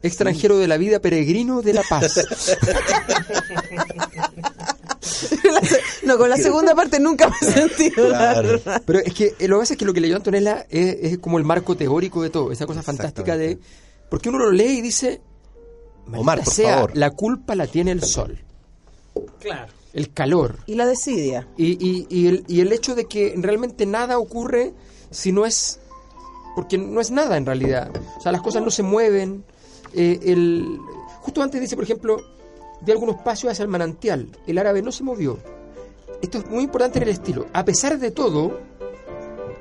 Extranjero 0.04 0.58
de 0.58 0.68
la 0.68 0.78
vida, 0.78 1.00
peregrino 1.00 1.62
de 1.62 1.74
la 1.74 1.84
paz. 1.84 2.26
no, 6.04 6.18
con 6.18 6.30
la 6.30 6.38
segunda 6.38 6.74
parte 6.74 7.00
nunca 7.00 7.30
me 7.30 7.36
he 7.42 7.52
sentido. 7.52 8.10
la 8.10 8.34
Claro. 8.34 8.60
Pero 8.86 9.00
es 9.00 9.14
que 9.14 9.36
eh, 9.38 9.48
lo 9.48 9.58
que 9.58 9.62
pasa 9.62 9.74
es 9.76 9.78
que 9.78 9.86
lo 9.86 9.94
que 9.94 10.02
leyó 10.02 10.16
Antonella 10.16 10.66
es, 10.70 10.98
es 11.02 11.18
como 11.20 11.38
el 11.38 11.44
marco 11.44 11.78
teórico 11.78 12.24
de 12.24 12.32
todo, 12.32 12.52
esa 12.52 12.66
cosa 12.66 12.82
fantástica 12.82 13.38
de... 13.38 13.60
Porque 14.10 14.30
uno 14.30 14.40
lo 14.40 14.52
lee 14.52 14.80
y 14.80 14.82
dice... 14.82 15.22
Omar, 16.20 16.38
"Maldita 16.38 16.46
por 16.46 16.54
sea, 16.54 16.74
favor". 16.76 16.92
La 16.98 17.10
culpa 17.12 17.56
la 17.56 17.68
tiene 17.68 17.92
el 17.92 18.04
sol, 18.04 18.38
Claro. 19.40 19.72
el 19.94 20.12
calor. 20.14 20.58
Y 20.66 20.76
la 20.76 20.86
desidia. 20.86 21.48
Y, 21.58 21.72
y- 21.86 22.08
y 22.10 22.28
el, 22.28 22.46
y 22.48 22.62
el 22.62 22.72
hecho 22.74 22.96
de 22.96 23.06
que 23.06 23.34
realmente 23.38 23.86
nada 23.86 24.18
ocurre 24.20 24.74
si 25.10 25.32
no 25.32 25.46
es... 25.46 25.80
Porque 26.56 26.78
no 26.78 27.00
es 27.00 27.12
nada 27.12 27.38
en 27.38 27.46
realidad. 27.46 27.92
O 28.18 28.22
sea, 28.22 28.32
las 28.32 28.42
cosas 28.42 28.62
no 28.64 28.72
se 28.72 28.84
mueven. 28.84 29.44
eh, 29.94 30.20
el, 30.24 30.78
justo 31.22 31.42
antes 31.42 31.60
dice, 31.62 31.76
por 31.76 31.84
ejemplo, 31.84 32.22
de 32.82 32.92
algunos 32.94 33.18
pasos 33.18 33.52
hacia 33.52 33.64
el 33.64 33.70
manantial. 33.70 34.28
El 34.48 34.58
árabe 34.58 34.82
no 34.82 34.92
se 34.92 35.04
movió. 35.04 35.38
Esto 36.22 36.38
es 36.40 36.50
muy 36.50 36.64
importante 36.64 36.98
en 37.00 37.04
el 37.04 37.10
estilo. 37.10 37.48
A 37.54 37.66
pesar 37.66 37.98
de 38.00 38.12
todo, 38.12 38.60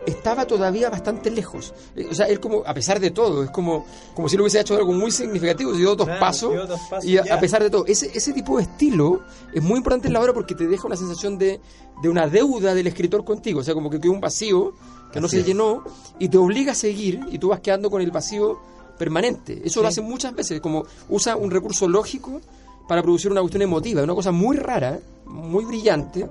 estaba 0.07 0.46
todavía 0.46 0.88
bastante 0.90 1.30
lejos. 1.30 1.74
Eh, 1.96 2.07
O 2.11 2.14
sea, 2.14 2.26
él 2.26 2.40
como, 2.40 2.62
a 2.66 2.72
pesar 2.74 3.01
de 3.01 3.11
todo, 3.11 3.44
es 3.44 3.51
como, 3.51 3.86
como 4.14 4.28
si 4.28 4.36
lo 4.36 4.42
hubiese 4.44 4.61
hecho 4.61 4.74
algo 4.76 4.92
muy 4.92 5.11
significativo, 5.11 5.72
dio 5.72 5.94
dos 5.94 6.07
Claro, 6.07 6.20
pasos. 6.20 6.53
dio 6.53 6.66
dos 6.66 6.80
pasos, 6.88 7.05
y 7.05 7.18
a, 7.18 7.38
pesar 7.40 7.62
de 7.62 7.70
todo, 7.70 7.84
ese, 7.86 8.11
ese 8.14 8.32
tipo 8.32 8.57
de 8.57 8.62
estilo 8.64 9.20
es 9.53 9.62
muy 9.62 9.76
importante 9.78 10.07
en 10.09 10.14
la 10.14 10.20
obra 10.20 10.32
porque 10.32 10.55
te 10.55 10.66
deja 10.66 10.86
una 10.86 10.96
sensación 10.96 11.36
de, 11.38 11.61
de 12.03 12.09
una 12.09 12.26
deuda 12.28 12.74
del 12.74 12.86
escritor 12.86 13.24
contigo. 13.24 13.61
O 13.61 13.62
sea, 13.64 13.74
como 13.74 13.90
que 13.90 14.01
quedó 14.01 14.12
un 14.12 14.20
vacío 14.20 14.72
que 15.12 15.20
no 15.20 15.28
se 15.28 15.40
es. 15.40 15.46
llenó 15.46 15.82
y 16.18 16.28
te 16.28 16.38
obliga 16.38 16.72
a 16.72 16.74
seguir 16.74 17.20
y 17.30 17.38
tú 17.38 17.48
vas 17.48 17.61
quedando 17.61 17.90
con 17.90 18.01
el 18.01 18.11
vacío 18.11 18.59
permanente. 18.98 19.61
Eso 19.64 19.82
lo 19.82 19.88
hace 19.88 20.01
muchas 20.01 20.34
veces, 20.34 20.61
como 20.61 20.84
usa 21.09 21.36
un 21.36 21.51
recurso 21.51 21.88
lógico 21.88 22.40
para 22.88 23.03
producir 23.03 23.30
una 23.30 23.40
cuestión 23.40 23.62
emotiva, 23.62 24.03
una 24.03 24.14
cosa 24.14 24.30
muy 24.32 24.57
rara, 24.57 24.98
muy 25.26 25.64
brillante 25.64 26.28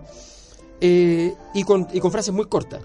eh, 0.82 1.34
y, 1.54 1.64
con, 1.64 1.88
y 1.94 2.00
con 2.00 2.12
frases 2.12 2.34
muy 2.34 2.46
cortas. 2.46 2.82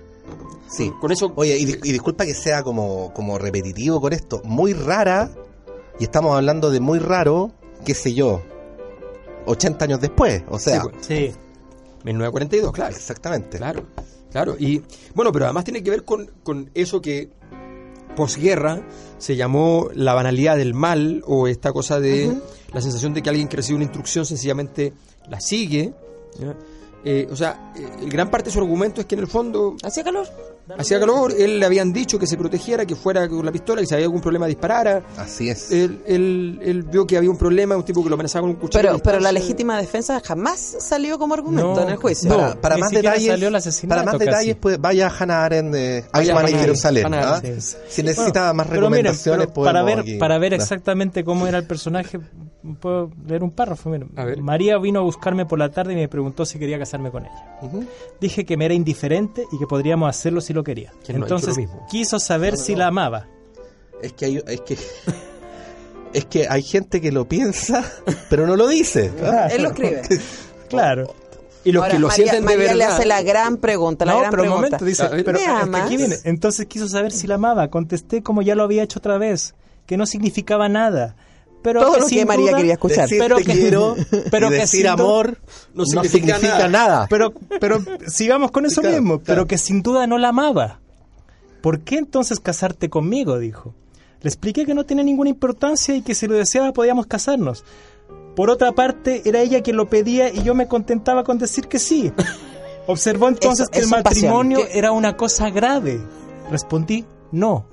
Sí. 0.68 0.92
Con 1.00 1.12
eso 1.12 1.32
Oye, 1.36 1.56
y, 1.58 1.64
dis- 1.66 1.80
y 1.84 1.92
disculpa 1.92 2.24
que 2.24 2.34
sea 2.34 2.62
como, 2.62 3.12
como 3.14 3.38
repetitivo 3.38 4.00
con 4.00 4.12
esto. 4.12 4.40
Muy 4.44 4.72
rara, 4.72 5.30
y 6.00 6.04
estamos 6.04 6.34
hablando 6.34 6.70
de 6.70 6.80
muy 6.80 6.98
raro, 6.98 7.52
qué 7.84 7.94
sé 7.94 8.12
yo, 8.14 8.42
80 9.46 9.84
años 9.84 10.00
después. 10.00 10.42
O 10.48 10.58
sea, 10.58 10.82
Sí, 10.82 10.88
pues. 10.90 11.06
Sí. 11.06 11.32
1942, 12.04 12.72
claro. 12.72 12.94
exactamente. 12.94 13.56
Claro, 13.58 13.84
claro. 14.30 14.56
Y 14.58 14.82
bueno, 15.14 15.32
pero 15.32 15.46
además 15.46 15.64
tiene 15.64 15.82
que 15.82 15.90
ver 15.90 16.04
con, 16.04 16.30
con 16.42 16.70
eso 16.74 17.00
que 17.00 17.30
posguerra 18.16 18.82
se 19.18 19.36
llamó 19.36 19.88
la 19.94 20.14
banalidad 20.14 20.56
del 20.56 20.74
mal 20.74 21.22
o 21.26 21.48
esta 21.48 21.72
cosa 21.72 21.98
de 22.00 22.32
la 22.72 22.80
sensación 22.80 23.14
de 23.14 23.22
que 23.22 23.30
alguien 23.30 23.48
que 23.48 23.56
recibe 23.56 23.76
una 23.76 23.84
instrucción 23.84 24.24
sencillamente 24.26 24.92
la 25.28 25.40
sigue. 25.40 25.94
¿ya? 26.38 26.54
Eh, 27.04 27.26
o 27.30 27.36
sea, 27.36 27.72
eh, 27.76 27.86
el 28.02 28.10
gran 28.10 28.30
parte 28.30 28.46
de 28.46 28.52
su 28.52 28.58
argumento 28.60 29.00
es 29.00 29.06
que 29.06 29.14
en 29.14 29.20
el 29.22 29.26
fondo 29.26 29.76
¿Hacía 29.82 30.04
calor? 30.04 30.26
Hacía 30.78 30.98
calor, 31.00 31.32
él 31.36 31.58
le 31.60 31.66
habían 31.66 31.92
dicho 31.92 32.18
que 32.18 32.26
se 32.26 32.36
protegiera, 32.36 32.84
que 32.86 32.94
fuera 32.96 33.28
con 33.28 33.44
la 33.44 33.52
pistola, 33.52 33.80
que 33.80 33.86
si 33.86 33.94
había 33.94 34.06
algún 34.06 34.20
problema 34.20 34.46
disparara. 34.46 35.02
Así 35.16 35.48
es. 35.50 35.70
Él, 35.70 36.00
él, 36.06 36.58
él 36.62 36.82
vio 36.84 37.06
que 37.06 37.16
había 37.16 37.30
un 37.30 37.36
problema, 37.38 37.76
un 37.76 37.84
tipo 37.84 38.02
que 38.02 38.08
lo 38.08 38.14
amenazaba 38.14 38.42
con 38.42 38.50
un 38.50 38.56
cuchillo. 38.56 38.82
Pero, 38.82 38.98
pero 38.98 39.20
la 39.20 39.32
legítima 39.32 39.78
defensa 39.78 40.20
jamás 40.24 40.76
salió 40.80 41.18
como 41.18 41.34
argumento 41.34 41.74
No, 41.74 41.82
en 41.82 41.88
el 41.90 41.96
juicio. 41.96 42.28
no. 42.30 42.36
para, 42.38 42.60
para 42.60 42.74
ni 42.76 42.80
más 42.82 42.90
detalles, 42.90 43.26
salió 43.28 43.48
el 43.48 43.88
para 43.88 44.02
más 44.04 44.14
casi. 44.14 44.24
detalles 44.26 44.56
pues, 44.56 44.80
vaya 44.80 45.06
a 45.08 45.10
Hannah 45.18 45.44
Arendt 45.44 45.74
Eichmann 46.14 46.44
a 46.46 46.48
Jerusalén. 46.48 47.14
¿ah? 47.14 47.36
Arendt. 47.36 47.60
Si 47.88 48.02
necesita 48.02 48.52
más 48.52 48.66
Pero 48.68 48.88
miren, 48.90 49.04
recomendaciones, 49.04 49.46
pero 49.48 49.64
para 49.64 49.80
podemos 49.82 49.86
ver, 49.86 49.98
aquí- 50.00 50.18
para 50.18 50.38
ver 50.38 50.54
exactamente 50.54 51.24
cómo 51.24 51.46
era 51.46 51.58
el 51.58 51.66
personaje, 51.66 52.18
puedo 52.80 53.10
leer 53.26 53.42
un 53.42 53.50
párrafo. 53.50 53.90
miren. 53.90 54.10
A 54.16 54.24
ver. 54.24 54.40
María 54.40 54.78
vino 54.78 55.00
a 55.00 55.02
buscarme 55.02 55.44
por 55.46 55.58
la 55.58 55.70
tarde 55.70 55.92
y 55.92 55.96
me 55.96 56.08
preguntó 56.08 56.44
si 56.46 56.58
quería 56.58 56.78
casarme 56.78 57.10
con 57.10 57.24
ella. 57.26 57.58
Ujú. 57.62 57.84
Dije 58.20 58.44
que 58.44 58.56
me 58.56 58.64
era 58.64 58.74
indiferente 58.74 59.44
y 59.52 59.58
que 59.58 59.66
podríamos 59.66 60.08
hacerlo 60.08 60.40
si 60.55 60.57
lo 60.57 60.64
quería. 60.64 60.92
¿Quién 61.05 61.18
no 61.18 61.24
ha 61.24 61.26
dicho 61.26 61.36
Entonces 61.36 61.57
lo 61.57 61.62
mismo? 61.62 61.86
quiso 61.90 62.18
saber 62.18 62.57
si 62.57 62.74
la 62.76 62.86
amaba. 62.88 63.26
Es 64.02 64.12
que 64.12 64.24
hay, 64.26 64.42
es 64.46 64.61
que 64.62 64.78
es 66.12 66.24
que 66.26 66.46
hay 66.48 66.62
gente 66.62 67.00
que 67.00 67.11
lo 67.12 67.28
piensa, 67.28 67.84
pero 68.30 68.46
no 68.46 68.57
lo 68.57 68.68
dice. 68.68 69.12
Él 69.50 69.62
lo 69.62 69.68
escribe. 69.68 70.02
Claro. 70.68 71.14
Y 71.62 71.72
los 71.72 71.82
Ahora, 71.82 71.94
que 71.94 72.00
lo 72.00 72.09
María, 72.09 72.24
sienten 72.24 72.46
de 72.46 72.57
María 72.57 72.74
le 72.74 72.84
hace 72.84 73.07
la 73.07 73.22
gran 73.22 73.59
pregunta, 73.59 74.05
la 74.05 74.12
no, 74.12 74.18
gran 74.20 74.30
pero 74.30 74.42
un 74.42 74.48
pregunta. 74.48 74.78
momento, 74.78 74.84
dice, 74.84 75.22
pero 75.24 75.38
¿Me 75.68 75.78
aquí 75.78 75.96
viene. 75.96 76.16
Entonces 76.24 76.66
quiso 76.66 76.88
saber 76.88 77.12
si 77.12 77.26
la 77.26 77.36
amaba. 77.36 77.68
Contesté 77.68 78.22
como 78.22 78.42
ya 78.42 78.55
lo 78.55 78.64
había 78.64 78.82
hecho 78.82 78.98
otra 78.98 79.18
vez, 79.18 79.55
que 79.86 79.96
no 79.96 80.05
significaba 80.05 80.68
nada. 80.68 81.16
Pero 81.64 81.80
Todo 81.80 81.94
que 81.94 82.00
lo 82.02 82.06
que 82.06 82.26
María 82.26 82.46
duda- 82.50 82.56
quería 82.58 82.72
escuchar. 82.74 83.04
Decir 83.08 83.18
Pero 83.18 83.36
te 83.36 83.44
que- 83.44 83.52
quiero 83.54 83.96
pero 84.30 84.46
y 84.48 84.50
que 84.50 84.56
decir 84.58 84.86
amor 84.86 85.38
no 85.74 85.84
significa, 85.86 86.68
nada. 86.68 87.06
Pero, 87.08 87.32
pero 87.58 87.78
sigamos 88.06 88.50
con 88.52 88.66
eso 88.66 88.82
Claro, 88.82 88.96
mismo. 88.98 89.14
claro. 89.20 89.24
Pero 89.26 89.46
que 89.48 89.56
sin 89.58 89.82
duda 89.82 90.06
no 90.06 90.18
la 90.18 90.28
amaba. 90.28 90.78
¿Por 91.62 91.80
qué 91.80 91.96
entonces 91.96 92.38
casarte 92.38 92.90
conmigo? 92.90 93.38
Dijo. 93.38 93.74
Le 94.20 94.28
expliqué 94.28 94.66
que 94.66 94.74
no 94.74 94.84
tenía 94.84 95.02
ninguna 95.04 95.30
importancia 95.30 95.96
y 95.96 96.02
que 96.02 96.14
si 96.14 96.26
lo 96.26 96.34
deseaba 96.34 96.72
podíamos 96.72 97.06
casarnos. 97.06 97.64
Por 98.36 98.50
otra 98.50 98.72
parte, 98.72 99.22
era 99.24 99.40
ella 99.40 99.62
quien 99.62 99.76
lo 99.76 99.88
pedía 99.88 100.30
y 100.32 100.42
yo 100.42 100.54
me 100.54 100.68
contentaba 100.68 101.24
con 101.24 101.38
decir 101.38 101.66
que 101.66 101.78
sí. 101.78 102.12
Observó 102.86 103.28
entonces 103.28 103.68
Eso- 103.68 103.70
que 103.70 103.78
el 103.78 104.02
pasión. 104.02 104.02
matrimonio 104.32 104.58
era 104.70 104.92
una 104.92 105.16
cosa 105.16 105.48
grave. 105.48 105.98
Respondí, 106.50 107.06
no. 107.32 107.64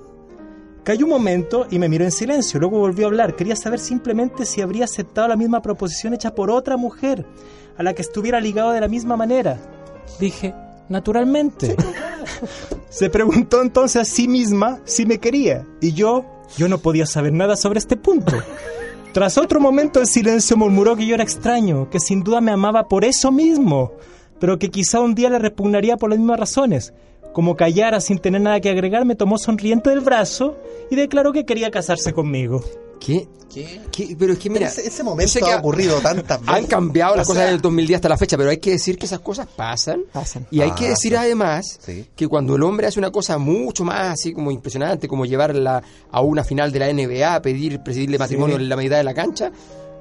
Cayó 0.84 1.04
un 1.06 1.12
momento 1.12 1.66
y 1.70 1.78
me 1.78 1.88
miró 1.88 2.04
en 2.04 2.10
silencio. 2.10 2.58
Luego 2.58 2.78
volvió 2.78 3.06
a 3.06 3.08
hablar. 3.08 3.36
Quería 3.36 3.54
saber 3.54 3.78
simplemente 3.78 4.44
si 4.44 4.60
habría 4.60 4.84
aceptado 4.84 5.28
la 5.28 5.36
misma 5.36 5.62
proposición 5.62 6.12
hecha 6.14 6.34
por 6.34 6.50
otra 6.50 6.76
mujer 6.76 7.24
a 7.76 7.82
la 7.82 7.94
que 7.94 8.02
estuviera 8.02 8.40
ligado 8.40 8.72
de 8.72 8.80
la 8.80 8.88
misma 8.88 9.16
manera. 9.16 9.58
Dije, 10.18 10.54
naturalmente. 10.88 11.76
Se 12.90 13.10
preguntó 13.10 13.62
entonces 13.62 14.02
a 14.02 14.04
sí 14.04 14.26
misma 14.26 14.80
si 14.84 15.06
me 15.06 15.18
quería. 15.18 15.66
Y 15.80 15.92
yo, 15.92 16.26
yo 16.56 16.68
no 16.68 16.78
podía 16.78 17.06
saber 17.06 17.32
nada 17.32 17.56
sobre 17.56 17.78
este 17.78 17.96
punto. 17.96 18.36
Tras 19.12 19.38
otro 19.38 19.60
momento 19.60 20.00
de 20.00 20.06
silencio 20.06 20.56
murmuró 20.56 20.96
que 20.96 21.06
yo 21.06 21.14
era 21.14 21.22
extraño, 21.22 21.90
que 21.90 22.00
sin 22.00 22.22
duda 22.24 22.40
me 22.40 22.50
amaba 22.50 22.88
por 22.88 23.04
eso 23.04 23.30
mismo, 23.30 23.92
pero 24.40 24.58
que 24.58 24.70
quizá 24.70 25.00
un 25.00 25.14
día 25.14 25.30
le 25.30 25.38
repugnaría 25.38 25.96
por 25.96 26.10
las 26.10 26.18
mismas 26.18 26.40
razones. 26.40 26.92
Como 27.32 27.56
callara 27.56 28.00
sin 28.00 28.18
tener 28.18 28.40
nada 28.40 28.60
que 28.60 28.68
agregar, 28.70 29.04
me 29.04 29.14
tomó 29.14 29.38
sonriente 29.38 29.90
del 29.90 30.00
brazo 30.00 30.56
y 30.90 30.96
declaró 30.96 31.32
que 31.32 31.44
quería 31.46 31.70
casarse 31.70 32.12
conmigo. 32.12 32.62
¿Qué? 33.00 33.26
¿Qué? 33.52 33.80
¿Qué? 33.90 34.16
Pero 34.18 34.32
es 34.32 34.38
que 34.38 34.48
mira, 34.48 34.68
ese, 34.68 35.02
momento 35.02 35.38
que 35.40 35.50
ha 35.50 35.56
ocurrido 35.58 35.98
tantas 36.00 36.40
veces. 36.40 36.54
Han 36.54 36.66
cambiado 36.66 37.16
las 37.16 37.26
O 37.26 37.30
cosas 37.30 37.44
sea, 37.44 37.52
del 37.52 37.60
2010 37.60 37.96
hasta 37.96 38.08
la 38.08 38.16
fecha, 38.16 38.36
pero 38.36 38.50
hay 38.50 38.58
que 38.58 38.70
decir 38.70 38.96
que 38.96 39.06
esas 39.06 39.18
cosas 39.18 39.48
pasan. 39.56 40.04
Pasan. 40.12 40.46
Y 40.50 40.60
hay 40.60 40.70
que 40.72 40.90
decir 40.90 41.16
además 41.16 41.78
Sí. 41.82 42.06
que 42.14 42.28
cuando 42.28 42.54
el 42.54 42.62
hombre 42.62 42.86
hace 42.86 42.98
una 43.00 43.10
cosa 43.10 43.38
mucho 43.38 43.84
más 43.84 44.12
así 44.12 44.32
como 44.32 44.50
impresionante, 44.50 45.08
como 45.08 45.26
llevarla 45.26 45.82
a 46.10 46.20
una 46.20 46.44
final 46.44 46.70
de 46.70 46.78
la 46.78 46.88
NBA, 46.92 47.42
pedir 47.42 47.82
presidirle 47.82 48.18
matrimonio 48.18 48.56
en 48.56 48.68
la 48.68 48.76
mitad 48.76 48.98
de 48.98 49.04
la 49.04 49.14
cancha, 49.14 49.50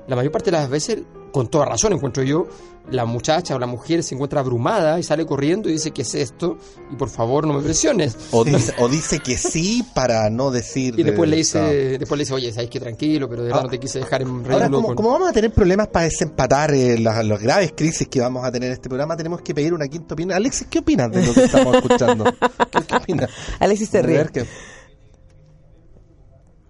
la 0.07 0.15
mayor 0.15 0.31
parte 0.31 0.51
de 0.51 0.57
las 0.57 0.69
veces, 0.69 0.99
con 1.31 1.47
toda 1.47 1.65
razón 1.65 1.93
encuentro 1.93 2.23
yo, 2.23 2.47
la 2.89 3.05
muchacha 3.05 3.55
o 3.55 3.59
la 3.59 3.67
mujer 3.67 4.03
se 4.03 4.15
encuentra 4.15 4.39
abrumada 4.41 4.99
y 4.99 5.03
sale 5.03 5.25
corriendo 5.25 5.69
y 5.69 5.73
dice, 5.73 5.91
¿qué 5.91 6.01
es 6.01 6.13
esto? 6.15 6.57
Y 6.91 6.95
por 6.95 7.09
favor 7.09 7.45
no 7.47 7.53
me 7.53 7.61
presiones. 7.61 8.17
O 8.31 8.43
dice, 8.43 8.73
o 8.79 8.89
dice 8.89 9.19
que 9.19 9.37
sí 9.37 9.85
para 9.93 10.29
no 10.29 10.51
decir. 10.51 10.95
Y 10.99 11.03
después 11.03 11.29
le 11.29 11.37
dice, 11.37 11.59
no. 11.59 11.67
después 11.99 12.17
le 12.17 12.23
dice, 12.23 12.33
oye, 12.33 12.51
sabes 12.51 12.69
que 12.69 12.79
tranquilo, 12.79 13.29
pero 13.29 13.43
de 13.43 13.47
verdad 13.47 13.61
Ah. 13.61 13.65
no 13.65 13.69
te 13.69 13.79
quise 13.79 13.99
dejar 13.99 14.21
en 14.23 14.43
Ahora, 14.51 14.69
como, 14.69 14.87
con- 14.87 14.95
como 14.95 15.11
vamos 15.11 15.29
a 15.29 15.33
tener 15.33 15.51
problemas 15.53 15.87
para 15.89 16.05
desempatar 16.05 16.73
eh, 16.73 16.97
las, 16.99 17.23
las 17.25 17.41
graves 17.41 17.73
crisis 17.75 18.07
que 18.07 18.19
vamos 18.19 18.43
a 18.45 18.51
tener 18.51 18.67
en 18.67 18.73
este 18.73 18.89
programa, 18.89 19.15
tenemos 19.15 19.41
que 19.41 19.53
pedir 19.53 19.73
una 19.73 19.87
quinta 19.87 20.13
opinión. 20.15 20.35
Alexis, 20.35 20.67
¿qué 20.69 20.79
opinas 20.79 21.11
de 21.11 21.25
lo 21.25 21.33
que 21.33 21.43
estamos 21.45 21.75
escuchando? 21.75 22.23
¿Qué, 22.71 22.79
qué 22.87 22.95
opinas? 22.95 23.29
Alexis 23.59 23.89
se 23.89 23.99
A 23.99 24.01
ríe. 24.01 24.25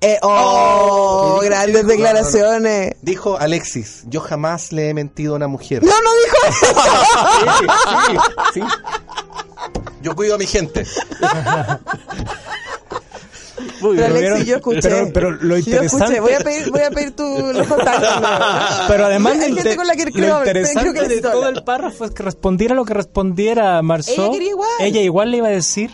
Ver, 0.01 0.11
¿qué- 0.11 0.15
Eh, 0.15 0.19
oh, 0.21 1.39
grandes 1.43 1.67
¿Qué 1.75 1.81
dijo? 1.83 1.87
declaraciones. 1.89 2.95
Dijo 3.01 3.37
Alexis, 3.37 4.03
yo 4.07 4.19
jamás 4.21 4.71
le 4.71 4.89
he 4.89 4.93
mentido 4.93 5.33
a 5.33 5.35
una 5.37 5.47
mujer. 5.47 5.83
No, 5.83 5.91
no 5.91 6.09
dijo 6.25 6.37
eso. 6.49 6.65
Sí, 8.07 8.17
sí. 8.55 8.61
Yo 10.01 10.15
cuido 10.15 10.35
a 10.35 10.37
mi 10.37 10.47
gente. 10.47 10.85
Uy, 13.81 13.95
Pero 13.97 14.13
pero 14.13 14.27
Alexis, 14.35 14.45
yo 14.47 14.55
escuché. 14.55 14.81
Pero, 14.81 15.09
pero 15.13 15.31
lo 15.31 15.57
Yo 15.57 15.57
interesante. 15.57 16.05
escuché. 16.15 16.19
Voy 16.19 16.33
a 16.33 16.39
pedir, 16.39 16.71
voy 16.71 16.81
a 16.81 16.89
pedir 16.91 17.15
tu, 17.15 17.23
los 17.53 17.67
contactos. 17.67 18.21
¿no? 18.21 18.27
Pero 18.87 19.05
además 19.05 19.33
Hay 19.39 19.49
lo, 19.51 19.55
gente 19.57 19.75
con 19.75 19.87
la 19.87 19.95
que 19.95 20.05
lo 20.05 20.11
creo, 20.11 20.37
interesante 20.39 20.91
creo 20.91 20.93
que 21.07 21.15
de 21.15 21.21
todo 21.21 21.47
el 21.49 21.63
párrafo 21.63 22.05
es 22.05 22.11
que 22.11 22.23
respondiera 22.23 22.73
lo 22.75 22.85
que 22.85 22.93
respondiera 22.95 23.81
Marceau. 23.81 24.33
Ella 24.33 24.43
igual. 24.43 24.69
Ella 24.79 25.01
igual 25.01 25.31
le 25.31 25.37
iba 25.37 25.47
a 25.47 25.51
decir 25.51 25.91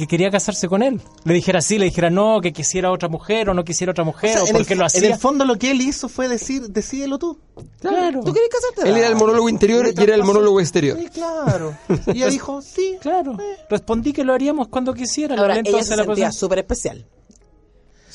que 0.00 0.06
quería 0.06 0.30
casarse 0.30 0.66
con 0.66 0.82
él. 0.82 0.98
Le 1.24 1.34
dijera 1.34 1.60
sí, 1.60 1.78
le 1.78 1.84
dijera 1.84 2.08
no, 2.08 2.40
que 2.40 2.52
quisiera 2.54 2.90
otra 2.90 3.08
mujer 3.08 3.50
o 3.50 3.54
no 3.54 3.64
quisiera 3.64 3.90
otra 3.90 4.02
O 4.02 4.06
mujer 4.06 4.32
sea, 4.32 4.42
o, 4.44 4.46
en, 4.46 4.52
por 4.52 4.60
el, 4.62 4.66
qué 4.66 4.74
lo 4.74 4.80
en 4.82 4.86
hacía. 4.86 5.08
el 5.12 5.18
fondo 5.18 5.44
lo 5.44 5.56
que 5.56 5.70
él 5.70 5.80
hizo 5.82 6.08
fue 6.08 6.26
decir, 6.26 6.62
decídelo 6.68 7.18
tú. 7.18 7.38
Claro, 7.80 8.22
¿Tú 8.24 8.32
querés 8.32 8.48
casarte? 8.48 8.88
Él 8.90 8.96
era 8.96 9.08
el 9.08 9.16
monólogo 9.16 9.48
interior 9.50 9.86
y 9.94 10.02
era 10.02 10.14
el 10.14 10.24
monólogo 10.24 10.58
exterior. 10.60 10.98
Sí, 10.98 11.08
claro. 11.08 11.76
Y 12.06 12.18
ella 12.18 12.28
dijo, 12.28 12.62
sí. 12.62 12.96
claro. 13.00 13.36
Respondí 13.68 14.12
que 14.14 14.24
lo 14.24 14.32
haríamos 14.32 14.68
cuando 14.68 14.94
quisiera. 14.94 15.36
Ahora, 15.36 15.52
ella 15.54 15.62
entonces 15.66 15.88
se 15.88 15.96
la 15.96 16.04
sentía 16.04 16.32
súper 16.32 16.60
especial. 16.60 17.06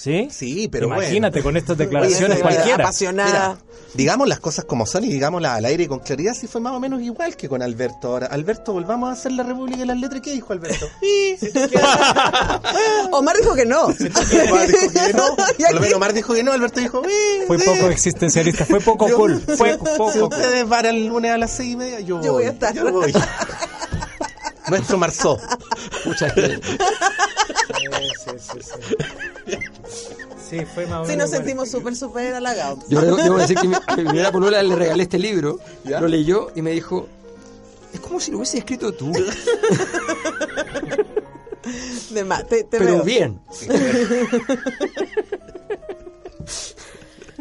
¿Sí? 0.05 0.27
Sí, 0.31 0.67
pero 0.71 0.85
Imagínate 0.85 1.41
bueno. 1.41 1.45
con 1.45 1.57
estas 1.57 1.77
declaraciones 1.79 2.35
Oye, 2.37 2.41
cualquiera. 2.43 2.83
Apasionada. 2.83 3.55
Mira, 3.55 3.57
digamos 3.95 4.27
las 4.27 4.39
cosas 4.39 4.65
como 4.65 4.85
son 4.85 5.03
y 5.03 5.07
digámoslas 5.11 5.53
al 5.57 5.65
aire 5.65 5.85
y 5.85 5.87
con 5.87 5.97
claridad, 5.99 6.35
si 6.35 6.45
fue 6.45 6.61
más 6.61 6.73
o 6.73 6.79
menos 6.79 7.01
igual 7.01 7.35
que 7.35 7.49
con 7.49 7.63
Alberto. 7.63 8.09
Ahora, 8.09 8.27
Alberto, 8.27 8.73
volvamos 8.73 9.09
a 9.09 9.13
hacer 9.13 9.31
la 9.31 9.41
República 9.41 9.79
de 9.79 9.87
las 9.87 9.97
Letras. 9.97 10.21
¿Qué 10.21 10.33
dijo 10.33 10.53
Alberto? 10.53 10.85
Omar 13.13 13.35
dijo 13.37 13.55
que 13.55 13.65
no. 13.65 13.85
Omar 13.85 13.97
dijo 14.67 14.91
que 14.93 15.13
no. 15.13 15.35
Por 15.35 15.73
lo 15.73 15.79
menos 15.81 15.95
Omar 15.95 16.13
dijo 16.13 16.33
que 16.35 16.43
no, 16.43 16.51
Alberto 16.51 16.79
dijo, 16.81 17.01
"Eh, 17.03 17.45
Fue 17.47 17.57
eh". 17.57 17.61
poco 17.65 17.89
existencialista, 17.89 18.63
fue 18.65 18.81
poco 18.81 19.09
Yo- 19.09 19.17
cool. 19.17 19.41
Fue 19.57 19.71
si 19.73 19.77
poco 19.79 20.11
cool. 20.11 20.21
ustedes 20.23 20.69
van 20.69 20.85
el 20.85 21.07
lunes 21.07 21.31
a 21.31 21.37
las 21.39 21.49
seis 21.51 21.73
y 21.73 21.77
media, 21.77 21.99
yo 22.01 22.17
voy. 22.17 22.25
Yo 22.25 22.33
voy 22.33 22.43
a 22.45 22.49
estar. 22.51 22.75
Yo 22.75 22.91
voy. 22.91 23.11
Nuestro 24.67 24.97
Marzó. 24.99 25.39
Muchas 26.05 26.35
gracias. 26.35 26.59
Sí, 30.49 30.59
fue 30.73 30.85
más 30.85 31.01
o 31.01 31.05
Sí, 31.09 31.15
nos 31.15 31.29
sentimos 31.31 31.69
súper, 31.69 31.95
súper 31.95 32.33
halagados. 32.35 32.79
Yo 32.87 33.01
debo, 33.01 33.17
debo 33.17 33.37
decir 33.37 33.57
que 33.57 33.67
mi, 33.67 33.75
a 33.87 33.95
mi 33.97 34.03
primera 34.03 34.31
polola 34.31 34.61
le 34.61 34.75
regalé 34.75 35.03
este 35.03 35.17
libro, 35.19 35.59
lo 35.83 36.07
leyó 36.07 36.51
y 36.55 36.61
me 36.61 36.71
dijo, 36.71 37.07
es 37.93 37.99
como 37.99 38.19
si 38.19 38.31
lo 38.31 38.37
hubiese 38.37 38.59
escrito 38.59 38.93
tú, 38.93 39.11
De 42.11 42.23
más, 42.23 42.47
te, 42.47 42.63
te 42.63 42.77
pero 42.77 42.91
veo. 42.97 43.03
bien. 43.03 43.41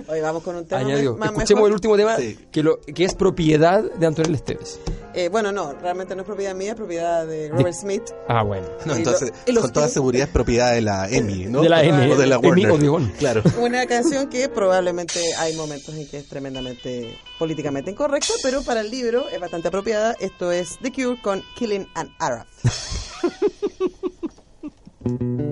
Hoy 0.07 0.21
vamos 0.21 0.43
con 0.43 0.57
un 0.57 0.67
tema 0.67 0.83
Añadió. 0.83 1.17
más 1.17 1.31
Escuchemos 1.31 1.61
mejor. 1.63 1.69
el 1.69 1.73
último 1.75 1.97
tema, 1.97 2.17
Sí. 2.19 2.39
que, 2.53 2.63
lo, 2.63 2.79
que 2.81 3.05
es 3.05 3.15
propiedad 3.15 3.83
de 3.83 4.07
Antonio 4.07 4.35
Esteves. 4.35 4.79
Eh, 5.15 5.29
bueno, 5.31 5.51
no, 5.53 5.73
realmente 5.75 6.15
no 6.15 6.23
es 6.23 6.27
propiedad 6.27 6.55
mía, 6.55 6.71
es 6.71 6.77
propiedad 6.77 7.27
de 7.27 7.49
Robert 7.49 7.75
Smith. 7.75 8.03
Ah, 8.29 8.43
bueno. 8.43 8.67
No, 8.85 8.95
entonces, 8.97 9.33
lo- 9.47 9.63
con 9.63 9.73
toda 9.73 9.89
seguridad 9.89 10.27
es 10.27 10.33
propiedad 10.33 10.73
de 10.73 10.83
la 10.83 11.09
EMI, 11.09 11.47
¿no? 11.47 11.63
De 11.63 11.69
la 11.69 11.83
M, 11.85 12.13
O 12.13 12.17
de 12.17 12.27
la 12.27 12.37
Emmy 12.37 12.49
Warner. 12.67 12.71
Odeón. 12.73 13.13
Claro. 13.19 13.43
Una 13.61 13.87
canción 13.87 14.29
que 14.29 14.49
probablemente 14.49 15.21
hay 15.39 15.55
momentos 15.57 15.95
en 15.95 16.07
que 16.09 16.19
es 16.19 16.29
tremendamente 16.29 17.17
políticamente 17.39 17.91
incorrecta, 17.93 18.33
pero 18.43 18.63
para 18.63 18.81
el 18.81 18.91
libro 18.91 19.29
es 19.31 19.41
bastante 19.41 19.69
apropiada. 19.69 20.15
Esto 20.21 20.51
es 20.53 20.79
The 20.83 20.93
Cure 20.93 21.21
con 21.23 21.43
Killing 21.57 21.87
an 21.95 22.11
Arab. 22.19 22.47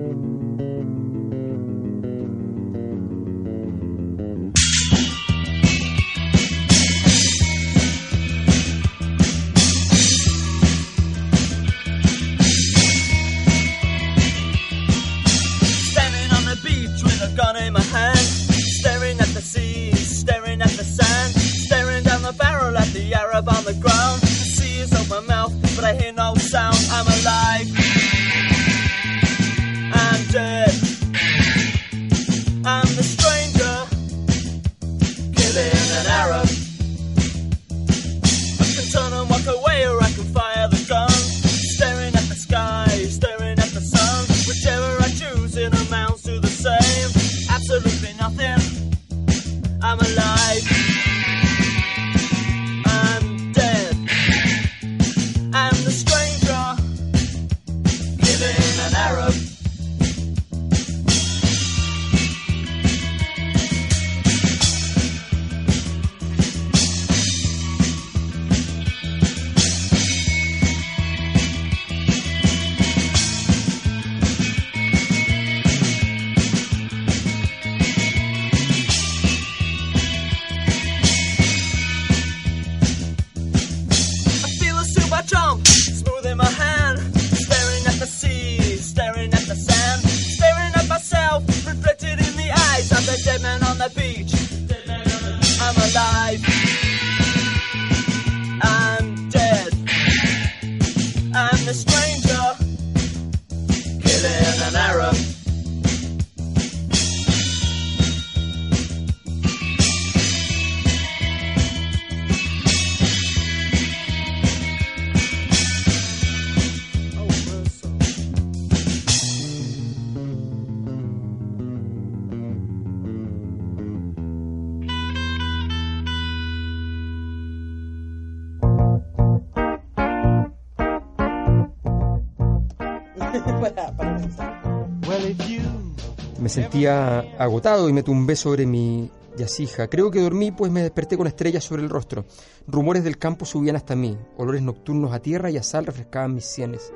Agotado 136.87 137.87
y 137.87 137.93
me 137.93 138.03
tumbé 138.03 138.35
sobre 138.35 138.65
mi 138.65 139.09
yacija. 139.37 139.87
Creo 139.87 140.11
que 140.11 140.21
dormí 140.21 140.51
pues 140.51 140.71
me 140.71 140.81
desperté 140.81 141.17
con 141.17 141.27
estrellas 141.27 141.63
sobre 141.63 141.81
el 141.81 141.89
rostro. 141.89 142.25
Rumores 142.67 143.03
del 143.03 143.17
campo 143.17 143.45
subían 143.45 143.75
hasta 143.75 143.95
mí. 143.95 144.17
Olores 144.37 144.61
nocturnos 144.61 145.13
a 145.13 145.19
tierra 145.19 145.49
y 145.49 145.57
a 145.57 145.63
sal 145.63 145.85
refrescaban 145.85 146.35
mis 146.35 146.45
sienes. 146.45 146.91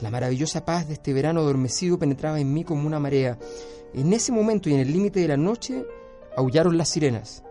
La 0.00 0.10
maravillosa 0.10 0.64
paz 0.64 0.88
de 0.88 0.94
este 0.94 1.12
verano 1.12 1.40
adormecido 1.40 1.98
penetraba 1.98 2.40
en 2.40 2.52
mí 2.52 2.64
como 2.64 2.86
una 2.86 3.00
marea. 3.00 3.38
En 3.94 4.12
ese 4.12 4.32
momento 4.32 4.68
y 4.68 4.74
en 4.74 4.80
el 4.80 4.92
límite 4.92 5.20
de 5.20 5.28
la 5.28 5.36
noche 5.36 5.84
aullaron 6.36 6.76
las 6.76 6.88
sirenas. 6.88 7.42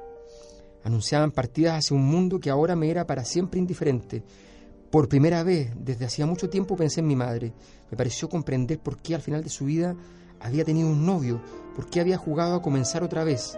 Anunciaban 0.84 1.32
partidas 1.32 1.80
hacia 1.80 1.96
un 1.96 2.06
mundo 2.06 2.40
que 2.40 2.50
ahora 2.50 2.76
me 2.76 2.90
era 2.90 3.08
para 3.08 3.24
siempre 3.24 3.60
indiferente. 3.60 4.24
Por 4.92 5.08
primera 5.08 5.42
vez, 5.44 5.72
desde 5.76 6.06
hacía 6.06 6.26
mucho 6.26 6.50
tiempo, 6.50 6.76
pensé 6.76 7.00
en 7.00 7.08
mi 7.08 7.16
madre. 7.16 7.54
Me 7.90 7.98
pareció 7.98 8.30
comprender 8.30 8.80
por 8.80 8.98
qué 8.98 9.16
al 9.16 9.22
final 9.22 9.44
de 9.44 9.50
su 9.50 9.66
vida 9.66 9.96
había 10.40 10.66
tenido 10.66 10.90
un 10.90 11.06
novio, 11.06 11.42
por 11.76 11.90
qué 11.90 12.00
había 12.00 12.18
jugado 12.18 12.56
a 12.56 12.62
comenzar 12.62 13.04
otra 13.04 13.24
vez. 13.24 13.58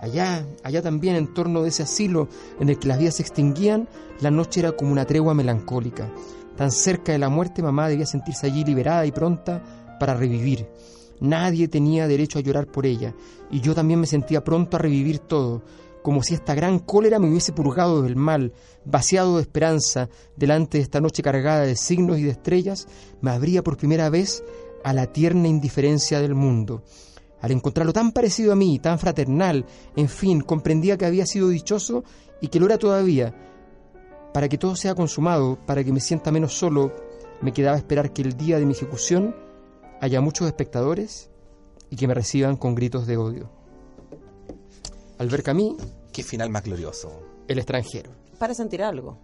Allá, 0.00 0.44
allá 0.62 0.82
también, 0.82 1.16
en 1.16 1.32
torno 1.32 1.62
de 1.62 1.70
ese 1.70 1.82
asilo 1.82 2.28
en 2.60 2.68
el 2.68 2.78
que 2.78 2.88
las 2.88 2.98
vidas 2.98 3.16
se 3.16 3.22
extinguían, 3.22 3.88
la 4.20 4.30
noche 4.30 4.60
era 4.60 4.72
como 4.72 4.92
una 4.92 5.06
tregua 5.06 5.34
melancólica. 5.34 6.10
Tan 6.56 6.70
cerca 6.70 7.12
de 7.12 7.18
la 7.18 7.28
muerte, 7.28 7.62
mamá 7.62 7.88
debía 7.88 8.06
sentirse 8.06 8.46
allí 8.46 8.64
liberada 8.64 9.06
y 9.06 9.12
pronta 9.12 9.62
para 9.98 10.14
revivir. 10.14 10.68
Nadie 11.20 11.68
tenía 11.68 12.06
derecho 12.06 12.38
a 12.38 12.42
llorar 12.42 12.66
por 12.66 12.84
ella, 12.84 13.14
y 13.50 13.60
yo 13.60 13.74
también 13.74 14.00
me 14.00 14.06
sentía 14.06 14.44
pronto 14.44 14.76
a 14.76 14.80
revivir 14.80 15.18
todo, 15.18 15.62
como 16.02 16.22
si 16.22 16.34
esta 16.34 16.54
gran 16.54 16.78
cólera 16.78 17.18
me 17.18 17.28
hubiese 17.28 17.52
purgado 17.52 18.02
del 18.02 18.16
mal, 18.16 18.52
vaciado 18.84 19.36
de 19.36 19.42
esperanza, 19.42 20.08
delante 20.36 20.78
de 20.78 20.84
esta 20.84 21.00
noche 21.00 21.22
cargada 21.22 21.62
de 21.62 21.74
signos 21.74 22.18
y 22.18 22.22
de 22.22 22.30
estrellas, 22.30 22.86
me 23.20 23.32
abría 23.32 23.64
por 23.64 23.76
primera 23.76 24.08
vez 24.08 24.44
a 24.84 24.92
la 24.92 25.06
tierna 25.06 25.48
indiferencia 25.48 26.20
del 26.20 26.34
mundo. 26.34 26.84
Al 27.40 27.50
encontrarlo 27.50 27.92
tan 27.92 28.12
parecido 28.12 28.52
a 28.52 28.56
mí, 28.56 28.78
tan 28.78 28.98
fraternal, 28.98 29.64
en 29.94 30.08
fin, 30.08 30.40
comprendía 30.40 30.96
que 30.96 31.06
había 31.06 31.26
sido 31.26 31.48
dichoso 31.48 32.04
y 32.40 32.48
que 32.48 32.58
lo 32.58 32.66
era 32.66 32.78
todavía. 32.78 33.34
Para 34.32 34.48
que 34.48 34.58
todo 34.58 34.76
sea 34.76 34.94
consumado, 34.94 35.58
para 35.66 35.84
que 35.84 35.92
me 35.92 36.00
sienta 36.00 36.32
menos 36.32 36.54
solo, 36.54 36.92
me 37.40 37.52
quedaba 37.52 37.76
esperar 37.76 38.12
que 38.12 38.22
el 38.22 38.36
día 38.36 38.58
de 38.58 38.66
mi 38.66 38.72
ejecución 38.72 39.34
haya 40.00 40.20
muchos 40.20 40.46
espectadores 40.46 41.30
y 41.90 41.96
que 41.96 42.08
me 42.08 42.14
reciban 42.14 42.56
con 42.56 42.74
gritos 42.74 43.06
de 43.06 43.16
odio. 43.16 43.50
Albert 45.18 45.44
Camus, 45.44 45.76
Qué 46.16 46.22
final 46.22 46.48
más 46.48 46.64
glorioso. 46.64 47.12
El 47.46 47.58
extranjero. 47.58 48.10
Para 48.38 48.54
sentir 48.54 48.82
algo. 48.82 49.18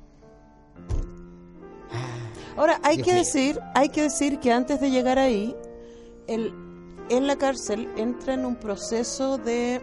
Ahora, 2.55 2.81
hay 2.83 2.97
Dios 2.97 3.07
que 3.07 3.13
mío. 3.15 3.23
decir, 3.25 3.61
hay 3.75 3.89
que 3.89 4.03
decir 4.03 4.39
que 4.41 4.53
antes 4.53 4.79
de 4.79 4.91
llegar 4.91 5.19
ahí, 5.19 5.57
él 6.27 6.53
en 7.17 7.27
la 7.27 7.37
cárcel 7.37 7.89
entra 7.97 8.35
en 8.35 8.45
un 8.45 8.57
proceso 8.57 9.39
de 9.39 9.81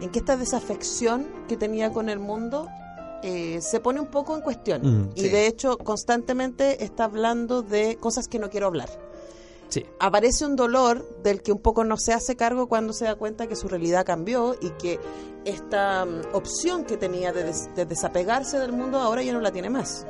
en 0.00 0.10
que 0.10 0.18
esta 0.20 0.36
desafección 0.36 1.26
que 1.48 1.56
tenía 1.56 1.92
con 1.92 2.08
el 2.08 2.18
mundo 2.20 2.68
eh, 3.22 3.60
se 3.60 3.80
pone 3.80 3.98
un 4.00 4.06
poco 4.06 4.36
en 4.36 4.42
cuestión. 4.42 4.82
Mm, 4.82 5.10
y 5.16 5.22
sí. 5.22 5.28
de 5.28 5.46
hecho, 5.48 5.76
constantemente 5.78 6.84
está 6.84 7.04
hablando 7.04 7.62
de 7.62 7.96
cosas 7.96 8.28
que 8.28 8.38
no 8.38 8.48
quiero 8.48 8.66
hablar. 8.68 8.88
Sí. 9.68 9.84
Aparece 9.98 10.46
un 10.46 10.54
dolor 10.56 11.04
del 11.22 11.42
que 11.42 11.52
un 11.52 11.58
poco 11.58 11.82
no 11.84 11.96
se 11.98 12.12
hace 12.14 12.36
cargo 12.36 12.68
cuando 12.68 12.92
se 12.92 13.04
da 13.06 13.16
cuenta 13.16 13.48
que 13.48 13.56
su 13.56 13.68
realidad 13.68 14.06
cambió 14.06 14.54
y 14.60 14.70
que 14.70 14.98
esta 15.44 16.04
mm, 16.04 16.34
opción 16.34 16.84
que 16.84 16.96
tenía 16.96 17.32
de, 17.32 17.42
des- 17.44 17.74
de 17.74 17.84
desapegarse 17.84 18.58
del 18.60 18.72
mundo 18.72 18.98
ahora 18.98 19.22
ya 19.22 19.32
no 19.32 19.40
la 19.40 19.50
tiene 19.50 19.68
más. 19.68 20.06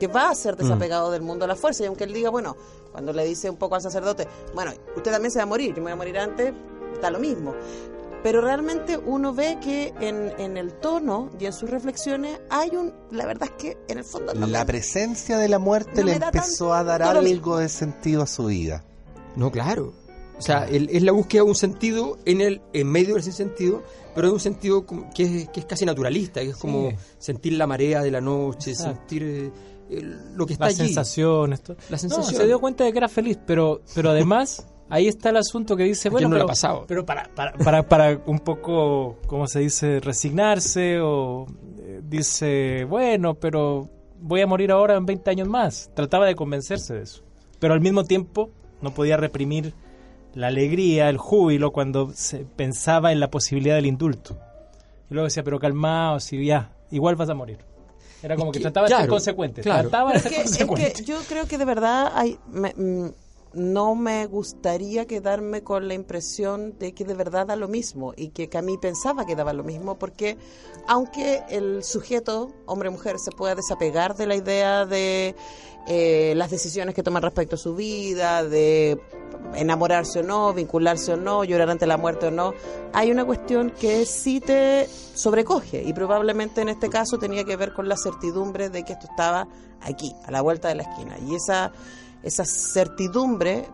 Que 0.00 0.06
va 0.08 0.30
a 0.30 0.34
ser 0.34 0.56
desapegado 0.56 1.10
del 1.10 1.22
mundo 1.22 1.44
a 1.44 1.48
la 1.48 1.56
fuerza. 1.56 1.84
Y 1.84 1.86
aunque 1.86 2.04
él 2.04 2.12
diga, 2.12 2.30
bueno, 2.30 2.56
cuando 2.90 3.12
le 3.12 3.24
dice 3.24 3.48
un 3.48 3.56
poco 3.56 3.74
al 3.76 3.82
sacerdote, 3.82 4.26
bueno, 4.54 4.72
usted 4.96 5.10
también 5.12 5.30
se 5.30 5.38
va 5.38 5.44
a 5.44 5.46
morir, 5.46 5.70
yo 5.70 5.76
me 5.76 5.82
voy 5.84 5.92
a 5.92 5.96
morir 5.96 6.18
antes, 6.18 6.52
da 7.00 7.10
lo 7.10 7.18
mismo. 7.18 7.54
Pero 8.22 8.40
realmente 8.40 8.96
uno 8.96 9.34
ve 9.34 9.58
que 9.60 9.92
en, 10.00 10.32
en 10.38 10.56
el 10.56 10.74
tono 10.74 11.30
y 11.40 11.46
en 11.46 11.52
sus 11.52 11.68
reflexiones 11.70 12.38
hay 12.50 12.70
un. 12.70 12.92
La 13.10 13.26
verdad 13.26 13.48
es 13.50 13.54
que 13.62 13.78
en 13.88 13.98
el 13.98 14.04
fondo. 14.04 14.32
no 14.34 14.46
La 14.46 14.60
me- 14.60 14.66
presencia 14.66 15.38
de 15.38 15.48
la 15.48 15.58
muerte 15.58 16.00
No 16.02 16.06
le 16.06 16.14
empezó 16.14 16.72
a 16.72 16.84
dar 16.84 17.02
algo 17.02 17.58
de 17.58 17.68
sentido 17.68 18.22
a 18.22 18.26
su 18.28 18.44
vida. 18.46 18.84
No, 19.34 19.50
claro. 19.50 19.92
O 20.38 20.42
sea, 20.42 20.66
el- 20.68 20.88
es 20.90 21.02
la 21.02 21.10
búsqueda 21.12 21.42
de 21.42 21.48
un 21.48 21.54
sentido 21.56 22.16
en 22.24 22.40
el 22.40 22.62
en 22.72 22.86
medio 22.88 23.14
de 23.14 23.20
ese 23.20 23.32
sentido, 23.32 23.82
pero 24.14 24.28
de 24.28 24.34
un 24.34 24.40
sentido 24.40 24.86
como- 24.86 25.10
que 25.12 25.22
es, 25.42 25.48
que 25.48 25.58
es 25.60 25.66
casi 25.66 25.84
naturalista, 25.84 26.40
que 26.42 26.50
es 26.50 26.56
como 26.56 26.92
sentir 27.18 27.54
la 27.54 27.66
marea 27.66 28.02
de 28.02 28.10
la 28.12 28.20
noche, 28.20 28.70
Exacto. 28.70 28.98
sentir 29.00 29.22
eh, 29.24 29.50
lo 30.34 30.46
que 30.46 30.54
está 30.54 30.66
Las 30.66 30.78
allí. 30.80 30.88
sensaciones. 30.88 31.62
todo. 31.62 31.76
La 31.90 31.96
No, 31.96 31.98
sensación. 31.98 32.34
se 32.34 32.46
dio 32.46 32.60
cuenta 32.60 32.84
de 32.84 32.92
que 32.92 32.98
era 32.98 33.08
feliz, 33.08 33.38
pero, 33.46 33.82
pero 33.94 34.10
además 34.10 34.66
ahí 34.88 35.08
está 35.08 35.30
el 35.30 35.36
asunto 35.38 35.76
que 35.76 35.84
dice, 35.84 36.08
¿A 36.08 36.10
bueno, 36.10 36.28
no 36.28 36.34
pero, 36.34 36.44
ha 36.44 36.48
pasado? 36.48 36.84
pero 36.86 37.04
para, 37.06 37.28
para, 37.34 37.52
para, 37.52 37.82
para 37.88 38.20
un 38.26 38.38
poco, 38.40 39.18
¿cómo 39.26 39.46
se 39.46 39.60
dice? 39.60 40.00
Resignarse 40.00 41.00
o 41.00 41.46
eh, 41.78 42.00
dice, 42.04 42.84
bueno, 42.88 43.34
pero 43.34 43.88
voy 44.20 44.40
a 44.40 44.46
morir 44.46 44.70
ahora 44.72 44.96
en 44.96 45.04
20 45.06 45.30
años 45.30 45.48
más. 45.48 45.90
Trataba 45.94 46.26
de 46.26 46.34
convencerse 46.34 46.94
de 46.94 47.02
eso. 47.02 47.22
Pero 47.58 47.74
al 47.74 47.80
mismo 47.80 48.04
tiempo 48.04 48.50
no 48.80 48.92
podía 48.94 49.16
reprimir 49.16 49.74
la 50.34 50.46
alegría, 50.48 51.08
el 51.08 51.18
júbilo 51.18 51.72
cuando 51.72 52.10
se 52.14 52.38
pensaba 52.44 53.12
en 53.12 53.20
la 53.20 53.30
posibilidad 53.30 53.74
del 53.76 53.86
indulto. 53.86 54.38
Y 55.10 55.14
luego 55.14 55.26
decía, 55.26 55.42
pero 55.42 55.58
calmado, 55.58 56.20
si 56.20 56.44
ya, 56.44 56.72
igual 56.90 57.16
vas 57.16 57.28
a 57.28 57.34
morir. 57.34 57.58
Era 58.22 58.36
como 58.36 58.52
que, 58.52 58.58
que, 58.58 58.62
trataba 58.64 58.88
de 58.88 58.94
ser 58.96 59.08
consecuente. 59.08 59.62
claro. 59.62 59.88
Trataba 59.88 60.10
de 60.12 60.16
Es 60.18 60.22
ser 60.22 60.32
que, 60.32 60.36
es 60.38 60.42
consecuente. 60.50 60.92
que 60.92 61.04
yo 61.04 61.18
creo 61.28 61.46
que 61.46 61.58
de 61.58 61.64
verdad 61.64 62.12
hay, 62.14 62.38
me- 62.50 62.74
mm, 62.76 63.10
no 63.54 63.94
me 63.94 64.26
gustaría 64.26 65.06
quedarme 65.06 65.62
con 65.62 65.88
la 65.88 65.94
impresión 65.94 66.78
de 66.78 66.94
que 66.94 67.04
de 67.04 67.14
verdad 67.14 67.46
da 67.46 67.56
lo 67.56 67.68
mismo 67.68 68.12
y 68.16 68.28
que 68.28 68.48
Camille 68.48 68.78
pensaba 68.78 69.26
que 69.26 69.36
daba 69.36 69.52
lo 69.52 69.64
mismo 69.64 69.98
porque 69.98 70.38
aunque 70.86 71.42
el 71.48 71.84
sujeto, 71.84 72.52
hombre 72.66 72.88
o 72.88 72.92
mujer, 72.92 73.18
se 73.18 73.30
pueda 73.30 73.54
desapegar 73.54 74.16
de 74.16 74.26
la 74.26 74.36
idea 74.36 74.86
de 74.86 75.34
eh, 75.86 76.34
las 76.36 76.50
decisiones 76.50 76.94
que 76.94 77.02
toman 77.02 77.22
respecto 77.22 77.56
a 77.56 77.58
su 77.58 77.74
vida, 77.74 78.44
de 78.44 79.00
enamorarse 79.54 80.20
o 80.20 80.22
no, 80.22 80.52
vincularse 80.52 81.12
o 81.12 81.16
no, 81.16 81.44
llorar 81.44 81.70
ante 81.70 81.86
la 81.86 81.96
muerte 81.96 82.26
o 82.26 82.30
no, 82.30 82.54
hay 82.92 83.10
una 83.10 83.24
cuestión 83.24 83.70
que 83.70 84.06
sí 84.06 84.40
te 84.40 84.88
sobrecoge 85.14 85.82
y 85.82 85.92
probablemente 85.92 86.60
en 86.60 86.68
este 86.68 86.88
caso 86.88 87.18
tenía 87.18 87.44
que 87.44 87.56
ver 87.56 87.72
con 87.72 87.88
la 87.88 87.96
certidumbre 87.96 88.70
de 88.70 88.84
que 88.84 88.92
esto 88.92 89.06
estaba 89.10 89.48
aquí, 89.80 90.14
a 90.24 90.30
la 90.30 90.40
vuelta 90.40 90.68
de 90.68 90.76
la 90.76 90.84
esquina. 90.84 91.16
Y 91.18 91.34
esa, 91.34 91.72
esa 92.22 92.44
certidumbre 92.44 93.66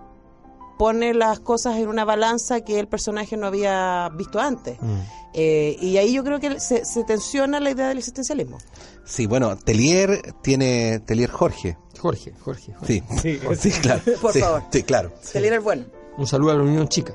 pone 0.79 1.13
las 1.13 1.41
cosas 1.41 1.77
en 1.77 1.89
una 1.89 2.05
balanza 2.05 2.61
que 2.61 2.79
el 2.79 2.87
personaje 2.87 3.37
no 3.37 3.47
había 3.49 4.09
visto 4.15 4.39
antes. 4.39 4.79
Mm. 4.81 4.99
Eh, 5.35 5.77
y 5.81 5.97
ahí 5.97 6.13
yo 6.15 6.23
creo 6.25 6.39
que 6.41 6.61
se, 6.61 6.85
se 6.85 7.05
tensiona 7.05 7.59
la 7.61 7.71
idea 7.71 7.89
del 7.89 7.99
existencialismo. 7.99 8.59
Sí, 9.05 9.27
bueno, 9.27 9.57
Telier 9.57 10.33
tiene 10.43 11.01
Telier 11.01 11.31
Jorge. 11.31 11.77
Jorge, 11.99 12.33
Jorge, 12.45 12.73
Jorge. 12.75 13.03
Sí, 13.23 13.41
sí, 13.59 13.71
claro. 13.83 14.03
Por 14.23 14.33
Sí, 14.33 14.41
favor. 14.41 14.63
Sí, 14.71 14.83
claro. 14.85 15.13
Se 15.21 15.41
le 15.41 15.49
el 15.49 15.61
bueno. 15.61 15.85
Un 16.17 16.27
saludo 16.27 16.53
a 16.53 16.55
la 16.55 16.63
Unión 16.63 16.89
Chica. 16.89 17.15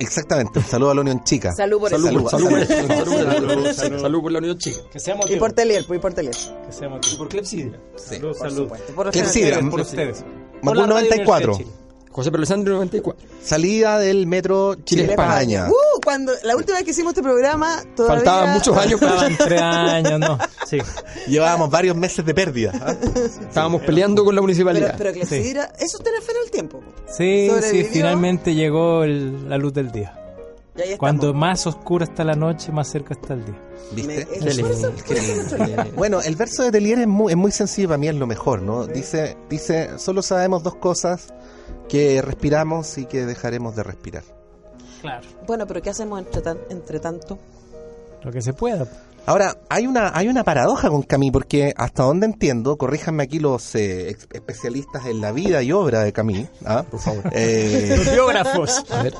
Exactamente. 0.00 0.58
Un 0.60 0.64
saludo 0.64 0.90
a 0.90 0.94
la 0.94 1.00
Unión 1.00 1.24
Chica. 1.24 1.52
Salud 1.52 1.80
por 1.80 1.90
Salud, 1.90 2.06
eso. 2.08 2.28
salud, 2.28 2.50
por, 2.50 2.66
salud, 2.66 3.72
salud, 3.74 4.00
salud 4.00 4.22
por 4.22 4.32
la 4.32 4.38
Unión 4.38 4.58
Chica. 4.58 4.78
Que 4.92 5.00
sea 5.00 5.14
Y 5.14 5.18
motivo. 5.18 5.38
por 5.40 5.52
Telier, 5.52 5.84
y 5.88 5.98
por 5.98 6.14
Telier. 6.14 6.34
Que 6.66 6.72
sea 6.72 6.88
motivo. 6.88 7.14
Y 7.14 7.18
por 7.18 7.28
Clepsidra. 7.28 7.78
Salud, 7.96 8.28
Por 8.28 8.36
salud. 8.36 8.56
supuesto. 8.64 8.94
Por 8.94 9.06
los 9.06 9.12
Clepsidra. 9.12 9.56
temas. 9.56 9.70
Por 9.72 9.80
ustedes. 9.80 10.24
Macul 10.62 10.88
94. 10.88 11.58
José 12.10 12.30
Pedro 12.30 12.38
Alessandro 12.40 12.74
94. 12.74 13.28
Salida 13.40 13.98
del 13.98 14.26
metro 14.26 14.74
Chile, 14.84 15.04
España. 15.10 15.68
Uh, 15.70 16.00
cuando 16.02 16.32
la 16.42 16.56
última 16.56 16.76
vez 16.78 16.84
que 16.84 16.90
hicimos 16.90 17.12
este 17.12 17.22
programa 17.22 17.80
todavía 17.94 18.16
Faltaban 18.24 18.54
muchos 18.54 18.76
años 18.78 18.98
para 18.98 19.12
Estaban 19.28 19.36
tres 19.48 19.62
años, 19.62 20.18
no. 20.20 20.38
Sí. 20.66 20.78
Llevábamos 21.28 21.70
varios 21.70 21.94
meses 21.96 22.24
de 22.26 22.34
pérdida. 22.34 22.72
¿ah? 22.82 22.94
Estábamos 23.48 23.82
peleando 23.82 24.24
con 24.24 24.34
la 24.34 24.38
Pero, 24.40 24.42
municipalidad. 24.42 24.94
pero 24.98 25.12
Clepsidra, 25.12 25.72
eso 25.78 25.98
es 25.98 26.02
tener 26.02 26.20
fe 26.22 26.32
en 26.32 26.44
el 26.44 26.50
tiempo. 26.50 26.82
Sí, 27.08 27.50
sí, 27.70 27.84
finalmente 27.84 28.52
llegó 28.54 29.04
el- 29.04 29.48
la 29.48 29.56
luz 29.56 29.72
del 29.72 29.92
día. 29.92 30.17
Y 30.78 30.80
ahí 30.92 30.96
Cuando 30.96 31.34
más 31.34 31.66
oscura 31.66 32.04
está 32.04 32.22
la 32.24 32.34
noche, 32.34 32.70
más 32.72 32.88
cerca 32.88 33.14
está 33.14 33.34
el 33.34 33.44
día. 33.44 33.60
¿Viste? 33.92 34.26
Me-. 35.58 35.90
Bueno, 35.96 36.20
el 36.20 36.36
verso 36.36 36.62
de 36.62 36.70
Telier 36.72 37.00
es 37.00 37.06
muy, 37.08 37.32
es 37.32 37.36
muy 37.36 37.50
sencillo, 37.50 37.88
para 37.88 37.98
mí 37.98 38.08
es 38.08 38.14
lo 38.14 38.26
mejor, 38.26 38.62
¿no? 38.62 38.86
Dice, 38.86 39.36
dice, 39.50 39.98
solo 39.98 40.22
sabemos 40.22 40.62
dos 40.62 40.76
cosas, 40.76 41.32
que 41.88 42.22
respiramos 42.22 42.96
y 42.98 43.06
que 43.06 43.26
dejaremos 43.26 43.74
de 43.76 43.82
respirar. 43.82 44.22
Claro. 45.00 45.26
Bueno, 45.46 45.66
pero 45.66 45.80
¿qué 45.82 45.90
hacemos 45.90 46.18
entre, 46.20 46.40
tan- 46.42 46.58
entre 46.70 47.00
tanto? 47.00 47.38
Lo 48.22 48.32
que 48.32 48.42
se 48.42 48.52
pueda. 48.52 48.86
Ahora, 49.26 49.58
hay 49.68 49.86
una, 49.86 50.10
hay 50.16 50.28
una 50.28 50.42
paradoja 50.42 50.88
con 50.88 51.02
Camille, 51.02 51.32
porque 51.32 51.74
hasta 51.76 52.02
donde 52.02 52.24
entiendo, 52.24 52.78
corríjanme 52.78 53.24
aquí 53.24 53.38
los 53.38 53.74
eh, 53.74 54.16
especialistas 54.32 55.04
en 55.04 55.20
la 55.20 55.32
vida 55.32 55.62
y 55.62 55.70
obra 55.70 56.00
de 56.02 56.14
Camille, 56.14 56.48
¿ah? 56.64 56.82
Por 56.90 56.98
favor. 56.98 57.24
Eh, 57.32 57.94
Los 57.98 58.10
biógrafos. 58.10 58.84
A 58.90 59.02
ver. 59.02 59.12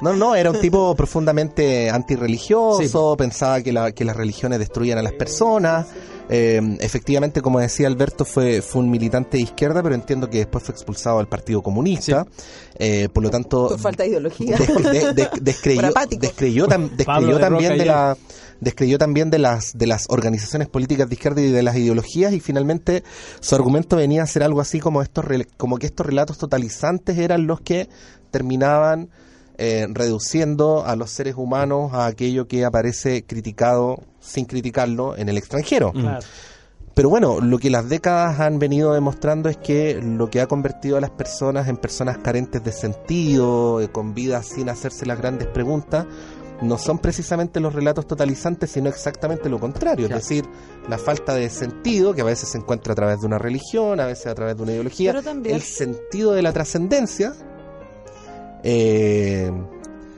no, 0.00 0.12
no, 0.12 0.36
era 0.36 0.52
un 0.52 0.60
tipo 0.60 0.94
profundamente 0.94 1.90
antirreligioso, 1.90 3.16
pensaba 3.16 3.60
que, 3.62 3.72
la- 3.72 3.90
que 3.92 4.04
las 4.04 4.16
religiones 4.16 4.58
destruían 4.60 4.98
a 4.98 5.02
las 5.02 5.12
personas, 5.12 5.86
Eh, 6.28 6.60
efectivamente, 6.80 7.42
como 7.42 7.58
decía 7.58 7.86
Alberto, 7.88 8.24
fue, 8.24 8.62
fue 8.62 8.80
un 8.82 8.90
militante 8.90 9.36
de 9.36 9.42
izquierda, 9.42 9.82
pero 9.82 9.94
entiendo 9.94 10.30
que 10.30 10.38
después 10.38 10.64
fue 10.64 10.74
expulsado 10.74 11.18
del 11.18 11.26
Partido 11.26 11.62
Comunista. 11.62 12.26
Eh, 12.78 13.08
por 13.12 13.22
lo 13.22 13.30
tanto, 13.30 13.68
Por 13.68 13.78
falta 13.78 14.02
de 14.04 14.10
ideología. 14.10 14.56
descre- 14.56 14.92
de- 14.92 15.12
de- 15.14 15.28
descreyó, 15.40 15.82
descreyó, 16.18 16.66
tam- 16.68 16.90
descreyó 16.90 17.34
de 17.34 17.40
también 17.40 17.76
de 17.78 17.84
y 17.84 17.86
la 17.86 18.16
descreyó 18.60 18.96
también 18.96 19.28
de 19.30 19.38
las 19.40 19.76
de 19.76 19.86
las 19.88 20.06
organizaciones 20.08 20.68
políticas 20.68 21.08
de 21.08 21.14
izquierda 21.16 21.40
y 21.40 21.50
de 21.50 21.62
las 21.64 21.76
ideologías 21.76 22.32
y 22.32 22.38
finalmente 22.38 23.02
su 23.40 23.56
argumento 23.56 23.96
venía 23.96 24.22
a 24.22 24.26
ser 24.26 24.44
algo 24.44 24.60
así 24.60 24.78
como 24.78 25.02
estos 25.02 25.24
como 25.56 25.78
que 25.78 25.86
estos 25.86 26.06
relatos 26.06 26.38
totalizantes 26.38 27.18
eran 27.18 27.48
los 27.48 27.60
que 27.60 27.88
terminaban 28.30 29.10
eh, 29.58 29.86
reduciendo 29.90 30.84
a 30.86 30.94
los 30.94 31.10
seres 31.10 31.34
humanos 31.36 31.92
a 31.92 32.06
aquello 32.06 32.46
que 32.46 32.64
aparece 32.64 33.24
criticado 33.24 33.98
sin 34.22 34.46
criticarlo 34.46 35.16
en 35.16 35.28
el 35.28 35.36
extranjero. 35.36 35.92
Claro. 35.92 36.24
Pero 36.94 37.08
bueno, 37.08 37.40
lo 37.40 37.58
que 37.58 37.70
las 37.70 37.88
décadas 37.88 38.38
han 38.40 38.58
venido 38.58 38.92
demostrando 38.92 39.48
es 39.48 39.56
que 39.56 39.94
lo 40.02 40.28
que 40.30 40.40
ha 40.42 40.46
convertido 40.46 40.98
a 40.98 41.00
las 41.00 41.10
personas 41.10 41.66
en 41.68 41.76
personas 41.78 42.18
carentes 42.18 42.62
de 42.62 42.70
sentido, 42.72 43.80
eh, 43.80 43.88
con 43.90 44.14
vidas 44.14 44.46
sin 44.54 44.68
hacerse 44.68 45.06
las 45.06 45.18
grandes 45.18 45.48
preguntas, 45.48 46.06
no 46.60 46.76
son 46.78 46.98
precisamente 46.98 47.60
los 47.60 47.72
relatos 47.74 48.06
totalizantes, 48.06 48.70
sino 48.70 48.88
exactamente 48.90 49.48
lo 49.48 49.58
contrario. 49.58 50.06
Claro. 50.06 50.20
Es 50.20 50.28
decir, 50.28 50.44
la 50.88 50.98
falta 50.98 51.34
de 51.34 51.48
sentido, 51.50 52.14
que 52.14 52.20
a 52.20 52.24
veces 52.24 52.50
se 52.50 52.58
encuentra 52.58 52.92
a 52.92 52.96
través 52.96 53.20
de 53.20 53.26
una 53.26 53.38
religión, 53.38 53.98
a 53.98 54.06
veces 54.06 54.26
a 54.26 54.34
través 54.34 54.56
de 54.58 54.62
una 54.62 54.72
ideología, 54.72 55.12
Pero 55.12 55.22
también- 55.24 55.56
el 55.56 55.62
sentido 55.62 56.32
de 56.32 56.42
la 56.42 56.52
trascendencia. 56.52 57.32
eh, 58.62 59.50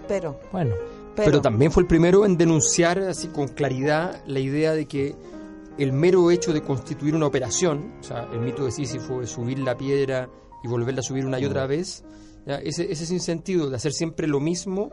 Pero, 0.09 0.39
Bueno, 0.53 0.75
pero, 1.15 1.27
Pero 1.27 1.43
también 1.43 1.71
fue 1.71 1.83
el 1.83 1.87
primero 1.87 2.25
en 2.25 2.37
denunciar 2.37 2.99
así 3.01 3.29
con 3.29 3.49
claridad 3.49 4.23
la 4.27 4.41
idea 4.41 4.73
de 4.73 4.87
que 4.87 5.15
el 5.79 5.93
mero 5.93 6.31
hecho 6.31 6.53
de 6.53 6.63
constituir 6.63 7.15
una 7.15 7.27
operación, 7.27 7.95
o 8.01 8.03
sea, 8.03 8.29
el 8.33 8.41
mito 8.41 8.65
de 8.65 8.71
Sísifo 8.71 9.21
de 9.21 9.27
subir 9.27 9.59
la 9.59 9.77
piedra 9.77 10.29
y 10.63 10.69
volverla 10.69 11.01
a 11.01 11.03
subir 11.03 11.27
una 11.27 11.39
y 11.41 11.45
otra 11.45 11.67
vez, 11.67 12.05
ya, 12.47 12.57
ese, 12.57 12.91
ese 12.91 13.07
sinsentido 13.07 13.71
de 13.71 13.77
hacer 13.77 13.93
siempre 13.93 14.27
lo 14.27 14.41
mismo 14.41 14.91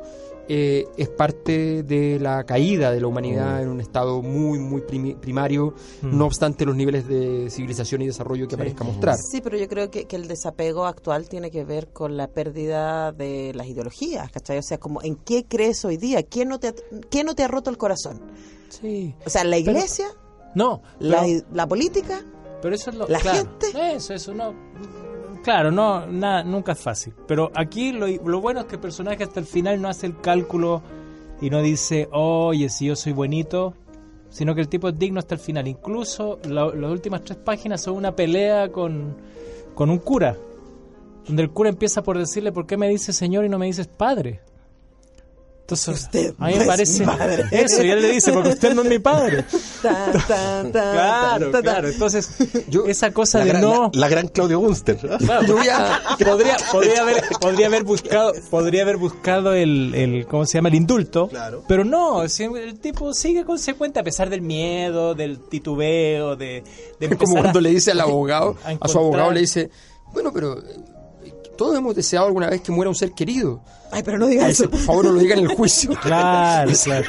eh, 0.54 0.86
es 0.98 1.08
parte 1.08 1.82
de 1.84 2.20
la 2.20 2.44
caída 2.46 2.92
de 2.92 3.00
la 3.00 3.08
humanidad 3.08 3.62
en 3.64 3.70
un 3.70 3.80
estado 3.80 4.22
muy, 4.22 4.60
muy 4.60 4.82
primi- 4.82 5.16
primario, 5.18 5.74
Mm. 6.02 6.18
no 6.18 6.26
obstante 6.26 6.66
los 6.66 6.76
niveles 6.76 7.08
de 7.08 7.50
civilización 7.50 8.02
y 8.02 8.08
desarrollo 8.08 8.48
que 8.50 8.56
Sí. 8.56 8.58
parezca 8.58 8.84
mostrar. 8.84 9.16
Sí, 9.18 9.40
pero 9.40 9.58
yo 9.58 9.70
creo 9.70 9.90
que, 9.90 10.08
que 10.08 10.18
el 10.18 10.28
desapego 10.28 10.86
actual 10.88 11.30
tiene 11.30 11.52
que 11.52 11.64
ver 11.64 11.88
con 11.94 12.18
la 12.18 12.28
pérdida 12.28 13.14
de 13.14 13.54
las 13.56 13.68
ideologías, 13.68 14.30
¿cachai? 14.30 14.58
O 14.58 14.62
sea, 14.62 14.78
como 14.78 15.02
en 15.02 15.16
qué 15.16 15.46
crees 15.46 15.86
hoy 15.86 15.96
día, 15.96 16.24
¿quién 16.24 16.50
no 16.50 16.60
te 16.60 16.68
ha, 16.68 16.74
quién 17.10 17.26
no 17.28 17.34
te 17.34 17.44
ha 17.44 17.48
roto 17.48 17.70
el 17.70 17.78
corazón? 17.78 18.20
sí. 18.68 19.16
O 19.26 19.30
sea, 19.30 19.46
la 19.46 19.58
iglesia, 19.58 20.08
No, 20.54 20.82
la, 21.00 21.22
pero, 21.22 21.46
la 21.54 21.66
política, 21.68 22.26
pero 22.62 22.76
eso 22.76 22.90
es 22.90 22.98
lo 22.98 23.08
la 23.08 23.20
claro, 23.20 23.38
gente. 23.38 23.96
Eso, 23.96 24.14
eso 24.14 24.34
no. 24.34 24.54
Claro, 25.44 25.72
no, 25.72 26.06
nada, 26.06 26.44
nunca 26.44 26.74
es 26.74 26.80
fácil. 26.80 27.14
Pero 27.28 27.52
aquí 27.56 27.92
lo, 27.92 28.08
lo 28.08 28.42
bueno 28.42 28.60
es 28.62 28.66
que 28.68 28.76
el 28.76 28.82
personaje 28.82 29.24
hasta 29.24 29.40
el 29.40 29.46
final 29.48 29.82
no 29.82 29.90
hace 29.90 30.06
el 30.06 30.20
cálculo 30.22 30.82
y 31.42 31.50
no 31.50 31.62
dice, 31.62 32.08
oye, 32.12 32.70
si 32.70 32.86
yo 32.86 32.96
soy 32.96 33.14
buenito, 33.14 33.74
sino 34.30 34.54
que 34.54 34.62
el 34.62 34.68
tipo 34.70 34.90
es 34.90 35.00
digno 35.00 35.20
hasta 35.20 35.34
el 35.36 35.42
final. 35.42 35.68
Incluso 35.68 36.40
la- 36.48 36.68
las 36.76 36.92
últimas 36.92 37.24
tres 37.24 37.40
páginas 37.40 37.82
son 37.82 37.96
una 37.96 38.16
pelea 38.16 38.72
con, 38.72 39.16
con 39.74 39.90
un 39.90 39.98
cura, 39.98 40.38
donde 41.26 41.42
el 41.44 41.50
cura 41.50 41.70
empieza 41.70 42.04
por 42.04 42.18
decirle, 42.20 42.52
¿por 42.52 42.68
qué 42.68 42.78
me 42.78 42.88
dices 42.90 43.16
señor 43.16 43.44
y 43.46 43.50
no 43.50 43.58
me 43.58 43.66
dices 43.66 43.88
padre? 43.88 44.42
Entonces, 45.76 46.04
Usted 46.06 46.34
a 46.40 46.46
mí 46.48 46.52
no 46.52 46.58
me 46.58 46.62
es 46.64 46.68
parece 46.68 47.00
mi 47.00 47.06
padre. 47.06 47.46
eso, 47.52 47.84
y 47.84 47.90
él 47.92 48.02
le 48.02 48.12
dice, 48.12 48.32
porque 48.34 48.50
usted 48.50 48.74
no 48.74 48.82
es 48.84 48.90
mi 48.90 49.00
padre. 49.00 49.46
Ta, 49.82 50.12
ta, 50.28 50.64
ta, 50.72 50.92
Claro, 50.92 51.52
claro. 51.52 51.88
Entonces, 51.90 52.30
Yo- 52.70 52.86
esa 52.86 53.12
cosa 53.12 53.40
de 53.40 53.46
gran, 53.46 53.62
no... 53.62 53.90
la- 53.94 54.00
la 54.02 54.08
gran 54.10 54.28
Claudio 54.28 54.60
Bunster. 54.60 54.98
Claro, 54.98 55.48
podría, 56.26 56.58
podría 56.72 57.02
haber, 57.02 57.24
podría 57.40 57.68
haber 57.68 57.84
buscado, 57.84 58.34
podría 58.50 58.82
haber 58.84 58.98
buscado 58.98 59.54
el, 59.54 59.94
el, 59.96 60.28
¿cómo 60.28 60.46
se 60.46 60.58
llama? 60.58 60.70
El 60.70 60.76
indulto. 60.76 61.28
Claro. 61.30 61.64
Pero 61.68 61.84
no, 61.84 62.24
el 62.24 62.80
tipo 62.80 63.14
sigue 63.14 63.44
consecuente 63.46 64.00
a 64.00 64.04
pesar 64.04 64.30
del 64.30 64.42
miedo, 64.42 65.16
del 65.16 65.40
titubeo, 65.40 66.36
de, 66.36 66.64
de 67.00 67.06
Es 67.08 67.16
como 67.16 67.34
cuando 67.42 67.60
a- 67.60 67.62
le 67.62 67.70
dice 67.70 67.92
al 67.92 68.02
abogado, 68.02 68.56
a 68.64 68.78
a, 68.80 68.88
su 68.88 68.98
abogado 69.00 69.32
le 69.32 69.42
dice, 69.42 69.70
bueno, 70.14 70.32
pero 70.34 70.60
eh, 70.60 71.34
todos 71.58 71.76
hemos 71.78 71.96
deseado 71.96 72.28
alguna 72.28 72.50
vez 72.50 72.62
que 72.62 72.72
muera 72.72 72.90
un 72.90 72.96
ser 72.96 73.12
querido. 73.14 73.62
Ay, 73.92 74.04
pero 74.04 74.18
no 74.18 74.28
Dice, 74.28 74.48
eso. 74.50 74.70
por 74.70 74.80
favor, 74.80 75.06
no 75.06 75.12
lo 75.14 75.20
digan 75.20 75.40
en 75.40 75.46
el 75.50 75.56
juicio. 75.56 75.92
Claro, 76.02 76.72
claro. 76.84 77.06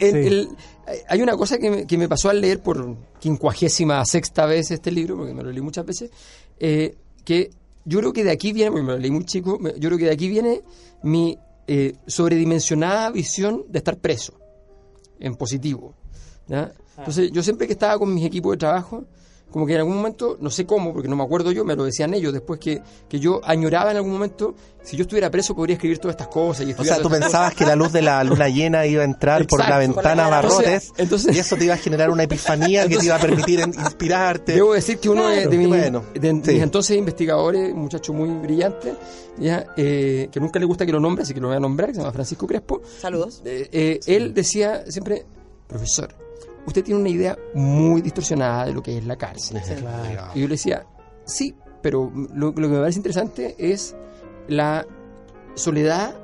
El- 0.00 0.16
el- 0.16 0.48
hay 1.08 1.22
una 1.22 1.36
cosa 1.36 1.58
que 1.58 1.70
me, 1.70 1.86
que 1.86 1.96
me 1.96 2.08
pasó 2.08 2.28
al 2.28 2.40
leer 2.40 2.60
por 2.60 2.96
quincuagésima 3.20 4.04
sexta 4.04 4.46
vez 4.46 4.70
este 4.72 4.90
libro, 4.90 5.16
porque 5.16 5.32
me 5.32 5.42
lo 5.42 5.50
leí 5.52 5.60
muchas 5.62 5.86
veces, 5.86 6.10
eh, 6.58 6.96
que 7.24 7.50
yo 7.84 8.00
creo 8.00 8.12
que 8.12 8.24
de 8.24 8.30
aquí 8.32 8.52
viene, 8.52 8.70
porque 8.72 8.84
me 8.86 8.92
lo 8.92 8.98
leí 8.98 9.10
muy 9.10 9.24
chico, 9.24 9.58
yo 9.78 9.88
creo 9.88 9.96
que 9.98 10.06
de 10.06 10.12
aquí 10.12 10.28
viene 10.28 10.62
mi 11.02 11.38
eh, 11.68 11.94
sobredimensionada 12.06 13.10
visión 13.10 13.64
de 13.68 13.78
estar 13.78 13.96
preso, 13.98 14.34
en 15.20 15.36
positivo. 15.36 15.94
¿ya? 16.48 16.72
Entonces, 16.98 17.30
yo 17.32 17.42
siempre 17.42 17.66
que 17.68 17.72
estaba 17.74 17.96
con 17.98 18.12
mis 18.12 18.26
equipos 18.26 18.52
de 18.52 18.58
trabajo, 18.58 19.04
como 19.52 19.66
que 19.66 19.74
en 19.74 19.78
algún 19.80 19.96
momento, 19.96 20.36
no 20.40 20.50
sé 20.50 20.64
cómo, 20.66 20.92
porque 20.92 21.08
no 21.08 21.14
me 21.16 21.22
acuerdo 21.22 21.52
yo, 21.52 21.64
me 21.64 21.76
lo 21.76 21.84
decían 21.84 22.14
ellos 22.14 22.32
después 22.32 22.58
que, 22.58 22.82
que 23.08 23.20
yo 23.20 23.40
añoraba 23.44 23.90
en 23.90 23.98
algún 23.98 24.12
momento, 24.12 24.54
si 24.82 24.96
yo 24.96 25.02
estuviera 25.02 25.30
preso 25.30 25.54
podría 25.54 25.74
escribir 25.74 25.98
todas 25.98 26.14
estas 26.14 26.28
cosas. 26.28 26.66
Y 26.66 26.72
O 26.72 26.82
sea, 26.82 27.00
tú 27.00 27.08
pensabas 27.10 27.54
que 27.54 27.64
la 27.64 27.76
luz 27.76 27.92
de 27.92 28.02
la 28.02 28.24
luna 28.24 28.48
llena 28.48 28.84
iba 28.86 29.02
a 29.02 29.04
entrar 29.04 29.46
por 29.46 29.60
la 29.60 29.78
ventana 29.78 30.28
barrotes 30.28 30.62
Entonces- 30.66 30.92
entonces- 30.98 31.36
y 31.36 31.38
eso 31.38 31.56
te 31.56 31.66
iba 31.66 31.74
a 31.74 31.76
generar 31.76 32.10
una 32.10 32.22
epifanía 32.24 32.88
que 32.88 32.96
te 32.96 33.04
iba 33.04 33.16
a 33.16 33.20
permitir 33.20 33.60
inspirarte. 33.60 34.54
Debo 34.54 34.72
decir 34.72 34.98
que 34.98 35.08
uno 35.08 35.28
de, 35.28 35.34
Claro, 35.36 35.50
de 35.50 35.58
mis, 35.58 35.68
bueno, 35.68 36.02
de 36.14 36.32
mis 36.32 36.44
sí. 36.46 36.58
entonces 36.58 36.96
investigadores, 36.96 37.72
un 37.72 37.80
muchacho 37.80 38.12
muy 38.12 38.30
brillante, 38.30 38.94
ya, 39.38 39.66
eh, 39.76 40.28
que 40.32 40.40
nunca 40.40 40.58
le 40.58 40.64
gusta 40.66 40.84
que 40.86 40.92
lo 40.92 41.00
nombre, 41.00 41.22
así 41.24 41.34
que 41.34 41.40
lo 41.40 41.48
voy 41.48 41.56
a 41.56 41.60
nombrar, 41.60 41.90
que 41.90 41.94
se 41.94 42.00
llama 42.00 42.12
Francisco 42.12 42.46
Crespo, 42.46 42.80
Saludos. 43.00 43.42
eh, 43.44 43.68
eh, 43.72 44.00
él 44.06 44.34
decía 44.34 44.84
siempre, 44.90 45.24
profesor, 45.68 46.14
usted 46.66 46.84
tiene 46.84 47.00
una 47.00 47.08
idea 47.08 47.36
muy 47.54 48.00
distorsionada 48.02 48.66
de 48.66 48.72
lo 48.74 48.82
que 48.82 48.98
es 48.98 49.04
la 49.04 49.16
cárcel. 49.16 49.60
Claro. 49.60 50.32
Y 50.34 50.40
yo 50.40 50.48
le 50.48 50.54
decía, 50.54 50.84
sí, 51.24 51.54
pero 51.80 52.10
lo, 52.34 52.46
lo 52.46 52.52
que 52.54 52.68
me 52.68 52.80
parece 52.80 52.98
interesante 52.98 53.54
es 53.58 53.94
la 54.48 54.86
soledad 55.54 56.14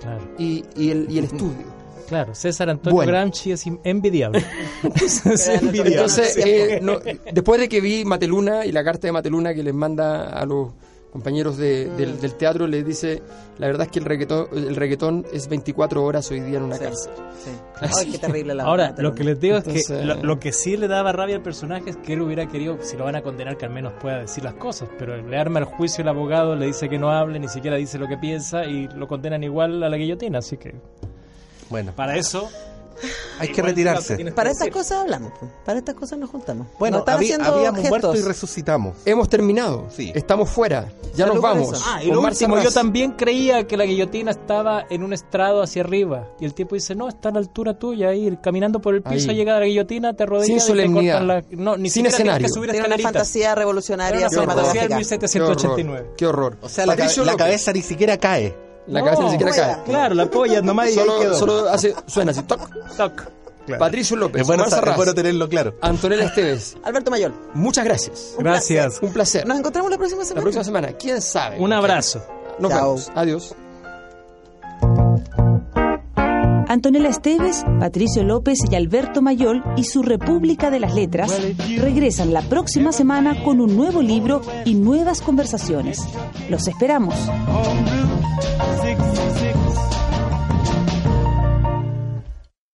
Claro, 0.00 0.20
y, 0.38 0.64
y 0.76 0.90
el, 0.90 1.06
y 1.10 1.18
el 1.18 1.24
estudio. 1.24 1.66
claro. 2.08 2.34
César 2.34 2.70
Antonio 2.70 2.96
Bueno. 2.96 3.12
Gramsci 3.12 3.52
es 3.52 3.64
envidiable. 3.84 4.44
es 4.94 5.48
envidiable. 5.48 5.92
Entonces, 5.92 6.36
eh, 6.36 6.80
no, 6.82 6.98
después 7.32 7.60
de 7.60 7.68
que 7.68 7.80
vi 7.80 8.04
Mateluna 8.04 8.66
y 8.66 8.72
la 8.72 8.84
carta 8.84 9.06
de 9.08 9.12
Mateluna 9.12 9.54
que 9.54 9.62
les 9.62 9.74
manda 9.74 10.28
a 10.28 10.44
los 10.44 10.72
compañeros 11.16 11.56
de- 11.56 11.86
del, 11.96 12.20
del 12.20 12.34
teatro, 12.34 12.66
les 12.66 12.84
dice, 12.84 13.22
la 13.58 13.66
verdad 13.68 13.86
es 13.86 13.92
que 13.92 13.98
el 14.00 14.04
reggaetón, 14.04 14.48
el 14.52 14.76
reggaetón 14.76 15.24
es 15.32 15.48
24 15.48 16.04
horas 16.04 16.30
hoy 16.30 16.40
día 16.40 16.58
en 16.58 16.64
una 16.64 16.76
Sí. 16.76 16.84
cárcel. 16.84 17.12
Sí. 17.42 17.50
Ay, 17.80 18.12
qué 18.12 18.18
terrible 18.18 18.54
la 18.54 18.64
Ahora, 18.64 18.94
lo 18.98 19.14
que 19.14 19.24
les 19.24 19.40
digo 19.40 19.56
es 19.56 19.64
que 19.64 19.70
Entonces- 19.78 20.04
lo, 20.04 20.14
lo 20.22 20.38
que 20.38 20.52
sí 20.52 20.76
le 20.76 20.88
daba 20.88 21.12
rabia 21.12 21.36
al 21.36 21.42
personaje 21.42 21.88
es 21.90 21.96
que 21.96 22.12
él 22.12 22.20
hubiera 22.20 22.46
querido, 22.48 22.76
si 22.82 22.96
lo 22.98 23.04
van 23.04 23.16
a 23.16 23.22
condenar, 23.22 23.56
que 23.56 23.64
al 23.64 23.72
menos 23.72 23.94
pueda 24.00 24.18
decir 24.20 24.44
las 24.44 24.54
cosas. 24.54 24.88
Pero 24.98 25.16
le 25.16 25.36
arma 25.38 25.58
el 25.58 25.64
juicio 25.64 26.02
el 26.02 26.08
abogado, 26.08 26.54
le 26.54 26.66
dice 26.66 26.88
que 26.88 26.98
no 26.98 27.10
hable, 27.10 27.38
ni 27.38 27.48
siquiera 27.48 27.76
dice 27.76 27.98
lo 27.98 28.06
que 28.08 28.18
piensa 28.18 28.64
y 28.66 28.88
lo 28.88 29.08
condenan 29.08 29.42
igual 29.42 29.82
a 29.82 29.88
la 29.88 29.96
guillotina. 29.96 30.38
Así 30.40 30.58
que 30.58 30.74
Bueno, 31.70 31.92
para 31.96 32.16
eso. 32.16 32.48
hay 33.38 33.48
que 33.48 33.62
retirarse. 33.62 34.16
Para 34.32 34.50
estas 34.50 34.68
cosas 34.70 34.98
hablamos, 35.02 35.32
pues. 35.38 35.50
para 35.64 35.78
estas 35.78 35.94
cosas 35.94 36.18
nos 36.18 36.30
juntamos. 36.30 36.66
Bueno, 36.78 36.98
Nos 36.98 37.08
habí- 37.08 37.24
haciendo 37.26 37.54
habíamos 37.54 37.80
gestos. 37.80 37.90
muerto 38.02 38.16
y 38.16 38.22
resucitamos. 38.22 38.96
Hemos 39.04 39.28
terminado, 39.28 39.86
Sí. 39.90 40.12
estamos 40.14 40.50
fuera, 40.50 40.88
ya 41.14 41.26
Salud 41.26 41.34
nos 41.34 41.42
vamos. 41.42 41.82
Ah, 41.86 42.02
y 42.02 42.10
lo 42.10 42.20
último, 42.20 42.58
yo 42.60 42.70
también 42.70 43.12
creía 43.12 43.66
que 43.66 43.76
la 43.76 43.84
guillotina 43.84 44.30
estaba 44.30 44.84
en 44.90 45.02
un 45.02 45.12
estrado 45.12 45.62
hacia 45.62 45.82
arriba. 45.82 46.28
Y 46.40 46.44
el 46.44 46.54
tipo 46.54 46.74
dice, 46.74 46.94
no, 46.94 47.08
está 47.08 47.28
a 47.30 47.32
la 47.32 47.38
altura 47.38 47.78
tuya, 47.78 48.08
ahí 48.08 48.36
caminando 48.42 48.80
por 48.80 48.94
el 48.94 49.02
piso, 49.02 49.30
Ahí. 49.30 49.36
llega 49.36 49.58
la 49.58 49.66
guillotina, 49.66 50.14
te 50.14 50.22
arrodillas 50.24 50.46
Sin 50.46 50.56
y 50.56 50.58
te 50.60 50.66
solemnidad. 50.66 51.18
cortan 51.20 51.28
la... 51.28 51.44
No, 51.50 51.76
ni 51.76 51.90
Sin 51.90 52.06
escenario. 52.06 52.46
que 52.46 52.52
subir 52.52 52.70
Tiene 52.70 52.86
una 52.86 52.98
fantasía 52.98 53.54
revolucionaria 53.54 54.26
Era 54.26 54.28
una 54.28 54.54
fantasía 54.54 54.82
del 54.88 55.04
cinematográfica. 55.04 55.28
Qué 55.28 55.38
horror, 55.40 55.56
1789. 55.56 56.10
Qué 56.16 56.26
horror. 56.26 56.56
O 56.62 56.68
sea, 56.68 56.86
la, 56.86 56.96
la 56.96 57.36
cabeza 57.36 57.72
ni 57.72 57.82
siquiera 57.82 58.16
cae. 58.18 58.65
La 58.88 59.00
No, 59.00 59.04
cabeza 59.06 59.22
ni 59.24 59.30
siquiera 59.30 59.52
cae. 59.52 59.76
Claro, 59.84 60.14
la 60.14 60.26
polla 60.26 60.62
nomás 60.62 60.86
y 60.86 60.88
ahí 60.90 60.94
Solo, 60.96 61.20
quedó. 61.20 61.34
solo 61.38 61.68
hace, 61.68 61.94
suena 62.06 62.30
así, 62.32 62.42
toc. 62.42 62.60
Toc. 62.96 63.24
Patricio 63.80 64.16
López, 64.16 64.42
Es 64.42 64.46
bueno, 64.46 64.62
Omar 64.64 64.88
es 64.90 64.96
bueno 64.96 65.12
tenerlo 65.12 65.48
claro. 65.48 65.74
Antonella 65.80 66.26
Esteves, 66.26 66.76
Alberto 66.84 67.10
Mayol. 67.10 67.34
muchas 67.54 67.84
gracias. 67.84 68.34
Un 68.38 68.44
Gracias. 68.44 68.98
Un 69.02 69.12
placer. 69.12 69.44
Nos 69.44 69.58
encontramos 69.58 69.90
la 69.90 69.98
próxima 69.98 70.20
La 70.20 70.26
semana. 70.26 70.42
próxima 70.42 70.62
semana, 70.64 70.92
quién 70.92 71.20
sabe. 71.20 71.58
Un 71.58 71.72
abrazo. 71.72 72.22
Nos 72.60 72.70
Chao. 72.70 72.94
vemos. 72.94 73.10
Adiós. 73.16 73.54
Antonella 76.68 77.08
Esteves, 77.08 77.64
Patricio 77.78 78.24
López 78.24 78.58
y 78.70 78.74
Alberto 78.74 79.22
Mayol 79.22 79.62
y 79.76 79.84
su 79.84 80.02
República 80.02 80.70
de 80.70 80.80
las 80.80 80.94
Letras 80.94 81.40
regresan 81.78 82.32
la 82.32 82.42
próxima 82.42 82.92
semana 82.92 83.42
con 83.44 83.60
un 83.60 83.76
nuevo 83.76 84.02
libro 84.02 84.42
y 84.64 84.74
nuevas 84.74 85.20
conversaciones. 85.20 86.00
Los 86.50 86.66
esperamos. 86.68 87.14
on 87.48 87.78
Route 87.86 88.16
66. 88.82 89.35